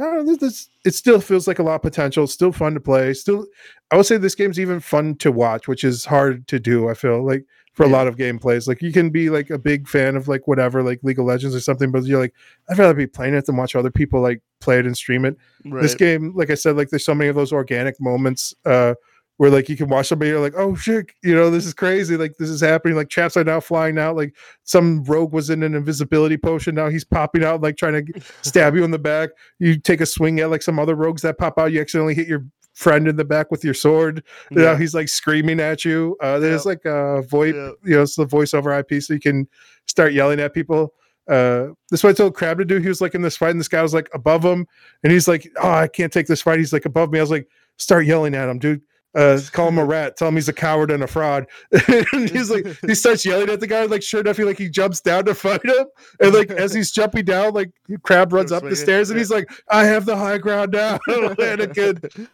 I 0.00 0.04
don't 0.04 0.16
know, 0.16 0.24
this, 0.24 0.38
this, 0.38 0.68
it 0.84 0.94
still 0.94 1.20
feels 1.20 1.46
like 1.46 1.58
a 1.58 1.62
lot 1.62 1.74
of 1.74 1.82
potential. 1.82 2.24
It's 2.24 2.32
still 2.32 2.52
fun 2.52 2.74
to 2.74 2.80
play. 2.80 3.12
Still, 3.12 3.46
I 3.90 3.96
would 3.96 4.06
say 4.06 4.16
this 4.16 4.34
game's 4.34 4.58
even 4.58 4.80
fun 4.80 5.16
to 5.16 5.30
watch, 5.30 5.68
which 5.68 5.84
is 5.84 6.04
hard 6.04 6.46
to 6.48 6.58
do. 6.58 6.88
I 6.88 6.94
feel 6.94 7.24
like 7.24 7.44
for 7.74 7.84
a 7.84 7.88
lot 7.88 8.06
of 8.06 8.16
gameplays, 8.16 8.66
like 8.66 8.82
you 8.82 8.92
can 8.92 9.10
be 9.10 9.30
like 9.30 9.50
a 9.50 9.58
big 9.58 9.88
fan 9.88 10.16
of 10.16 10.26
like 10.26 10.48
whatever, 10.48 10.82
like 10.82 11.00
League 11.02 11.18
of 11.18 11.26
Legends 11.26 11.54
or 11.54 11.60
something, 11.60 11.90
but 11.90 12.04
you're 12.04 12.18
like, 12.18 12.34
I'd 12.68 12.78
rather 12.78 12.94
be 12.94 13.06
playing 13.06 13.34
it 13.34 13.46
than 13.46 13.56
watch 13.56 13.76
other 13.76 13.90
people 13.90 14.20
like 14.20 14.42
play 14.60 14.78
it 14.78 14.86
and 14.86 14.96
stream 14.96 15.24
it. 15.24 15.36
right. 15.64 15.82
This 15.82 15.94
game, 15.94 16.32
like 16.34 16.50
I 16.50 16.54
said, 16.54 16.76
like 16.76 16.90
there's 16.90 17.04
so 17.04 17.14
many 17.14 17.28
of 17.28 17.36
those 17.36 17.52
organic 17.52 18.00
moments 18.00 18.54
uh, 18.64 18.94
where 19.40 19.48
like 19.48 19.70
you 19.70 19.76
can 19.76 19.88
watch 19.88 20.08
somebody, 20.08 20.28
you're 20.28 20.38
like, 20.38 20.52
oh 20.54 20.74
shit, 20.74 21.12
you 21.22 21.34
know, 21.34 21.48
this 21.48 21.64
is 21.64 21.72
crazy. 21.72 22.14
Like 22.14 22.36
this 22.36 22.50
is 22.50 22.60
happening. 22.60 22.94
Like 22.94 23.08
traps 23.08 23.38
are 23.38 23.42
now 23.42 23.58
flying 23.58 23.96
out. 23.96 24.14
Like 24.14 24.36
some 24.64 25.02
rogue 25.04 25.32
was 25.32 25.48
in 25.48 25.62
an 25.62 25.74
invisibility 25.74 26.36
potion. 26.36 26.74
Now 26.74 26.90
he's 26.90 27.06
popping 27.06 27.42
out, 27.42 27.62
like 27.62 27.78
trying 27.78 28.04
to 28.04 28.20
stab 28.42 28.76
you 28.76 28.84
in 28.84 28.90
the 28.90 28.98
back. 28.98 29.30
You 29.58 29.78
take 29.78 30.02
a 30.02 30.04
swing 30.04 30.40
at 30.40 30.50
like 30.50 30.60
some 30.60 30.78
other 30.78 30.94
rogues 30.94 31.22
that 31.22 31.38
pop 31.38 31.58
out. 31.58 31.72
You 31.72 31.80
accidentally 31.80 32.12
hit 32.14 32.28
your 32.28 32.44
friend 32.74 33.08
in 33.08 33.16
the 33.16 33.24
back 33.24 33.50
with 33.50 33.64
your 33.64 33.72
sword. 33.72 34.22
Now 34.50 34.72
yeah. 34.72 34.78
he's 34.78 34.92
like 34.92 35.08
screaming 35.08 35.58
at 35.58 35.86
you. 35.86 36.18
Uh, 36.20 36.38
there's 36.38 36.66
like 36.66 36.84
a 36.84 37.22
voice, 37.22 37.54
Yeah. 37.54 37.70
you 37.82 37.96
know, 37.96 38.02
it's 38.02 38.16
the 38.16 38.26
voice 38.26 38.52
over 38.52 38.78
IP, 38.78 39.02
so 39.02 39.14
you 39.14 39.20
can 39.20 39.48
start 39.86 40.12
yelling 40.12 40.38
at 40.40 40.52
people. 40.52 40.92
Uh, 41.28 41.68
this 41.88 42.00
is 42.00 42.04
what 42.04 42.10
I 42.10 42.12
told 42.12 42.34
Crab 42.34 42.58
to 42.58 42.66
do. 42.66 42.76
He 42.76 42.88
was 42.88 43.00
like 43.00 43.14
in 43.14 43.22
this 43.22 43.38
fight, 43.38 43.52
and 43.52 43.60
this 43.60 43.68
guy 43.68 43.80
was 43.80 43.94
like 43.94 44.10
above 44.12 44.44
him, 44.44 44.66
and 45.02 45.10
he's 45.10 45.28
like, 45.28 45.50
"Oh, 45.62 45.70
I 45.70 45.88
can't 45.88 46.12
take 46.12 46.26
this 46.26 46.42
fight." 46.42 46.58
He's 46.58 46.74
like 46.74 46.84
above 46.84 47.10
me. 47.10 47.20
I 47.20 47.22
was 47.22 47.30
like, 47.30 47.48
"Start 47.78 48.04
yelling 48.04 48.34
at 48.34 48.46
him, 48.46 48.58
dude." 48.58 48.82
Uh, 49.14 49.40
call 49.50 49.68
him 49.68 49.78
a 49.78 49.84
rat. 49.84 50.16
Tell 50.16 50.28
him 50.28 50.36
he's 50.36 50.48
a 50.48 50.52
coward 50.52 50.90
and 50.90 51.02
a 51.02 51.06
fraud. 51.06 51.46
and 51.88 52.30
he's 52.30 52.48
like, 52.50 52.64
he 52.86 52.94
starts 52.94 53.24
yelling 53.24 53.48
at 53.50 53.58
the 53.58 53.66
guy. 53.66 53.84
Like, 53.84 54.02
sure 54.02 54.20
enough, 54.20 54.36
he 54.36 54.44
like 54.44 54.58
he 54.58 54.68
jumps 54.68 55.00
down 55.00 55.24
to 55.24 55.34
fight 55.34 55.64
him, 55.64 55.86
and 56.20 56.32
like 56.32 56.50
as 56.50 56.72
he's 56.72 56.92
jumping 56.92 57.24
down, 57.24 57.52
like 57.52 57.72
Crab 58.02 58.32
runs 58.32 58.52
up 58.52 58.62
the 58.62 58.76
stairs, 58.76 59.10
and 59.10 59.18
he's 59.18 59.30
like, 59.30 59.50
"I 59.68 59.84
have 59.84 60.06
the 60.06 60.16
high 60.16 60.38
ground 60.38 60.72
now," 60.72 61.00
and 61.08 61.60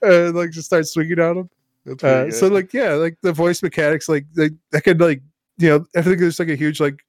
uh, 0.02 0.32
like 0.32 0.50
just 0.50 0.66
starts 0.66 0.92
swinging 0.92 1.18
at 1.18 1.36
him. 1.36 1.48
Uh, 2.02 2.30
so 2.30 2.48
like 2.48 2.72
yeah, 2.74 2.92
like 2.92 3.16
the 3.22 3.32
voice 3.32 3.62
mechanics, 3.62 4.08
like 4.08 4.26
they 4.34 4.50
that 4.72 4.82
could 4.82 5.00
like 5.00 5.22
you 5.58 5.70
know 5.70 5.86
I 5.96 6.02
think 6.02 6.18
there's 6.18 6.38
like 6.38 6.48
a 6.48 6.56
huge 6.56 6.80
like 6.80 7.04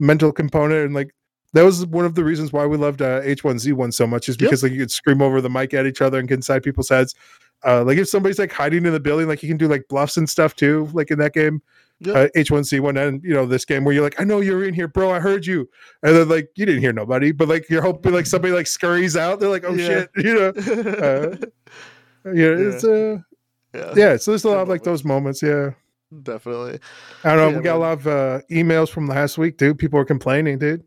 mental 0.00 0.32
component 0.32 0.86
and 0.86 0.94
like 0.94 1.14
that 1.52 1.62
was 1.62 1.86
one 1.86 2.04
of 2.04 2.14
the 2.16 2.24
reasons 2.24 2.52
why 2.52 2.66
we 2.66 2.76
loved 2.76 3.00
uh, 3.00 3.20
H1Z1 3.22 3.94
so 3.94 4.06
much 4.08 4.28
is 4.28 4.36
Yep. 4.40 4.50
because 4.50 4.62
like 4.64 4.72
you 4.72 4.78
could 4.78 4.90
scream 4.90 5.22
over 5.22 5.40
the 5.40 5.48
mic 5.48 5.72
at 5.72 5.86
each 5.86 6.02
other 6.02 6.18
and 6.18 6.28
get 6.28 6.34
inside 6.34 6.64
people's 6.64 6.88
heads. 6.88 7.14
Uh, 7.66 7.82
like 7.84 7.98
if 7.98 8.08
somebody's 8.08 8.38
like 8.38 8.52
hiding 8.52 8.84
in 8.86 8.92
the 8.92 9.00
building, 9.00 9.26
like 9.28 9.42
you 9.42 9.48
can 9.48 9.56
do 9.56 9.68
like 9.68 9.84
bluffs 9.88 10.16
and 10.16 10.28
stuff 10.28 10.54
too, 10.54 10.88
like 10.92 11.10
in 11.10 11.18
that 11.18 11.32
game. 11.34 11.62
Uh, 12.06 12.26
H1Z1 12.36 13.00
and 13.00 13.22
you 13.22 13.32
know 13.32 13.46
this 13.46 13.64
game 13.64 13.84
where 13.84 13.94
you're 13.94 14.02
like, 14.02 14.20
I 14.20 14.24
know 14.24 14.40
you're 14.40 14.64
in 14.64 14.74
here, 14.74 14.88
bro. 14.88 15.10
I 15.12 15.20
heard 15.20 15.46
you, 15.46 15.66
and 16.02 16.14
then 16.14 16.28
like 16.28 16.48
you 16.56 16.66
didn't 16.66 16.82
hear 16.82 16.92
nobody, 16.92 17.30
but 17.32 17.48
like 17.48 17.70
you're 17.70 17.80
hoping 17.82 18.12
like 18.12 18.26
somebody 18.26 18.52
like 18.52 18.66
scurries 18.66 19.16
out. 19.16 19.38
They're 19.40 19.48
like, 19.48 19.64
oh 19.64 19.72
Yeah. 19.72 19.86
shit, 19.86 20.10
you 20.16 20.34
know, 20.34 20.48
uh, 20.48 21.36
yeah, 22.32 22.68
it's 22.68 22.84
uh, 22.84 23.18
yeah, 23.72 23.92
yeah. 23.96 24.16
So 24.16 24.32
there's 24.32 24.44
a 24.44 24.48
lot 24.50 24.58
of 24.58 24.68
like 24.68 24.82
those 24.82 25.04
moments. 25.04 25.40
Yeah, 25.40 25.70
definitely. 26.22 26.80
I 27.22 27.28
don't 27.30 27.38
know. 27.38 27.48
Yeah, 27.50 27.56
we 27.58 27.62
got 27.62 27.72
man. 27.72 27.76
a 27.76 27.78
lot 27.78 27.92
of 27.92 28.06
uh, 28.06 28.40
emails 28.50 28.88
from 28.90 29.06
last 29.06 29.38
week, 29.38 29.56
dude. 29.56 29.78
People 29.78 29.98
were 29.98 30.04
complaining, 30.04 30.58
dude. 30.58 30.84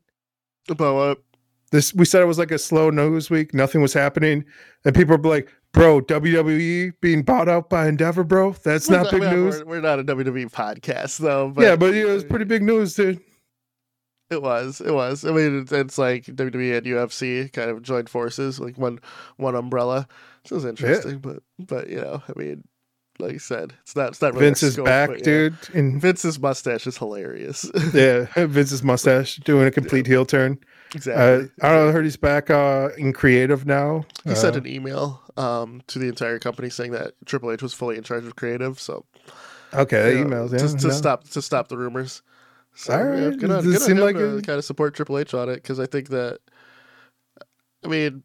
About 0.70 0.96
what? 0.96 1.24
This 1.72 1.94
we 1.94 2.06
said 2.06 2.22
it 2.22 2.26
was 2.26 2.38
like 2.38 2.52
a 2.52 2.60
slow 2.60 2.90
news 2.90 3.30
week. 3.30 3.54
Nothing 3.54 3.82
was 3.82 3.94
happening, 3.94 4.44
and 4.86 4.94
people 4.94 5.18
were 5.18 5.30
like, 5.30 5.52
"Bro, 5.78 6.02
WWE 6.02 6.94
being 7.02 7.22
bought 7.24 7.48
out 7.48 7.70
by 7.70 7.88
Endeavor, 7.88 8.24
bro. 8.24 8.56
That's 8.64 8.90
We're 8.90 8.98
not 8.98 9.12
big 9.12 9.22
we're 9.22 9.32
news." 9.32 9.60
We're, 9.60 9.66
we're 9.66 9.82
not 9.82 10.00
a 10.00 10.04
WWE 10.04 10.52
podcast 10.52 11.20
though. 11.20 11.50
But 11.50 11.62
yeah, 11.64 11.76
but 11.76 11.94
it 11.94 12.06
was 12.06 12.24
pretty 12.24 12.46
big 12.46 12.64
news, 12.64 12.96
dude. 12.96 13.22
It 14.30 14.42
was. 14.42 14.82
It 14.82 14.94
was. 14.94 15.24
I 15.24 15.32
mean, 15.32 15.62
it's, 15.62 15.72
it's 15.72 15.98
like 15.98 16.26
WWE 16.26 16.78
and 16.78 16.86
UFC 16.86 17.54
kind 17.54 17.70
of 17.70 17.82
joined 17.82 18.10
forces, 18.10 18.60
like 18.60 18.78
one 18.78 19.00
one 19.38 19.56
umbrella. 19.56 20.08
So 20.46 20.56
it 20.56 20.58
was 20.58 20.66
interesting, 20.66 21.20
but 21.20 21.44
but 21.60 21.90
you 21.90 22.02
know, 22.02 22.22
I 22.28 22.34
mean, 22.38 22.64
like 23.20 23.36
I 23.36 23.38
said, 23.38 23.74
it's 23.84 23.96
not 23.96 24.10
it's 24.10 24.22
not 24.22 24.34
really 24.34 24.46
our 24.46 24.50
Vince 24.50 24.64
is 24.64 24.74
scope, 24.74 24.86
back, 24.86 25.10
but, 25.10 25.20
yeah. 25.20 25.24
dude. 25.24 25.58
And 25.74 26.02
Vince's 26.02 26.40
mustache 26.40 26.88
is 26.88 26.98
hilarious. 26.98 27.70
yeah, 27.94 28.26
Vince's 28.36 28.84
mustache 28.84 29.38
doing 29.38 29.68
a 29.68 29.72
complete 29.72 30.08
heel 30.08 30.26
turn. 30.26 30.60
exactly. 30.94 31.24
Uh, 31.24 31.66
I 31.66 31.72
don't 31.72 31.84
know. 31.84 31.90
I 31.90 31.92
heard 31.92 32.04
he's 32.04 32.18
back 32.18 32.50
uh, 32.50 32.90
in 32.98 33.14
creative 33.14 33.66
now. 33.66 34.06
he 34.26 34.36
sent 34.36 34.56
Uh, 34.56 34.60
an 34.60 34.68
email 34.68 35.22
um, 35.38 35.82
to 35.88 36.00
the 36.00 36.08
entire 36.08 36.40
company 36.40 36.70
saying 36.70 36.92
that 36.92 37.14
Triple 37.26 37.52
H 37.52 37.62
was 37.62 37.74
fully 37.74 37.96
in 37.98 38.04
charge 38.04 38.26
of 38.26 38.36
creative. 38.36 38.80
So 38.80 39.06
okay, 39.74 40.18
you 40.18 40.26
know, 40.26 40.48
emails. 40.48 40.52
Yeah, 40.52 40.68
to, 40.68 40.78
to 40.78 40.88
no. 40.88 40.94
stop 40.94 41.24
to 41.30 41.42
stop 41.42 41.68
the 41.70 41.78
rumors. 41.78 42.22
So 42.76 42.94
All 42.94 43.00
yeah, 43.00 43.26
right. 43.30 43.38
good 43.40 43.50
on, 43.52 43.64
Does 43.64 43.66
it 43.68 43.78
good 43.80 43.82
seem 43.82 43.98
like 43.98 44.16
to 44.18 44.38
a- 44.38 44.42
kind 44.42 44.58
of 44.60 44.66
support 44.66 44.94
Triple 44.96 45.18
H 45.18 45.34
on 45.34 45.50
it 45.50 45.56
because 45.56 45.80
I 45.80 45.86
think 45.88 46.10
that, 46.10 46.40
I 47.84 47.88
mean, 47.88 48.24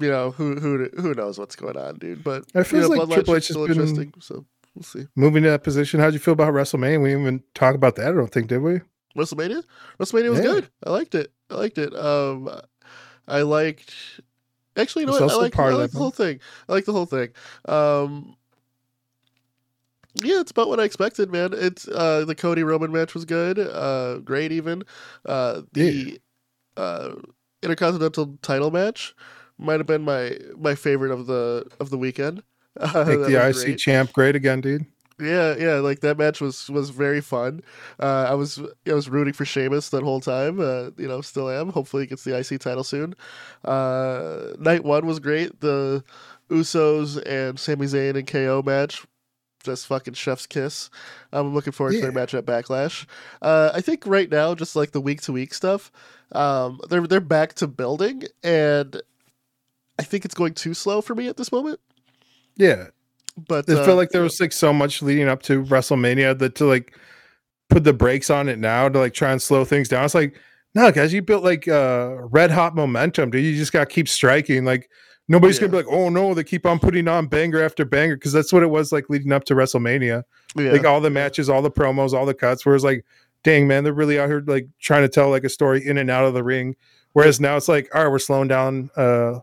you 0.00 0.08
know, 0.10 0.30
who 0.32 0.56
who 0.56 0.88
who 0.96 1.14
knows 1.14 1.38
what's 1.38 1.54
going 1.56 1.76
on, 1.76 1.98
dude. 1.98 2.24
But 2.24 2.44
It 2.54 2.64
feels 2.64 2.88
you 2.88 2.96
know, 2.96 3.04
like 3.04 3.14
Triple 3.14 3.36
H 3.36 3.48
has 3.48 3.54
still 3.56 3.66
been- 3.68 3.72
interesting. 3.76 4.14
So 4.20 4.44
we'll 4.74 4.82
see. 4.82 5.06
Moving 5.14 5.42
to 5.44 5.50
that 5.50 5.62
position. 5.62 6.00
How'd 6.00 6.14
you 6.14 6.18
feel 6.18 6.32
about 6.34 6.52
WrestleMania? 6.52 7.00
We 7.02 7.10
didn't 7.10 7.22
even 7.22 7.42
talk 7.54 7.74
about 7.74 7.94
that. 7.96 8.08
I 8.08 8.12
don't 8.12 8.32
think, 8.32 8.48
did 8.48 8.58
we? 8.58 8.80
WrestleMania, 9.16 9.62
WrestleMania 10.00 10.30
was 10.30 10.38
Yeah. 10.38 10.44
good. 10.46 10.68
I 10.84 10.90
liked 10.90 11.14
it. 11.14 11.30
I 11.50 11.54
liked 11.56 11.78
it. 11.78 11.94
Um, 11.94 12.48
I 13.28 13.42
liked. 13.42 13.92
Actually, 14.76 15.02
you 15.02 15.06
know 15.06 15.12
what? 15.12 15.30
I 15.30 15.36
like, 15.36 15.58
I 15.58 15.72
like 15.72 15.90
the 15.90 15.98
whole 15.98 16.10
thing. 16.10 16.40
I 16.68 16.72
like 16.72 16.84
the 16.84 16.92
whole 16.92 17.06
thing. 17.06 17.28
Um, 17.66 18.36
yeah, 20.22 20.40
it's 20.40 20.50
about 20.50 20.68
what 20.68 20.80
I 20.80 20.84
expected, 20.84 21.30
man. 21.30 21.50
It's 21.54 21.88
uh, 21.88 22.24
the 22.24 22.34
Cody 22.34 22.62
Roman 22.62 22.92
match 22.92 23.14
was 23.14 23.24
good, 23.24 23.58
uh, 23.58 24.18
great 24.18 24.52
even. 24.52 24.82
Uh, 25.24 25.62
the 25.72 26.20
uh, 26.76 27.14
Intercontinental 27.62 28.38
title 28.42 28.70
match 28.70 29.14
might 29.58 29.78
have 29.78 29.86
been 29.86 30.02
my 30.02 30.36
my 30.58 30.74
favorite 30.74 31.12
of 31.12 31.26
the 31.26 31.66
of 31.80 31.90
the 31.90 31.98
weekend. 31.98 32.42
Uh, 32.78 33.04
Make 33.08 33.26
the 33.26 33.48
IC 33.48 33.54
great. 33.54 33.78
champ 33.78 34.12
great 34.12 34.36
again, 34.36 34.60
dude. 34.60 34.86
Yeah, 35.22 35.54
yeah, 35.56 35.74
like 35.76 36.00
that 36.00 36.18
match 36.18 36.40
was 36.40 36.68
was 36.68 36.90
very 36.90 37.20
fun. 37.20 37.62
Uh, 38.00 38.26
I 38.28 38.34
was 38.34 38.58
I 38.86 38.92
was 38.92 39.08
rooting 39.08 39.32
for 39.34 39.44
Sheamus 39.44 39.88
that 39.90 40.02
whole 40.02 40.20
time. 40.20 40.58
Uh, 40.60 40.90
you 40.98 41.06
know, 41.08 41.20
still 41.20 41.48
am. 41.48 41.70
Hopefully, 41.70 42.02
he 42.02 42.06
gets 42.08 42.24
the 42.24 42.36
IC 42.38 42.60
title 42.60 42.84
soon. 42.84 43.14
Uh, 43.64 44.48
night 44.58 44.84
one 44.84 45.06
was 45.06 45.20
great. 45.20 45.60
The 45.60 46.02
Usos 46.50 47.22
and 47.26 47.58
Sami 47.58 47.86
Zayn 47.86 48.16
and 48.16 48.26
KO 48.26 48.62
match, 48.64 49.04
just 49.64 49.86
fucking 49.86 50.14
chef's 50.14 50.46
kiss. 50.46 50.90
I'm 51.32 51.54
looking 51.54 51.72
forward 51.72 51.92
to 51.92 52.00
their 52.00 52.10
Yeah. 52.10 52.14
match 52.14 52.34
at 52.34 52.44
Backlash. 52.44 53.06
Uh, 53.40 53.70
I 53.72 53.80
think 53.80 54.06
right 54.06 54.30
now, 54.30 54.54
just 54.54 54.74
like 54.76 54.90
the 54.92 55.00
week 55.00 55.20
to 55.22 55.32
week 55.32 55.54
stuff, 55.54 55.92
um, 56.32 56.80
they're 56.88 57.06
they're 57.06 57.20
back 57.20 57.54
to 57.54 57.66
building, 57.66 58.24
and 58.42 59.00
I 59.98 60.02
think 60.02 60.24
it's 60.24 60.34
going 60.34 60.54
too 60.54 60.74
slow 60.74 61.00
for 61.00 61.14
me 61.14 61.28
at 61.28 61.36
this 61.36 61.52
moment. 61.52 61.78
Yeah, 62.56 62.88
But 63.36 63.68
it 63.68 63.78
uh, 63.78 63.84
felt 63.84 63.96
like 63.96 64.10
there 64.10 64.22
was 64.22 64.40
like 64.40 64.52
so 64.52 64.72
much 64.72 65.02
leading 65.02 65.28
up 65.28 65.42
to 65.44 65.62
WrestleMania 65.64 66.38
that 66.38 66.54
to 66.56 66.66
like 66.66 66.96
put 67.70 67.84
the 67.84 67.92
brakes 67.92 68.30
on 68.30 68.48
it 68.48 68.58
now 68.58 68.88
to 68.88 68.98
like 68.98 69.14
try 69.14 69.32
and 69.32 69.40
slow 69.40 69.64
things 69.64 69.88
down. 69.88 70.04
It's 70.04 70.14
like, 70.14 70.36
no, 70.74 70.90
guys, 70.92 71.12
you 71.12 71.22
built 71.22 71.42
like 71.42 71.66
uh 71.68 72.16
red 72.30 72.50
hot 72.50 72.74
momentum, 72.74 73.30
dude. 73.30 73.44
You 73.44 73.56
just 73.56 73.72
gotta 73.72 73.86
keep 73.86 74.08
striking. 74.08 74.64
Like 74.64 74.90
nobody's 75.28 75.58
gonna 75.58 75.70
be 75.70 75.78
like, 75.78 75.86
oh 75.88 76.08
no, 76.08 76.34
they 76.34 76.44
keep 76.44 76.66
on 76.66 76.78
putting 76.78 77.08
on 77.08 77.26
banger 77.26 77.62
after 77.62 77.84
banger 77.84 78.16
because 78.16 78.32
that's 78.32 78.52
what 78.52 78.62
it 78.62 78.70
was 78.70 78.92
like 78.92 79.08
leading 79.08 79.32
up 79.32 79.44
to 79.44 79.54
WrestleMania. 79.54 80.22
yeah. 80.56 80.72
Like 80.72 80.84
all 80.84 81.00
the 81.00 81.10
matches, 81.10 81.48
all 81.48 81.62
the 81.62 81.70
promos, 81.70 82.12
all 82.12 82.26
the 82.26 82.34
cuts. 82.34 82.66
Whereas 82.66 82.84
like, 82.84 83.04
dang 83.44 83.66
man, 83.66 83.84
they're 83.84 83.92
really 83.92 84.18
out 84.18 84.28
here 84.28 84.42
like 84.46 84.68
trying 84.80 85.02
to 85.02 85.08
tell 85.08 85.30
like 85.30 85.44
a 85.44 85.48
story 85.48 85.86
in 85.86 85.98
and 85.98 86.10
out 86.10 86.24
of 86.24 86.34
the 86.34 86.44
ring. 86.44 86.76
Whereas 87.12 87.40
now 87.40 87.56
it's 87.56 87.68
like, 87.68 87.94
all 87.94 88.04
right, 88.04 88.10
we're 88.10 88.18
slowing 88.18 88.48
down 88.48 88.90
uh 88.96 89.40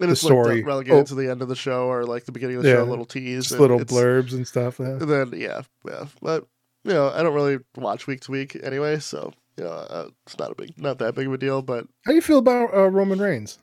and 0.00 0.08
the 0.08 0.12
it's 0.12 0.20
story. 0.22 0.56
like 0.56 0.66
relegated 0.66 1.00
Oh. 1.00 1.04
to 1.04 1.14
the 1.14 1.30
end 1.30 1.42
of 1.42 1.48
the 1.48 1.56
show 1.56 1.86
or 1.86 2.04
like 2.04 2.24
the 2.24 2.32
beginning 2.32 2.56
of 2.56 2.62
the 2.62 2.68
Yeah. 2.70 2.76
show, 2.76 2.84
a 2.84 2.90
little 2.90 3.04
tease, 3.04 3.50
little 3.52 3.80
blurbs 3.80 4.32
and 4.32 4.46
stuff. 4.46 4.78
yeah. 4.78 4.86
And 4.92 5.02
then 5.02 5.32
yeah, 5.36 5.62
yeah, 5.88 6.06
but 6.20 6.46
you 6.84 6.92
know, 6.92 7.10
I 7.10 7.22
don't 7.22 7.34
really 7.34 7.58
watch 7.76 8.06
week 8.06 8.20
to 8.22 8.32
week 8.32 8.56
anyway, 8.62 8.98
so 8.98 9.32
you 9.56 9.64
know, 9.64 9.70
uh, 9.70 10.08
it's 10.26 10.38
not 10.38 10.50
a 10.50 10.54
big, 10.54 10.72
not 10.78 10.98
that 10.98 11.14
big 11.14 11.26
of 11.26 11.32
a 11.32 11.38
deal. 11.38 11.60
But 11.62 11.86
How 12.06 12.12
do 12.12 12.14
you 12.16 12.22
feel 12.22 12.38
about 12.38 12.74
uh, 12.74 12.88
Roman 12.90 13.20
Reigns? 13.20 13.58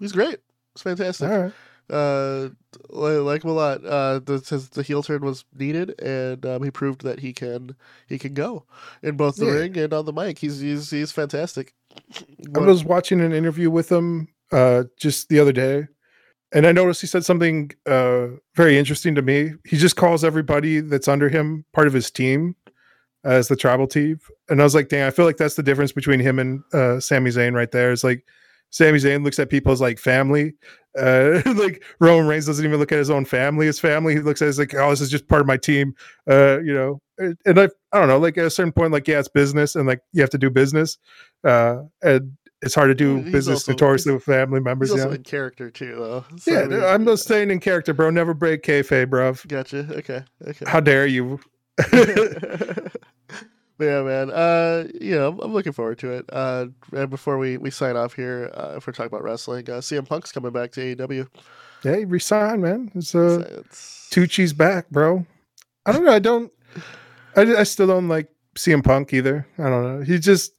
he's 0.00 0.12
great. 0.12 0.38
It's 0.74 0.82
fantastic. 0.82 1.30
All 1.30 1.42
right. 1.44 1.52
Uh, 1.90 2.48
li- 2.90 3.18
like 3.18 3.44
him 3.44 3.50
a 3.50 3.54
lot. 3.54 3.84
Uh, 3.84 4.18
the 4.18 4.44
his, 4.48 4.70
the 4.70 4.82
heel 4.82 5.02
turn 5.02 5.20
was 5.22 5.44
needed, 5.58 6.00
and 6.00 6.44
um, 6.46 6.62
he 6.62 6.70
proved 6.70 7.02
that 7.02 7.20
he 7.20 7.32
can 7.32 7.74
he 8.08 8.18
can 8.18 8.34
go 8.34 8.64
in 9.02 9.16
both 9.16 9.36
the 9.36 9.46
Yeah. 9.46 9.52
ring 9.52 9.76
and 9.78 9.92
on 9.92 10.06
the 10.06 10.12
mic. 10.12 10.38
He's 10.38 10.60
he's 10.60 10.90
he's 10.90 11.12
fantastic. 11.12 11.74
I 12.54 12.58
was 12.60 12.84
watching 12.84 13.20
an 13.20 13.32
interview 13.32 13.70
with 13.70 13.92
him 13.92 14.28
uh, 14.52 14.84
just 14.98 15.28
the 15.28 15.40
other 15.40 15.52
day, 15.52 15.86
and 16.52 16.66
I 16.66 16.72
noticed 16.72 17.00
he 17.00 17.06
said 17.06 17.24
something 17.24 17.70
uh, 17.86 18.28
very 18.54 18.78
interesting 18.78 19.14
to 19.14 19.22
me. 19.22 19.52
He 19.66 19.76
just 19.76 19.96
calls 19.96 20.24
everybody 20.24 20.80
that's 20.80 21.08
under 21.08 21.28
him 21.28 21.64
part 21.72 21.86
of 21.86 21.92
his 21.92 22.10
team 22.10 22.54
as 23.24 23.48
the 23.48 23.56
tribal 23.56 23.86
team, 23.86 24.20
and 24.48 24.60
I 24.60 24.64
was 24.64 24.74
like, 24.74 24.88
"Dang, 24.88 25.04
I 25.04 25.10
feel 25.10 25.24
like 25.24 25.36
that's 25.36 25.54
the 25.54 25.62
difference 25.62 25.92
between 25.92 26.20
him 26.20 26.38
and 26.38 26.62
uh, 26.72 27.00
Sami 27.00 27.30
Zayn 27.30 27.54
right 27.54 27.70
there." 27.70 27.92
It's 27.92 28.04
like 28.04 28.24
Sami 28.70 28.98
Zayn 28.98 29.22
looks 29.22 29.38
at 29.38 29.50
people 29.50 29.72
as 29.72 29.80
like 29.80 29.98
family. 29.98 30.54
Uh, 30.98 31.40
like 31.54 31.84
Roman 32.00 32.26
Reigns 32.26 32.46
doesn't 32.46 32.64
even 32.64 32.78
look 32.78 32.92
at 32.92 32.98
his 32.98 33.10
own 33.10 33.24
family 33.24 33.68
as 33.68 33.78
family. 33.78 34.14
He 34.14 34.20
looks 34.20 34.42
at 34.42 34.46
it 34.46 34.50
as 34.50 34.58
like, 34.58 34.74
"Oh, 34.74 34.90
this 34.90 35.00
is 35.00 35.10
just 35.10 35.28
part 35.28 35.40
of 35.40 35.46
my 35.46 35.56
team." 35.56 35.94
Uh, 36.28 36.60
you 36.60 36.74
know, 36.74 37.00
and 37.18 37.60
I, 37.60 37.68
I 37.92 37.98
don't 37.98 38.08
know. 38.08 38.18
Like 38.18 38.36
at 38.38 38.46
a 38.46 38.50
certain 38.50 38.72
point, 38.72 38.92
like 38.92 39.06
yeah, 39.06 39.18
it's 39.18 39.28
business, 39.28 39.76
and 39.76 39.86
like 39.86 40.00
you 40.12 40.22
have 40.22 40.30
to 40.30 40.38
do 40.38 40.50
business. 40.50 40.98
Uh, 41.44 41.82
and 42.02 42.36
it's 42.62 42.74
hard 42.74 42.88
to 42.88 42.94
do 42.94 43.16
He's 43.22 43.32
business 43.32 43.60
also- 43.68 43.72
notoriously 43.72 44.14
with 44.14 44.24
family 44.24 44.60
members. 44.60 44.90
He's 44.90 45.04
Yeah, 45.04 45.12
in 45.12 45.22
character 45.22 45.70
too, 45.70 45.94
though. 45.96 46.24
So, 46.38 46.50
yeah. 46.52 46.60
I 46.60 46.66
mean, 46.66 46.82
I'm 46.84 47.04
just 47.04 47.24
staying 47.24 47.50
in 47.50 47.60
character, 47.60 47.92
bro. 47.92 48.10
Never 48.10 48.34
break 48.34 48.62
kayfabe, 48.62 49.10
bro. 49.10 49.34
Gotcha. 49.48 49.86
Okay. 49.98 50.22
Okay. 50.46 50.64
How 50.66 50.80
dare 50.80 51.06
you? 51.06 51.40
yeah, 51.92 52.02
man. 54.02 54.30
Uh, 54.30 54.84
you 55.00 55.14
know, 55.16 55.28
I'm, 55.28 55.40
I'm 55.40 55.52
looking 55.52 55.72
forward 55.72 55.98
to 56.00 56.10
it. 56.12 56.26
Uh, 56.32 56.66
and 56.92 57.10
before 57.10 57.38
we, 57.38 57.56
we 57.56 57.70
sign 57.70 57.96
off 57.96 58.14
here, 58.14 58.50
uh, 58.54 58.74
if 58.76 58.86
we're 58.86 58.92
talking 58.92 59.06
about 59.08 59.24
wrestling, 59.24 59.68
uh, 59.68 59.74
CM 59.78 60.06
Punk's 60.06 60.30
coming 60.32 60.52
back 60.52 60.72
to 60.72 60.94
AEW. 60.96 61.26
yeah, 61.84 61.96
you 61.96 62.06
resign, 62.06 62.60
man. 62.60 62.90
It's 62.94 63.14
uh, 63.14 63.60
it's, 63.60 64.08
Tucci's 64.12 64.52
back, 64.52 64.88
bro. 64.90 65.26
I 65.86 65.92
don't 65.92 66.04
know. 66.04 66.12
I 66.12 66.18
don't. 66.20 66.52
I, 67.34 67.42
I 67.56 67.62
still 67.64 67.86
don't 67.88 68.08
like 68.08 68.28
CM 68.54 68.84
Punk 68.84 69.12
either. 69.12 69.46
I 69.58 69.64
don't 69.64 69.82
know. 69.98 70.04
He 70.04 70.18
just 70.18 70.52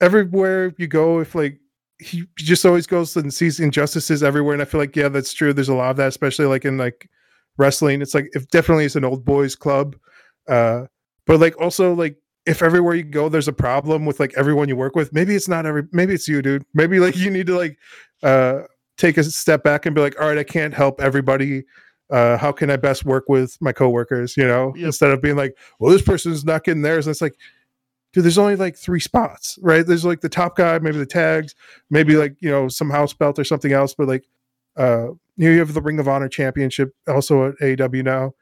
everywhere 0.00 0.72
you 0.78 0.86
go, 0.86 1.20
if 1.20 1.34
like 1.34 1.58
he 2.00 2.24
just 2.36 2.64
always 2.64 2.86
goes 2.86 3.16
and 3.16 3.32
sees 3.32 3.60
injustices 3.60 4.22
everywhere, 4.22 4.54
and 4.54 4.62
I 4.62 4.66
feel 4.66 4.80
like 4.80 4.96
yeah, 4.96 5.08
that's 5.08 5.32
true. 5.32 5.52
There's 5.52 5.68
a 5.68 5.74
lot 5.74 5.90
of 5.90 5.96
that, 5.98 6.08
especially 6.08 6.46
like 6.46 6.64
in 6.64 6.78
like 6.78 7.08
wrestling. 7.56 8.02
It's 8.02 8.14
like 8.14 8.28
if 8.32 8.48
definitely 8.48 8.84
it's 8.86 8.96
an 8.96 9.04
old 9.04 9.24
boys 9.24 9.54
club, 9.56 9.96
uh, 10.48 10.86
but 11.26 11.40
like 11.40 11.60
also 11.60 11.94
like 11.94 12.16
if 12.46 12.62
everywhere 12.62 12.94
you 12.94 13.02
go 13.02 13.28
there's 13.28 13.48
a 13.48 13.52
problem 13.52 14.06
with 14.06 14.20
like 14.20 14.32
everyone 14.36 14.68
you 14.68 14.76
work 14.76 14.96
with, 14.96 15.12
maybe 15.12 15.34
it's 15.34 15.48
not 15.48 15.66
every. 15.66 15.84
Maybe 15.92 16.14
it's 16.14 16.28
you, 16.28 16.42
dude. 16.42 16.64
Maybe 16.74 17.00
like 17.00 17.16
you 17.16 17.30
need 17.30 17.46
to 17.48 17.56
like 17.56 17.78
uh 18.22 18.62
take 18.96 19.16
a 19.16 19.24
step 19.24 19.62
back 19.62 19.86
and 19.86 19.94
be 19.94 20.00
like, 20.00 20.20
all 20.20 20.28
right, 20.28 20.38
I 20.38 20.44
can't 20.44 20.74
help 20.74 21.00
everybody 21.00 21.64
uh, 22.10 22.36
how 22.38 22.52
can 22.52 22.70
I 22.70 22.76
best 22.76 23.04
work 23.04 23.28
with 23.28 23.56
my 23.60 23.72
coworkers, 23.72 24.36
you 24.36 24.46
know, 24.46 24.72
Yep. 24.76 24.86
instead 24.86 25.10
of 25.10 25.20
being 25.20 25.36
like, 25.36 25.56
well, 25.78 25.92
this 25.92 26.02
person's 26.02 26.44
not 26.44 26.64
getting 26.64 26.82
theirs. 26.82 27.06
And 27.06 27.12
it's 27.12 27.20
like, 27.20 27.36
dude, 28.12 28.24
there's 28.24 28.38
only 28.38 28.56
like 28.56 28.76
three 28.76 29.00
spots, 29.00 29.58
right? 29.62 29.86
There's 29.86 30.04
like 30.04 30.20
the 30.20 30.28
top 30.28 30.56
guy, 30.56 30.78
maybe 30.78 30.98
the 30.98 31.06
tags, 31.06 31.54
maybe 31.90 32.16
like, 32.16 32.36
you 32.40 32.50
know, 32.50 32.68
some 32.68 32.90
house 32.90 33.12
belt 33.12 33.38
or 33.38 33.44
something 33.44 33.72
else. 33.72 33.94
But 33.94 34.08
like, 34.08 34.24
uh, 34.76 35.08
you, 35.36 35.48
know, 35.48 35.50
you 35.52 35.58
have 35.58 35.74
the 35.74 35.82
Ring 35.82 35.98
of 35.98 36.08
Honor 36.08 36.28
championship 36.28 36.94
also 37.06 37.54
at 37.60 37.80
AW 37.80 38.02
now. 38.02 38.32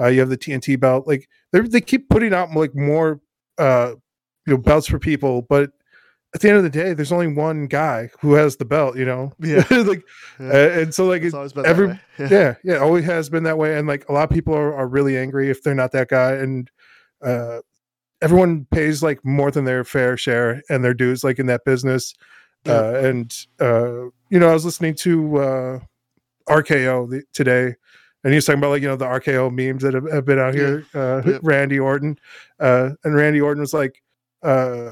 Uh, 0.00 0.06
you 0.06 0.20
have 0.20 0.30
the 0.30 0.38
TNT 0.38 0.78
belt. 0.80 1.06
Like 1.06 1.28
they 1.52 1.60
they 1.60 1.80
keep 1.80 2.08
putting 2.08 2.32
out 2.32 2.50
like 2.52 2.74
more, 2.74 3.20
uh, 3.58 3.94
you 4.46 4.54
know, 4.54 4.56
belts 4.56 4.86
for 4.86 4.98
people. 4.98 5.42
But 5.42 5.70
at 6.34 6.40
the 6.40 6.48
end 6.48 6.56
of 6.58 6.62
the 6.62 6.70
day, 6.70 6.94
there's 6.94 7.10
only 7.12 7.26
one 7.26 7.66
guy 7.66 8.08
who 8.20 8.34
has 8.34 8.56
the 8.56 8.64
belt, 8.64 8.96
you 8.96 9.04
know? 9.04 9.32
Yeah. 9.40 9.64
like, 9.70 10.02
Yeah. 10.38 10.78
and 10.80 10.94
so 10.94 11.04
like, 11.06 11.22
it's 11.22 11.34
it- 11.34 11.36
always 11.36 11.52
been 11.52 11.66
every- 11.66 11.88
that 11.88 11.94
way. 11.94 12.00
Yeah. 12.20 12.28
yeah 12.30 12.54
yeah 12.64 12.76
always 12.76 13.04
has 13.04 13.28
been 13.28 13.42
that 13.44 13.58
way 13.58 13.76
and 13.76 13.88
like 13.88 14.08
a 14.08 14.12
lot 14.12 14.24
of 14.24 14.30
people 14.30 14.54
are, 14.54 14.74
are 14.74 14.86
really 14.86 15.16
angry 15.18 15.50
if 15.50 15.62
they're 15.62 15.74
not 15.74 15.90
that 15.92 16.08
guy 16.08 16.32
and 16.32 16.70
uh 17.24 17.60
everyone 18.22 18.66
pays 18.70 19.02
like 19.02 19.24
more 19.24 19.50
than 19.50 19.64
their 19.64 19.84
fair 19.84 20.16
share 20.16 20.62
and 20.68 20.84
their 20.84 20.94
dues 20.94 21.24
like 21.24 21.38
in 21.38 21.46
that 21.46 21.64
business. 21.64 22.14
Yeah. 22.64 22.72
Uh, 22.74 22.92
and 23.04 23.46
uh, 23.60 24.04
you 24.28 24.38
know, 24.38 24.48
I 24.48 24.52
was 24.54 24.64
listening 24.64 24.94
to 24.96 25.36
uh, 25.38 25.78
RKO 26.48 27.10
the, 27.10 27.22
today, 27.32 27.74
and 28.22 28.32
he 28.32 28.34
was 28.36 28.44
talking 28.44 28.58
about 28.58 28.70
like 28.70 28.82
you 28.82 28.88
know 28.88 28.96
the 28.96 29.06
RKO 29.06 29.50
memes 29.52 29.82
that 29.82 29.94
have, 29.94 30.10
have 30.12 30.24
been 30.26 30.38
out 30.38 30.54
Yeah. 30.54 30.60
here. 30.60 30.86
Uh, 30.94 31.22
Yep. 31.24 31.40
Randy 31.42 31.78
Orton, 31.78 32.18
uh, 32.58 32.90
and 33.04 33.14
Randy 33.14 33.40
Orton 33.40 33.60
was 33.62 33.72
like, 33.72 34.02
uh, 34.42 34.90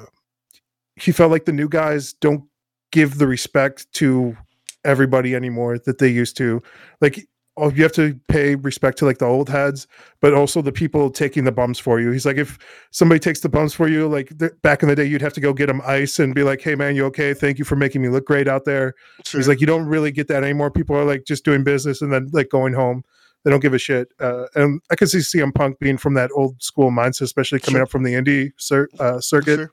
he 0.96 1.12
felt 1.12 1.30
like 1.30 1.44
the 1.44 1.52
new 1.52 1.68
guys 1.68 2.14
don't 2.14 2.44
give 2.90 3.18
the 3.18 3.26
respect 3.26 3.92
to 3.92 4.36
everybody 4.84 5.34
anymore 5.34 5.78
that 5.80 5.98
they 5.98 6.08
used 6.08 6.36
to. 6.38 6.62
Like, 7.02 7.28
oh, 7.58 7.70
you 7.70 7.82
have 7.82 7.92
to 7.92 8.18
pay 8.28 8.54
respect 8.54 8.98
to 8.98 9.04
like 9.04 9.18
the 9.18 9.24
old 9.26 9.48
heads, 9.48 9.86
but 10.20 10.32
also 10.34 10.62
the 10.62 10.72
people 10.72 11.10
taking 11.10 11.44
the 11.44 11.52
bumps 11.52 11.78
for 11.78 12.00
you. 12.00 12.10
He's 12.10 12.24
like, 12.26 12.36
if 12.36 12.58
somebody 12.90 13.18
takes 13.18 13.40
the 13.40 13.48
bumps 13.48 13.74
for 13.74 13.88
you, 13.88 14.08
like 14.08 14.36
th- 14.38 14.52
back 14.62 14.82
in 14.82 14.88
the 14.88 14.94
day, 14.96 15.04
you'd 15.04 15.22
have 15.22 15.32
to 15.34 15.40
go 15.40 15.52
get 15.52 15.66
them 15.66 15.82
ice 15.86 16.18
and 16.18 16.34
be 16.34 16.42
like, 16.42 16.60
"Hey, 16.60 16.74
man, 16.74 16.96
you 16.96 17.04
okay? 17.06 17.34
Thank 17.34 17.58
you 17.58 17.64
for 17.64 17.76
making 17.76 18.02
me 18.02 18.08
look 18.08 18.26
great 18.26 18.48
out 18.48 18.64
there." 18.64 18.94
Sure. 19.24 19.38
He's 19.40 19.48
like, 19.48 19.60
you 19.60 19.66
don't 19.66 19.86
really 19.86 20.10
get 20.10 20.28
that 20.28 20.42
anymore. 20.44 20.70
People 20.70 20.96
are 20.96 21.04
like 21.04 21.24
just 21.24 21.44
doing 21.44 21.64
business 21.64 22.00
and 22.02 22.12
then 22.12 22.28
like 22.32 22.48
going 22.48 22.72
home. 22.74 23.04
They 23.44 23.50
don't 23.52 23.60
give 23.60 23.72
a 23.74 23.78
shit. 23.78 24.08
Uh, 24.18 24.46
and 24.56 24.80
I 24.90 24.96
could 24.96 25.08
see 25.08 25.18
CM 25.18 25.54
Punk 25.54 25.78
being 25.78 25.96
from 25.96 26.14
that 26.14 26.30
old 26.34 26.60
school 26.62 26.90
mindset, 26.90 27.22
especially 27.22 27.60
coming 27.60 27.76
Sure. 27.78 27.82
up 27.84 27.90
from 27.90 28.02
the 28.02 28.14
indie 28.14 28.52
cir- 28.56 28.88
uh, 28.98 29.20
circuit. 29.20 29.56
Sure. 29.56 29.72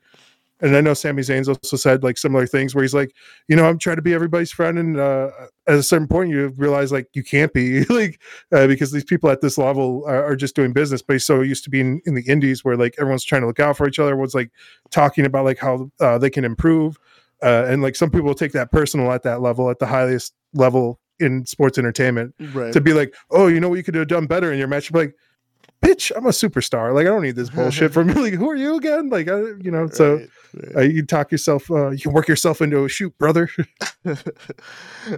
And 0.60 0.74
I 0.74 0.80
know 0.80 0.94
Sami 0.94 1.22
Zayn's 1.22 1.48
also 1.48 1.76
said 1.76 2.02
like 2.02 2.16
similar 2.16 2.46
things 2.46 2.74
where 2.74 2.82
he's 2.82 2.94
like, 2.94 3.14
you 3.46 3.56
know, 3.56 3.66
I'm 3.66 3.78
trying 3.78 3.96
to 3.96 4.02
be 4.02 4.14
everybody's 4.14 4.50
friend, 4.52 4.78
and 4.78 4.98
uh, 4.98 5.30
at 5.66 5.74
a 5.74 5.82
certain 5.82 6.08
point, 6.08 6.30
you 6.30 6.48
realize 6.56 6.92
like 6.92 7.08
you 7.12 7.22
can't 7.22 7.52
be 7.52 7.84
like 7.90 8.20
uh, 8.52 8.66
because 8.66 8.90
these 8.92 9.04
people 9.04 9.28
at 9.30 9.42
this 9.42 9.58
level 9.58 10.02
are, 10.06 10.24
are 10.24 10.36
just 10.36 10.56
doing 10.56 10.72
business. 10.72 11.02
But 11.02 11.14
he's 11.14 11.26
so 11.26 11.42
used 11.42 11.64
to 11.64 11.70
being 11.70 12.00
in 12.06 12.14
the 12.14 12.22
indies 12.26 12.64
where 12.64 12.76
like 12.76 12.94
everyone's 12.98 13.24
trying 13.24 13.42
to 13.42 13.46
look 13.46 13.60
out 13.60 13.76
for 13.76 13.86
each 13.86 13.98
other. 13.98 14.10
Everyone's 14.12 14.34
like 14.34 14.50
talking 14.90 15.26
about 15.26 15.44
like 15.44 15.58
how 15.58 15.90
uh, 16.00 16.16
they 16.16 16.30
can 16.30 16.44
improve, 16.44 16.96
uh, 17.42 17.64
and 17.68 17.82
like 17.82 17.94
some 17.96 18.10
people 18.10 18.34
take 18.34 18.52
that 18.52 18.70
personal 18.72 19.12
at 19.12 19.22
that 19.24 19.42
level, 19.42 19.68
at 19.68 19.78
the 19.78 19.86
highest 19.86 20.32
level 20.54 20.98
in 21.18 21.44
sports 21.46 21.78
entertainment, 21.78 22.34
Right. 22.52 22.72
to 22.72 22.80
be 22.80 22.92
like, 22.92 23.14
oh, 23.30 23.46
you 23.46 23.58
know 23.60 23.68
what 23.68 23.76
you 23.76 23.82
could 23.82 23.94
have 23.94 24.08
done 24.08 24.26
better 24.26 24.52
in 24.52 24.58
your 24.58 24.68
match. 24.68 24.92
Like, 24.92 25.14
bitch, 25.86 26.12
I'm 26.16 26.26
a 26.26 26.30
superstar. 26.30 26.94
Like 26.94 27.06
I 27.06 27.10
don't 27.10 27.22
need 27.22 27.36
this 27.36 27.50
bullshit 27.56 27.92
from 27.92 28.08
you. 28.08 28.14
Like 28.22 28.34
who 28.34 28.50
are 28.50 28.56
you 28.56 28.76
again? 28.76 29.08
Like 29.08 29.28
I, 29.28 29.38
you 29.60 29.70
know, 29.70 29.88
so. 29.88 30.14
Right, 30.16 30.28
right. 30.54 30.76
Uh, 30.76 30.80
you 30.80 31.04
talk 31.04 31.30
yourself. 31.30 31.70
Uh, 31.70 31.90
you 31.90 31.98
can 31.98 32.12
work 32.12 32.28
yourself 32.28 32.62
into 32.62 32.84
a 32.84 32.88
shoot, 32.88 33.16
brother. 33.18 33.48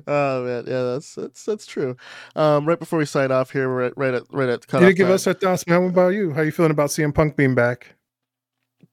oh 0.07 0.44
man, 0.44 0.64
yeah, 0.66 0.83
that's 0.83 1.14
that's 1.14 1.44
that's 1.44 1.66
true. 1.66 1.96
Um, 2.37 2.66
right 2.66 2.78
before 2.78 2.98
we 2.98 3.04
sign 3.04 3.31
off 3.31 3.50
here, 3.50 3.68
we're 3.68 3.83
at, 3.83 3.96
right 3.96 4.14
at 4.14 4.22
right 4.31 4.48
at 4.48 4.62
You 4.62 4.66
cutoff 4.66 4.94
give 4.94 5.07
time. 5.07 5.14
us 5.14 5.26
our 5.26 5.35
thoughts, 5.35 5.66
man. 5.66 5.83
What 5.83 5.88
about 5.90 6.09
you? 6.09 6.33
How 6.33 6.42
you 6.42 6.50
feeling 6.50 6.70
about 6.72 6.90
CM 6.90 7.14
Punk 7.14 7.37
being 7.37 7.54
back? 7.54 7.94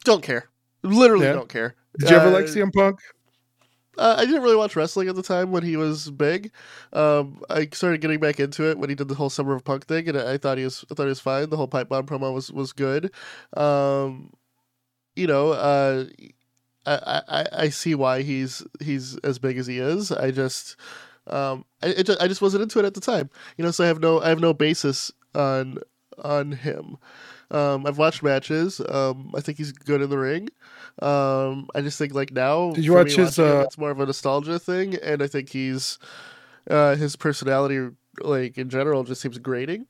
Don't 0.04 0.22
care. 0.22 0.50
Literally 0.84 1.26
Yeah. 1.26 1.34
don't 1.34 1.50
care. 1.50 1.76
Did 1.98 2.10
you 2.10 2.16
ever 2.18 2.30
like 2.30 2.46
Uh, 2.46 2.50
CM 2.50 2.72
Punk? 2.74 3.00
Uh, 3.98 4.16
I 4.18 4.26
didn't 4.26 4.42
really 4.42 4.56
watch 4.56 4.76
wrestling 4.76 5.08
at 5.08 5.16
the 5.16 5.24
time 5.24 5.52
when 5.52 5.64
he 5.64 5.78
was 5.78 6.12
big. 6.12 6.52
Um, 6.94 7.42
I 7.50 7.68
started 7.72 8.02
getting 8.02 8.20
back 8.20 8.40
into 8.40 8.70
it 8.70 8.78
when 8.78 8.90
he 8.90 8.96
did 8.96 9.08
the 9.08 9.16
whole 9.16 9.30
Summer 9.30 9.54
of 9.54 9.64
Punk 9.64 9.86
thing, 9.86 10.08
and 10.10 10.18
I 10.18 10.38
thought 10.38 10.58
he 10.58 10.64
was 10.64 10.86
I 10.92 10.96
thought 10.96 11.04
he 11.04 11.10
was 11.10 11.20
fine. 11.20 11.50
The 11.50 11.58
whole 11.58 11.68
pipe 11.68 11.90
bomb 11.90 12.06
promo 12.06 12.34
was 12.34 12.52
was 12.52 12.74
good. 12.74 13.12
Um, 13.56 14.34
you 15.16 15.28
know, 15.28 15.52
uh, 15.52 16.06
I, 16.86 17.22
I 17.28 17.46
I 17.54 17.70
see 17.70 17.96
why 17.96 18.22
he's 18.22 18.64
he's 18.82 19.18
as 19.20 19.40
big 19.40 19.58
as 19.58 19.68
he 19.68 19.80
is. 19.80 20.12
I 20.12 20.32
just 20.32 20.76
um 21.28 21.66
I 21.82 22.04
just, 22.04 22.22
I 22.22 22.28
just 22.28 22.42
wasn't 22.42 22.64
into 22.64 22.80
it 22.80 22.86
at 22.86 22.94
the 22.94 23.02
time. 23.02 23.30
You 23.58 23.66
know, 23.66 23.72
so 23.72 23.84
I 23.84 23.88
have 23.88 24.00
no 24.00 24.22
I 24.22 24.30
have 24.30 24.40
no 24.40 24.54
basis 24.54 25.12
on 25.34 25.80
on 26.24 26.52
him. 26.54 26.98
Um, 27.52 27.86
I've 27.86 27.98
watched 27.98 28.24
matches. 28.24 28.82
Um, 28.90 29.32
I 29.36 29.42
think 29.42 29.58
he's 29.58 29.72
good 29.72 30.02
in 30.02 30.10
the 30.10 30.18
ring. 30.18 30.50
Um, 31.02 31.70
I 31.76 31.82
just 31.82 31.98
think 31.98 32.14
like 32.14 32.32
now, 32.32 32.72
Did 32.72 32.86
you 32.86 32.94
watch 32.94 33.14
his, 33.16 33.38
him, 33.38 33.46
uh, 33.46 33.62
it's 33.62 33.78
more 33.78 33.92
of 33.92 34.00
a 34.00 34.06
nostalgia 34.06 34.58
thing, 34.60 34.96
and 34.96 35.22
I 35.22 35.28
think 35.28 35.50
he's 35.50 36.00
uh, 36.70 36.96
his 36.96 37.16
personality, 37.16 37.90
like 38.22 38.58
in 38.58 38.70
general, 38.70 39.04
just 39.04 39.22
seems 39.22 39.38
grating. 39.38 39.86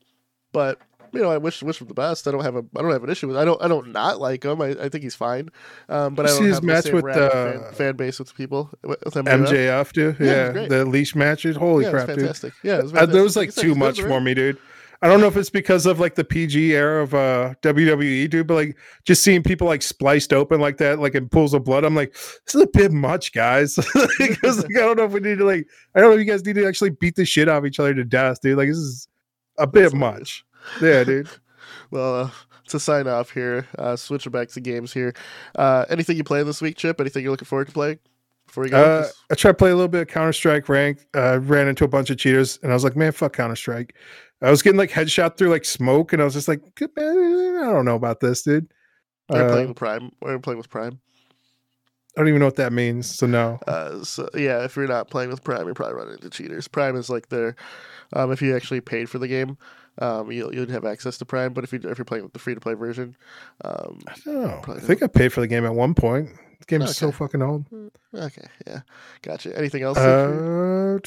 But 0.52 0.78
you 1.12 1.22
know, 1.22 1.30
I 1.30 1.38
wish 1.38 1.62
wish 1.62 1.80
him 1.80 1.86
the 1.86 1.94
best. 1.94 2.26
I 2.28 2.30
don't 2.32 2.42
have 2.42 2.56
a 2.56 2.64
I 2.76 2.82
don't 2.82 2.90
have 2.90 3.04
an 3.04 3.10
issue 3.10 3.28
with. 3.28 3.36
I 3.36 3.44
don't 3.44 3.62
I 3.62 3.68
don't 3.68 3.92
not 3.92 4.20
like 4.20 4.44
him. 4.44 4.60
I, 4.60 4.70
I 4.70 4.88
think 4.88 5.04
he's 5.04 5.14
fine. 5.14 5.48
Um, 5.88 6.14
but 6.14 6.26
You 6.26 6.28
I 6.28 6.32
see 6.32 6.38
don't 6.40 6.46
his 6.48 6.56
have 6.56 6.64
match 6.64 6.84
the 6.84 6.94
with, 6.94 7.04
rabid 7.04 7.22
uh, 7.22 7.30
fan, 7.62 7.74
fan 7.74 7.96
base 7.96 8.18
with 8.18 8.34
people 8.34 8.70
with 8.82 9.00
MJF. 9.02 9.46
MJF, 9.46 9.92
dude. 9.92 10.16
Yeah, 10.20 10.52
Yeah, 10.52 10.68
the 10.68 10.84
leash 10.84 11.14
matches. 11.14 11.56
Holy 11.56 11.84
yeah, 11.84 11.90
it 11.90 11.94
was 11.94 12.04
crap, 12.04 12.08
dude. 12.16 12.18
fantastic. 12.18 12.52
Yeah, 12.62 12.78
it 12.78 12.82
was 12.82 12.92
fantastic. 12.92 13.14
that 13.14 13.22
was 13.22 13.36
like 13.36 13.48
I 13.48 13.52
too 13.52 13.60
he's 13.60 13.62
good 13.62 13.72
in 13.72 13.78
much 13.78 14.00
for 14.00 14.20
me, 14.20 14.34
dude. 14.34 14.58
I 15.02 15.08
don't 15.08 15.20
know 15.20 15.26
if 15.26 15.36
it's 15.36 15.50
because 15.50 15.86
of 15.86 16.00
like 16.00 16.14
the 16.14 16.24
PG 16.24 16.74
era 16.74 17.02
of 17.02 17.14
uh 17.14 17.54
WWE, 17.62 18.28
dude, 18.30 18.46
but 18.46 18.54
like 18.54 18.76
just 19.04 19.22
seeing 19.22 19.42
people 19.42 19.66
like 19.66 19.82
spliced 19.82 20.32
open 20.32 20.60
like 20.60 20.78
that, 20.78 20.98
like 20.98 21.14
in 21.14 21.28
pools 21.28 21.54
of 21.54 21.64
blood, 21.64 21.84
I'm 21.84 21.94
like, 21.94 22.12
this 22.12 22.54
is 22.54 22.62
a 22.62 22.66
bit 22.66 22.92
much, 22.92 23.32
guys. 23.32 23.78
Because 24.18 24.62
like, 24.62 24.76
I 24.76 24.80
don't 24.80 24.96
know 24.96 25.04
if 25.04 25.12
we 25.12 25.20
need 25.20 25.38
to 25.38 25.44
like, 25.44 25.66
I 25.94 26.00
don't 26.00 26.10
know 26.10 26.16
if 26.16 26.24
you 26.24 26.30
guys 26.30 26.44
need 26.44 26.54
to 26.54 26.66
actually 26.66 26.90
beat 26.90 27.16
the 27.16 27.24
shit 27.24 27.48
out 27.48 27.58
of 27.58 27.66
each 27.66 27.78
other 27.78 27.94
to 27.94 28.04
death, 28.04 28.40
dude. 28.40 28.56
Like 28.56 28.68
this 28.68 28.78
is 28.78 29.08
a 29.58 29.66
bit 29.66 29.82
That's 29.82 29.94
much. 29.94 30.44
Yeah, 30.80 31.04
dude. 31.04 31.28
Well, 31.90 32.14
uh, 32.16 32.30
to 32.68 32.80
sign 32.80 33.06
off 33.06 33.30
here, 33.30 33.66
uh, 33.78 33.94
switching 33.96 34.32
back 34.32 34.48
to 34.50 34.60
games 34.60 34.92
here. 34.92 35.14
Uh, 35.54 35.84
anything 35.88 36.16
you 36.16 36.24
play 36.24 36.42
this 36.42 36.60
week, 36.60 36.76
Chip? 36.76 37.00
Anything 37.00 37.22
you're 37.22 37.30
looking 37.30 37.46
forward 37.46 37.68
to 37.68 37.72
playing? 37.72 37.98
Before 38.46 38.64
we 38.64 38.70
go, 38.70 38.82
Uh, 38.82 39.08
I 39.30 39.34
tried 39.34 39.52
to 39.52 39.56
play 39.56 39.70
a 39.70 39.74
little 39.74 39.88
bit 39.88 40.02
of 40.02 40.08
Counter 40.08 40.32
Strike 40.32 40.68
rank. 40.68 41.06
Uh, 41.14 41.40
ran 41.40 41.68
into 41.68 41.84
a 41.84 41.88
bunch 41.88 42.10
of 42.10 42.18
cheaters, 42.18 42.58
and 42.62 42.72
I 42.72 42.74
was 42.74 42.84
like, 42.84 42.96
"Man, 42.96 43.12
fuck 43.12 43.34
Counter 43.34 43.56
Strike." 43.56 43.94
I 44.42 44.50
was 44.50 44.62
getting 44.62 44.78
like 44.78 44.90
headshot 44.90 45.36
through 45.36 45.48
like 45.50 45.64
smoke, 45.64 46.12
and 46.12 46.20
I 46.20 46.24
was 46.24 46.34
just 46.34 46.48
like, 46.48 46.60
"Good, 46.74 46.90
"Man, 46.96 47.58
I 47.62 47.72
don't 47.72 47.84
know 47.84 47.94
about 47.94 48.20
this, 48.20 48.42
dude." 48.42 48.72
we're 49.28 49.46
Uh, 49.46 49.50
playing 49.50 49.68
with 49.68 49.76
Prime. 49.76 50.12
We're 50.20 50.38
playing 50.38 50.58
with 50.58 50.68
Prime. 50.70 51.00
I 52.16 52.20
don't 52.20 52.28
even 52.28 52.40
know 52.40 52.46
what 52.46 52.56
that 52.56 52.72
means, 52.72 53.14
so 53.14 53.26
no. 53.26 53.58
Uh, 53.66 54.02
so 54.02 54.28
yeah, 54.34 54.64
if 54.64 54.74
you're 54.76 54.86
not 54.86 55.10
playing 55.10 55.28
with 55.28 55.44
Prime, 55.44 55.66
you're 55.66 55.74
probably 55.74 55.96
running 55.96 56.14
into 56.14 56.30
cheaters. 56.30 56.66
Prime 56.66 56.96
is 56.96 57.10
like 57.10 57.28
their, 57.28 57.56
um, 58.14 58.32
if 58.32 58.40
you 58.40 58.56
actually 58.56 58.80
paid 58.80 59.10
for 59.10 59.18
the 59.18 59.28
game, 59.28 59.58
um, 59.98 60.30
you'll 60.32 60.54
you'd 60.54 60.70
have 60.70 60.86
access 60.86 61.18
to 61.18 61.26
Prime. 61.26 61.52
But 61.52 61.64
if 61.64 61.72
you 61.72 61.80
if 61.84 61.98
you're 61.98 62.06
playing 62.06 62.24
with 62.24 62.32
the 62.32 62.38
free 62.38 62.54
to 62.54 62.60
play 62.60 62.74
version, 62.74 63.16
um, 63.64 64.00
I 64.06 64.14
don't 64.24 64.42
know. 64.42 64.74
I 64.74 64.80
think 64.80 65.02
I 65.02 65.08
paid 65.08 65.32
for 65.32 65.40
the 65.40 65.46
game 65.46 65.66
at 65.66 65.74
one 65.74 65.94
point. 65.94 66.30
The 66.60 66.64
game 66.66 66.82
is 66.82 66.96
so 66.96 67.12
fucking 67.12 67.42
old. 67.42 67.66
okay, 68.14 68.46
yeah, 68.66 68.80
gotcha. 69.20 69.56
Anything 69.58 69.82
else? 69.82 69.98
Uh, 69.98 70.98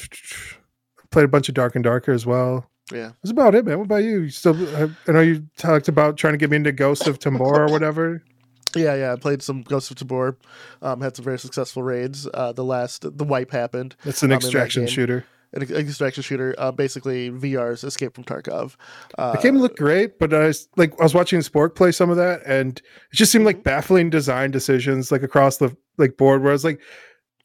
played 1.10 1.24
a 1.24 1.28
bunch 1.28 1.48
of 1.48 1.56
Dark 1.56 1.74
and 1.74 1.82
Darker 1.82 2.12
as 2.12 2.24
well. 2.24 2.70
Yeah. 2.92 3.12
That's 3.22 3.30
about 3.30 3.54
it, 3.54 3.64
man. 3.64 3.78
What 3.78 3.84
about 3.84 4.04
you? 4.04 4.20
You 4.22 4.28
still? 4.30 4.56
I, 4.76 4.90
I 5.08 5.12
know 5.12 5.20
you 5.20 5.46
talked 5.56 5.88
about 5.88 6.16
trying 6.16 6.34
to 6.34 6.38
get 6.38 6.50
me 6.50 6.56
into 6.56 6.72
Ghost 6.72 7.06
of 7.06 7.18
Tambor 7.18 7.40
or 7.40 7.66
whatever. 7.68 8.22
Yeah, 8.76 8.94
yeah, 8.94 9.12
I 9.12 9.16
played 9.16 9.42
some 9.42 9.62
Ghost 9.62 9.90
of 9.90 9.96
Tabor. 9.96 10.36
Um, 10.80 11.00
had 11.00 11.16
some 11.16 11.24
very 11.24 11.38
successful 11.40 11.82
raids. 11.82 12.28
Uh, 12.32 12.52
the 12.52 12.64
last, 12.64 13.02
the 13.18 13.24
wipe 13.24 13.50
happened. 13.50 13.96
It's 14.04 14.22
an 14.22 14.30
Um, 14.30 14.36
extraction 14.36 14.86
shooter. 14.86 15.24
An 15.52 15.62
extraction 15.62 16.22
shooter, 16.22 16.54
uh, 16.58 16.70
basically 16.70 17.28
VR's 17.30 17.82
Escape 17.82 18.14
from 18.14 18.22
Tarkov. 18.22 18.76
Uh, 19.18 19.32
The 19.32 19.38
game 19.42 19.58
looked 19.58 19.76
great, 19.78 20.20
but 20.20 20.32
I 20.32 20.46
was 20.46 20.68
like, 20.76 20.92
I 21.00 21.02
was 21.02 21.14
watching 21.14 21.40
Spork 21.40 21.74
play 21.74 21.90
some 21.90 22.08
of 22.10 22.16
that, 22.18 22.42
and 22.46 22.78
it 22.78 23.16
just 23.16 23.32
seemed 23.32 23.44
like 23.44 23.64
baffling 23.64 24.10
design 24.10 24.52
decisions, 24.52 25.10
like 25.10 25.24
across 25.24 25.56
the 25.56 25.76
like 25.98 26.16
board. 26.16 26.42
Where 26.42 26.52
I 26.52 26.54
was 26.54 26.62
like, 26.64 26.80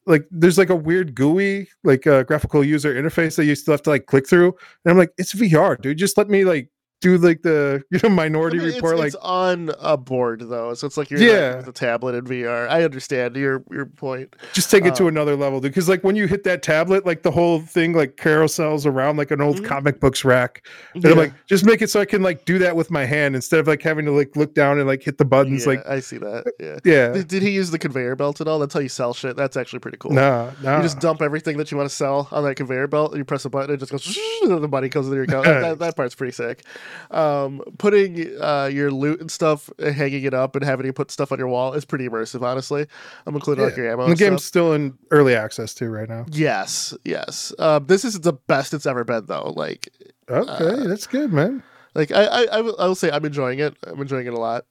like 0.05 0.27
there's 0.31 0.57
like 0.57 0.69
a 0.69 0.75
weird 0.75 1.15
GUI, 1.15 1.67
like 1.83 2.05
a 2.05 2.23
graphical 2.23 2.63
user 2.63 2.93
interface 2.93 3.35
that 3.35 3.45
you 3.45 3.55
still 3.55 3.73
have 3.73 3.81
to 3.83 3.89
like 3.89 4.05
click 4.05 4.27
through, 4.27 4.53
and 4.83 4.91
I'm 4.91 4.97
like, 4.97 5.11
it's 5.17 5.33
VR, 5.33 5.79
dude. 5.79 5.97
Just 5.97 6.17
let 6.17 6.29
me 6.29 6.45
like 6.45 6.69
do 7.01 7.17
like 7.17 7.41
the 7.43 7.83
you 7.91 7.99
know 8.01 8.09
I 8.09 8.13
Minority 8.13 8.57
mean, 8.57 8.67
it's, 8.67 8.75
Report, 8.77 8.97
like 8.97 9.13
on 9.21 9.69
a 9.79 9.97
board 9.97 10.41
though, 10.41 10.73
so 10.73 10.87
it's 10.87 10.97
like 10.97 11.09
you're 11.11 11.19
Yeah. 11.19 11.57
with 11.57 11.67
a 11.67 11.71
tablet 11.71 12.15
in 12.15 12.25
VR. 12.25 12.67
I 12.69 12.83
understand 12.83 13.35
your 13.35 13.63
your 13.69 13.85
point. 13.85 14.35
just 14.53 14.71
take 14.71 14.85
it 14.85 14.95
to 14.95 15.03
um, 15.03 15.09
another 15.09 15.35
level, 15.35 15.59
dude. 15.59 15.71
Because 15.71 15.87
like 15.89 16.03
when 16.03 16.15
you 16.15 16.25
hit 16.27 16.43
that 16.45 16.63
tablet, 16.63 17.05
like 17.05 17.21
the 17.23 17.31
whole 17.31 17.59
thing 17.61 17.93
like 17.93 18.15
carousels 18.15 18.85
around 18.85 19.17
like 19.17 19.29
an 19.31 19.41
old 19.41 19.57
Mhm. 19.57 19.65
comic 19.65 19.99
books 19.99 20.23
rack. 20.25 20.65
And 20.95 21.05
I'm 21.05 21.17
like, 21.17 21.33
just 21.45 21.65
make 21.65 21.81
it 21.81 21.89
so 21.89 21.99
I 21.99 22.05
can 22.05 22.23
like 22.23 22.45
do 22.45 22.57
that 22.59 22.75
with 22.75 22.89
my 22.89 23.05
hand 23.05 23.35
instead 23.35 23.59
of 23.59 23.67
like 23.67 23.81
having 23.81 24.05
to 24.05 24.11
like 24.11 24.35
look 24.35 24.55
down 24.55 24.79
and 24.79 24.87
like 24.87 25.03
hit 25.03 25.17
the 25.17 25.25
buttons. 25.25 25.63
Yeah, 25.65 25.73
Like, 25.73 25.87
I 25.87 25.99
see 25.99 26.17
that. 26.17 26.51
Yeah. 26.59 26.79
yeah, 26.85 27.11
Did, 27.11 27.27
did 27.27 27.43
he 27.43 27.51
use 27.51 27.71
the 27.71 27.79
conveyor 27.79 28.15
belt 28.15 28.41
at 28.41 28.47
all? 28.47 28.59
That's 28.59 28.73
how 28.73 28.79
you 28.79 28.89
sell 28.89 29.13
shit. 29.13 29.35
That's 29.35 29.57
actually 29.57 29.79
pretty 29.79 29.97
cool. 29.97 30.11
nah, 30.11 30.51
nah. 30.63 30.77
You 30.77 30.83
just 30.83 30.99
dump 30.99 31.21
everything 31.21 31.57
that 31.57 31.71
you 31.71 31.77
want 31.77 31.89
to 31.89 31.95
sell 31.95 32.27
on 32.31 32.43
that 32.45 32.55
conveyor 32.55 32.87
belt, 32.87 33.11
and 33.11 33.17
you 33.19 33.25
press 33.25 33.45
a 33.45 33.49
button, 33.49 33.69
and 33.71 33.77
it 33.81 33.85
just 33.85 33.91
goes, 33.91 34.17
and 34.43 34.63
the 34.63 34.67
money 34.67 34.89
comes 34.89 35.05
into 35.07 35.15
your 35.15 35.25
account. 35.25 35.45
That, 35.65 35.79
that 35.79 35.95
part's 35.95 36.15
pretty 36.15 36.31
sick. 36.33 36.63
Um, 37.11 37.61
putting 37.77 38.39
uh, 38.41 38.69
your 38.71 38.91
loot 38.91 39.21
and 39.21 39.31
stuff, 39.31 39.69
uh, 39.79 39.91
hanging 39.91 40.23
it 40.23 40.33
up, 40.33 40.55
and 40.55 40.63
having 40.65 40.85
you 40.85 40.93
put 40.93 41.11
stuff 41.11 41.31
on 41.31 41.39
your 41.39 41.47
wall 41.47 41.73
is 41.73 41.85
pretty 41.85 42.07
immersive, 42.09 42.41
honestly. 42.41 42.87
I'm 43.25 43.35
including 43.35 43.63
like 43.65 43.75
Yeah. 43.77 43.83
your 43.83 43.91
ammo. 43.93 44.03
And 44.05 44.11
the 44.13 44.15
game's 44.15 44.41
stuff. 44.43 44.47
still 44.47 44.73
in 44.73 44.97
early 45.11 45.35
access 45.35 45.73
too 45.73 45.89
right 45.89 46.09
now. 46.09 46.25
Yes, 46.31 46.93
yes. 47.03 47.53
Um, 47.59 47.85
this 47.87 48.03
is 48.05 48.19
the 48.21 48.33
best 48.33 48.73
it's 48.73 48.85
ever 48.85 49.03
been, 49.03 49.25
though. 49.25 49.53
Like, 49.55 49.89
Okay, 50.29 50.51
Uh, 50.83 50.87
that's 50.87 51.05
good, 51.07 51.31
man. 51.31 51.61
like 51.93 52.11
I, 52.11 52.25
I, 52.25 52.43
I, 52.57 52.61
will, 52.61 52.75
I 52.79 52.87
will 52.87 52.95
say 52.95 53.11
I'm 53.11 53.23
enjoying 53.25 53.59
it. 53.59 53.75
I'm 53.85 54.01
enjoying 54.01 54.25
it 54.27 54.33
a 54.33 54.39
lot. 54.39 54.65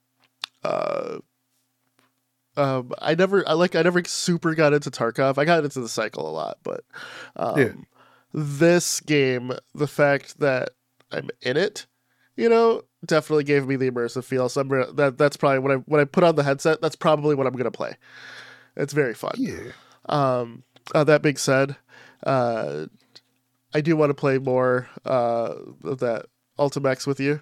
Uh, 0.64 1.18
um, 2.56 2.92
I 3.00 3.14
never, 3.14 3.46
I 3.48 3.52
like, 3.54 3.74
I 3.74 3.82
never 3.82 4.02
super 4.04 4.54
got 4.54 4.72
into 4.72 4.90
Tarkov. 4.90 5.38
I 5.38 5.44
got 5.44 5.64
into 5.64 5.80
the 5.80 5.88
cycle 5.88 6.28
a 6.28 6.30
lot, 6.30 6.58
but 6.62 6.84
um, 7.36 7.58
Yeah. 7.58 7.72
this 8.32 9.00
game, 9.00 9.52
the 9.74 9.86
fact 9.88 10.38
that 10.40 10.70
I'm 11.10 11.30
in 11.42 11.56
it 11.56 11.86
you 12.36 12.48
know, 12.48 12.82
definitely 13.04 13.44
gave 13.44 13.66
me 13.66 13.76
the 13.76 13.90
immersive 13.90 14.24
feel. 14.24 14.48
So 14.48 14.64
gonna, 14.64 14.92
that 14.92 15.18
that's 15.18 15.36
probably 15.36 15.60
when 15.60 15.72
I 15.72 15.76
when 15.86 16.00
I 16.00 16.04
put 16.04 16.24
on 16.24 16.36
the 16.36 16.42
headset, 16.42 16.80
that's 16.80 16.96
probably 16.96 17.34
what 17.34 17.46
I'm 17.46 17.54
gonna 17.54 17.70
play. 17.70 17.96
It's 18.76 18.92
very 18.92 19.14
fun. 19.14 19.34
Yeah. 19.36 19.72
Um, 20.08 20.64
uh, 20.94 21.04
that 21.04 21.22
being 21.22 21.36
said, 21.36 21.76
uh, 22.24 22.86
I 23.72 23.80
do 23.80 23.96
want 23.96 24.10
to 24.10 24.14
play 24.14 24.38
more 24.38 24.88
uh, 25.04 25.54
of 25.84 25.98
that 26.00 26.26
Ultimechs 26.58 27.06
with 27.06 27.20
you. 27.20 27.40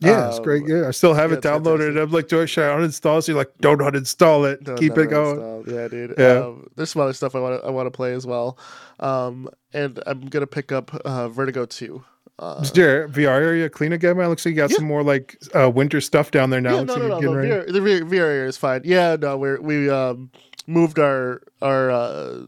Yeah, 0.00 0.28
it's 0.28 0.38
great. 0.38 0.62
Um, 0.62 0.68
Yeah, 0.68 0.88
I 0.88 0.90
still 0.92 1.14
have 1.14 1.30
yeah, 1.30 1.38
it 1.38 1.42
downloaded. 1.42 2.00
I'm 2.00 2.10
like, 2.10 2.28
Joy, 2.28 2.46
should 2.46 2.64
I 2.64 2.76
uninstall? 2.76 3.18
it? 3.18 3.22
So 3.22 3.32
you're 3.32 3.38
like, 3.38 3.52
don't 3.60 3.78
uninstall 3.80 4.50
it. 4.50 4.66
No, 4.66 4.74
Keep 4.76 4.96
it 4.98 5.10
going. 5.10 5.36
installed. 5.36 5.68
Yeah, 5.68 5.88
dude. 5.88 6.14
Yeah. 6.18 6.38
Um, 6.38 6.68
there's 6.76 6.90
some 6.90 7.02
other 7.02 7.12
stuff 7.12 7.34
I 7.34 7.40
want 7.40 7.60
to 7.60 7.66
I 7.66 7.70
want 7.70 7.86
to 7.86 7.90
play 7.90 8.12
as 8.12 8.26
well. 8.26 8.58
Um, 9.00 9.48
and 9.72 10.00
I'm 10.06 10.20
gonna 10.28 10.46
pick 10.46 10.70
up 10.72 10.94
uh, 11.04 11.28
Vertigo 11.28 11.66
two. 11.66 12.04
Uh, 12.38 12.60
Is 12.62 12.74
your 12.76 13.08
VR 13.08 13.40
area 13.40 13.68
clean 13.68 13.92
again, 13.92 14.16
man? 14.16 14.28
Looks 14.28 14.44
like 14.44 14.52
you 14.52 14.56
got 14.56 14.70
Yeah. 14.70 14.76
some 14.78 14.86
more 14.86 15.02
like 15.02 15.36
uh, 15.54 15.70
winter 15.70 16.00
stuff 16.00 16.30
down 16.30 16.50
there 16.50 16.60
now. 16.60 16.76
yeah, 16.78 16.82
no, 16.84 16.96
no, 16.96 17.08
no, 17.08 17.20
no. 17.20 17.30
VR, 17.30 17.66
the 17.72 17.78
VR, 17.80 18.00
VR 18.02 18.14
area 18.20 18.48
is 18.48 18.56
fine. 18.56 18.80
Yeah, 18.84 19.16
no, 19.20 19.36
we're 19.36 19.60
we 19.60 19.88
um 19.90 20.30
moved 20.66 20.98
our 20.98 21.42
our 21.60 21.90
uh, 21.90 22.38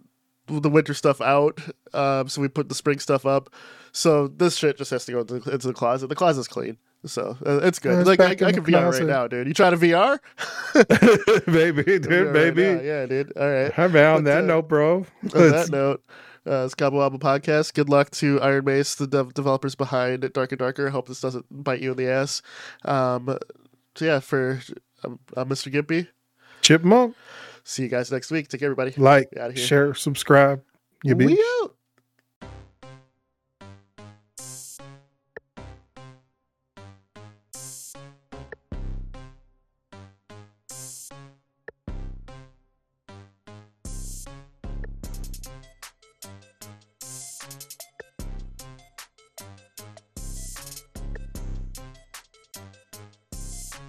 the 0.49 0.71
winter 0.71 0.95
stuff 0.95 1.21
out. 1.21 1.61
Um, 1.93 2.29
so 2.29 2.41
we 2.41 2.49
put 2.49 2.69
the 2.69 2.75
spring 2.75 2.99
stuff 2.99 3.25
up. 3.27 3.51
So 3.93 4.27
this 4.27 4.57
shit 4.57 4.79
just 4.79 4.91
has 4.91 5.05
to 5.05 5.13
go 5.13 5.21
into, 5.21 5.35
into 5.37 5.69
the 5.69 5.73
closet. 5.73 6.09
The 6.09 6.17
closet's 6.17 6.49
clean, 6.49 6.77
so 7.07 7.37
uh, 7.47 7.61
it's 7.63 7.79
good. 7.79 7.97
It's 8.01 8.09
like 8.09 8.19
I, 8.21 8.31
I 8.31 8.35
can 8.53 8.65
VR 8.65 8.91
right 8.91 9.05
now, 9.07 9.29
dude. 9.29 9.47
You 9.47 9.55
trying 9.55 9.79
to 9.79 9.87
VR? 9.87 10.19
maybe, 11.47 11.83
dude, 11.85 12.07
right 12.07 12.33
maybe. 12.33 12.63
now. 12.75 12.81
yeah, 12.81 13.07
dude. 13.07 13.33
All 13.37 13.49
right. 13.49 13.77
Man. 13.93 14.17
On 14.17 14.25
But, 14.25 14.25
that 14.25 14.39
uh, 14.45 14.47
note, 14.47 14.69
bro. 14.69 14.97
On 14.97 15.07
that 15.51 15.69
note, 15.71 16.03
uh, 16.47 16.65
it's 16.65 16.75
Album 17.01 17.21
Podcast. 17.21 17.75
Good 17.75 17.89
luck 17.89 18.11
to 18.13 18.41
Ironmace, 18.41 18.97
the 18.97 19.07
dev- 19.07 19.35
developers 19.35 19.75
behind 19.75 20.31
Dark 20.33 20.53
and 20.53 20.59
Darker. 20.59 20.89
I 20.89 20.91
Hope 20.91 21.09
this 21.09 21.21
doesn't 21.21 21.47
bite 21.51 21.81
you 21.81 21.93
in 21.93 21.97
the 21.97 22.09
ass. 22.09 22.43
Um, 22.85 23.39
so 23.95 24.05
yeah, 24.05 24.21
for 24.21 24.61
I'm 25.03 25.49
Mr. 25.49 25.73
Gimpy. 25.73 26.09
Chipmunk, 26.63 27.15
See 27.63 27.83
you 27.83 27.89
guys 27.89 28.11
next 28.11 28.31
week. 28.31 28.49
Take 28.49 28.61
care, 28.61 28.67
everybody. 28.71 28.95
like, 28.97 29.29
share, 29.55 29.95
subscribe. 29.95 30.63
You 31.03 31.15
be. 31.15 31.27
We 31.27 31.45
out. 31.63 31.74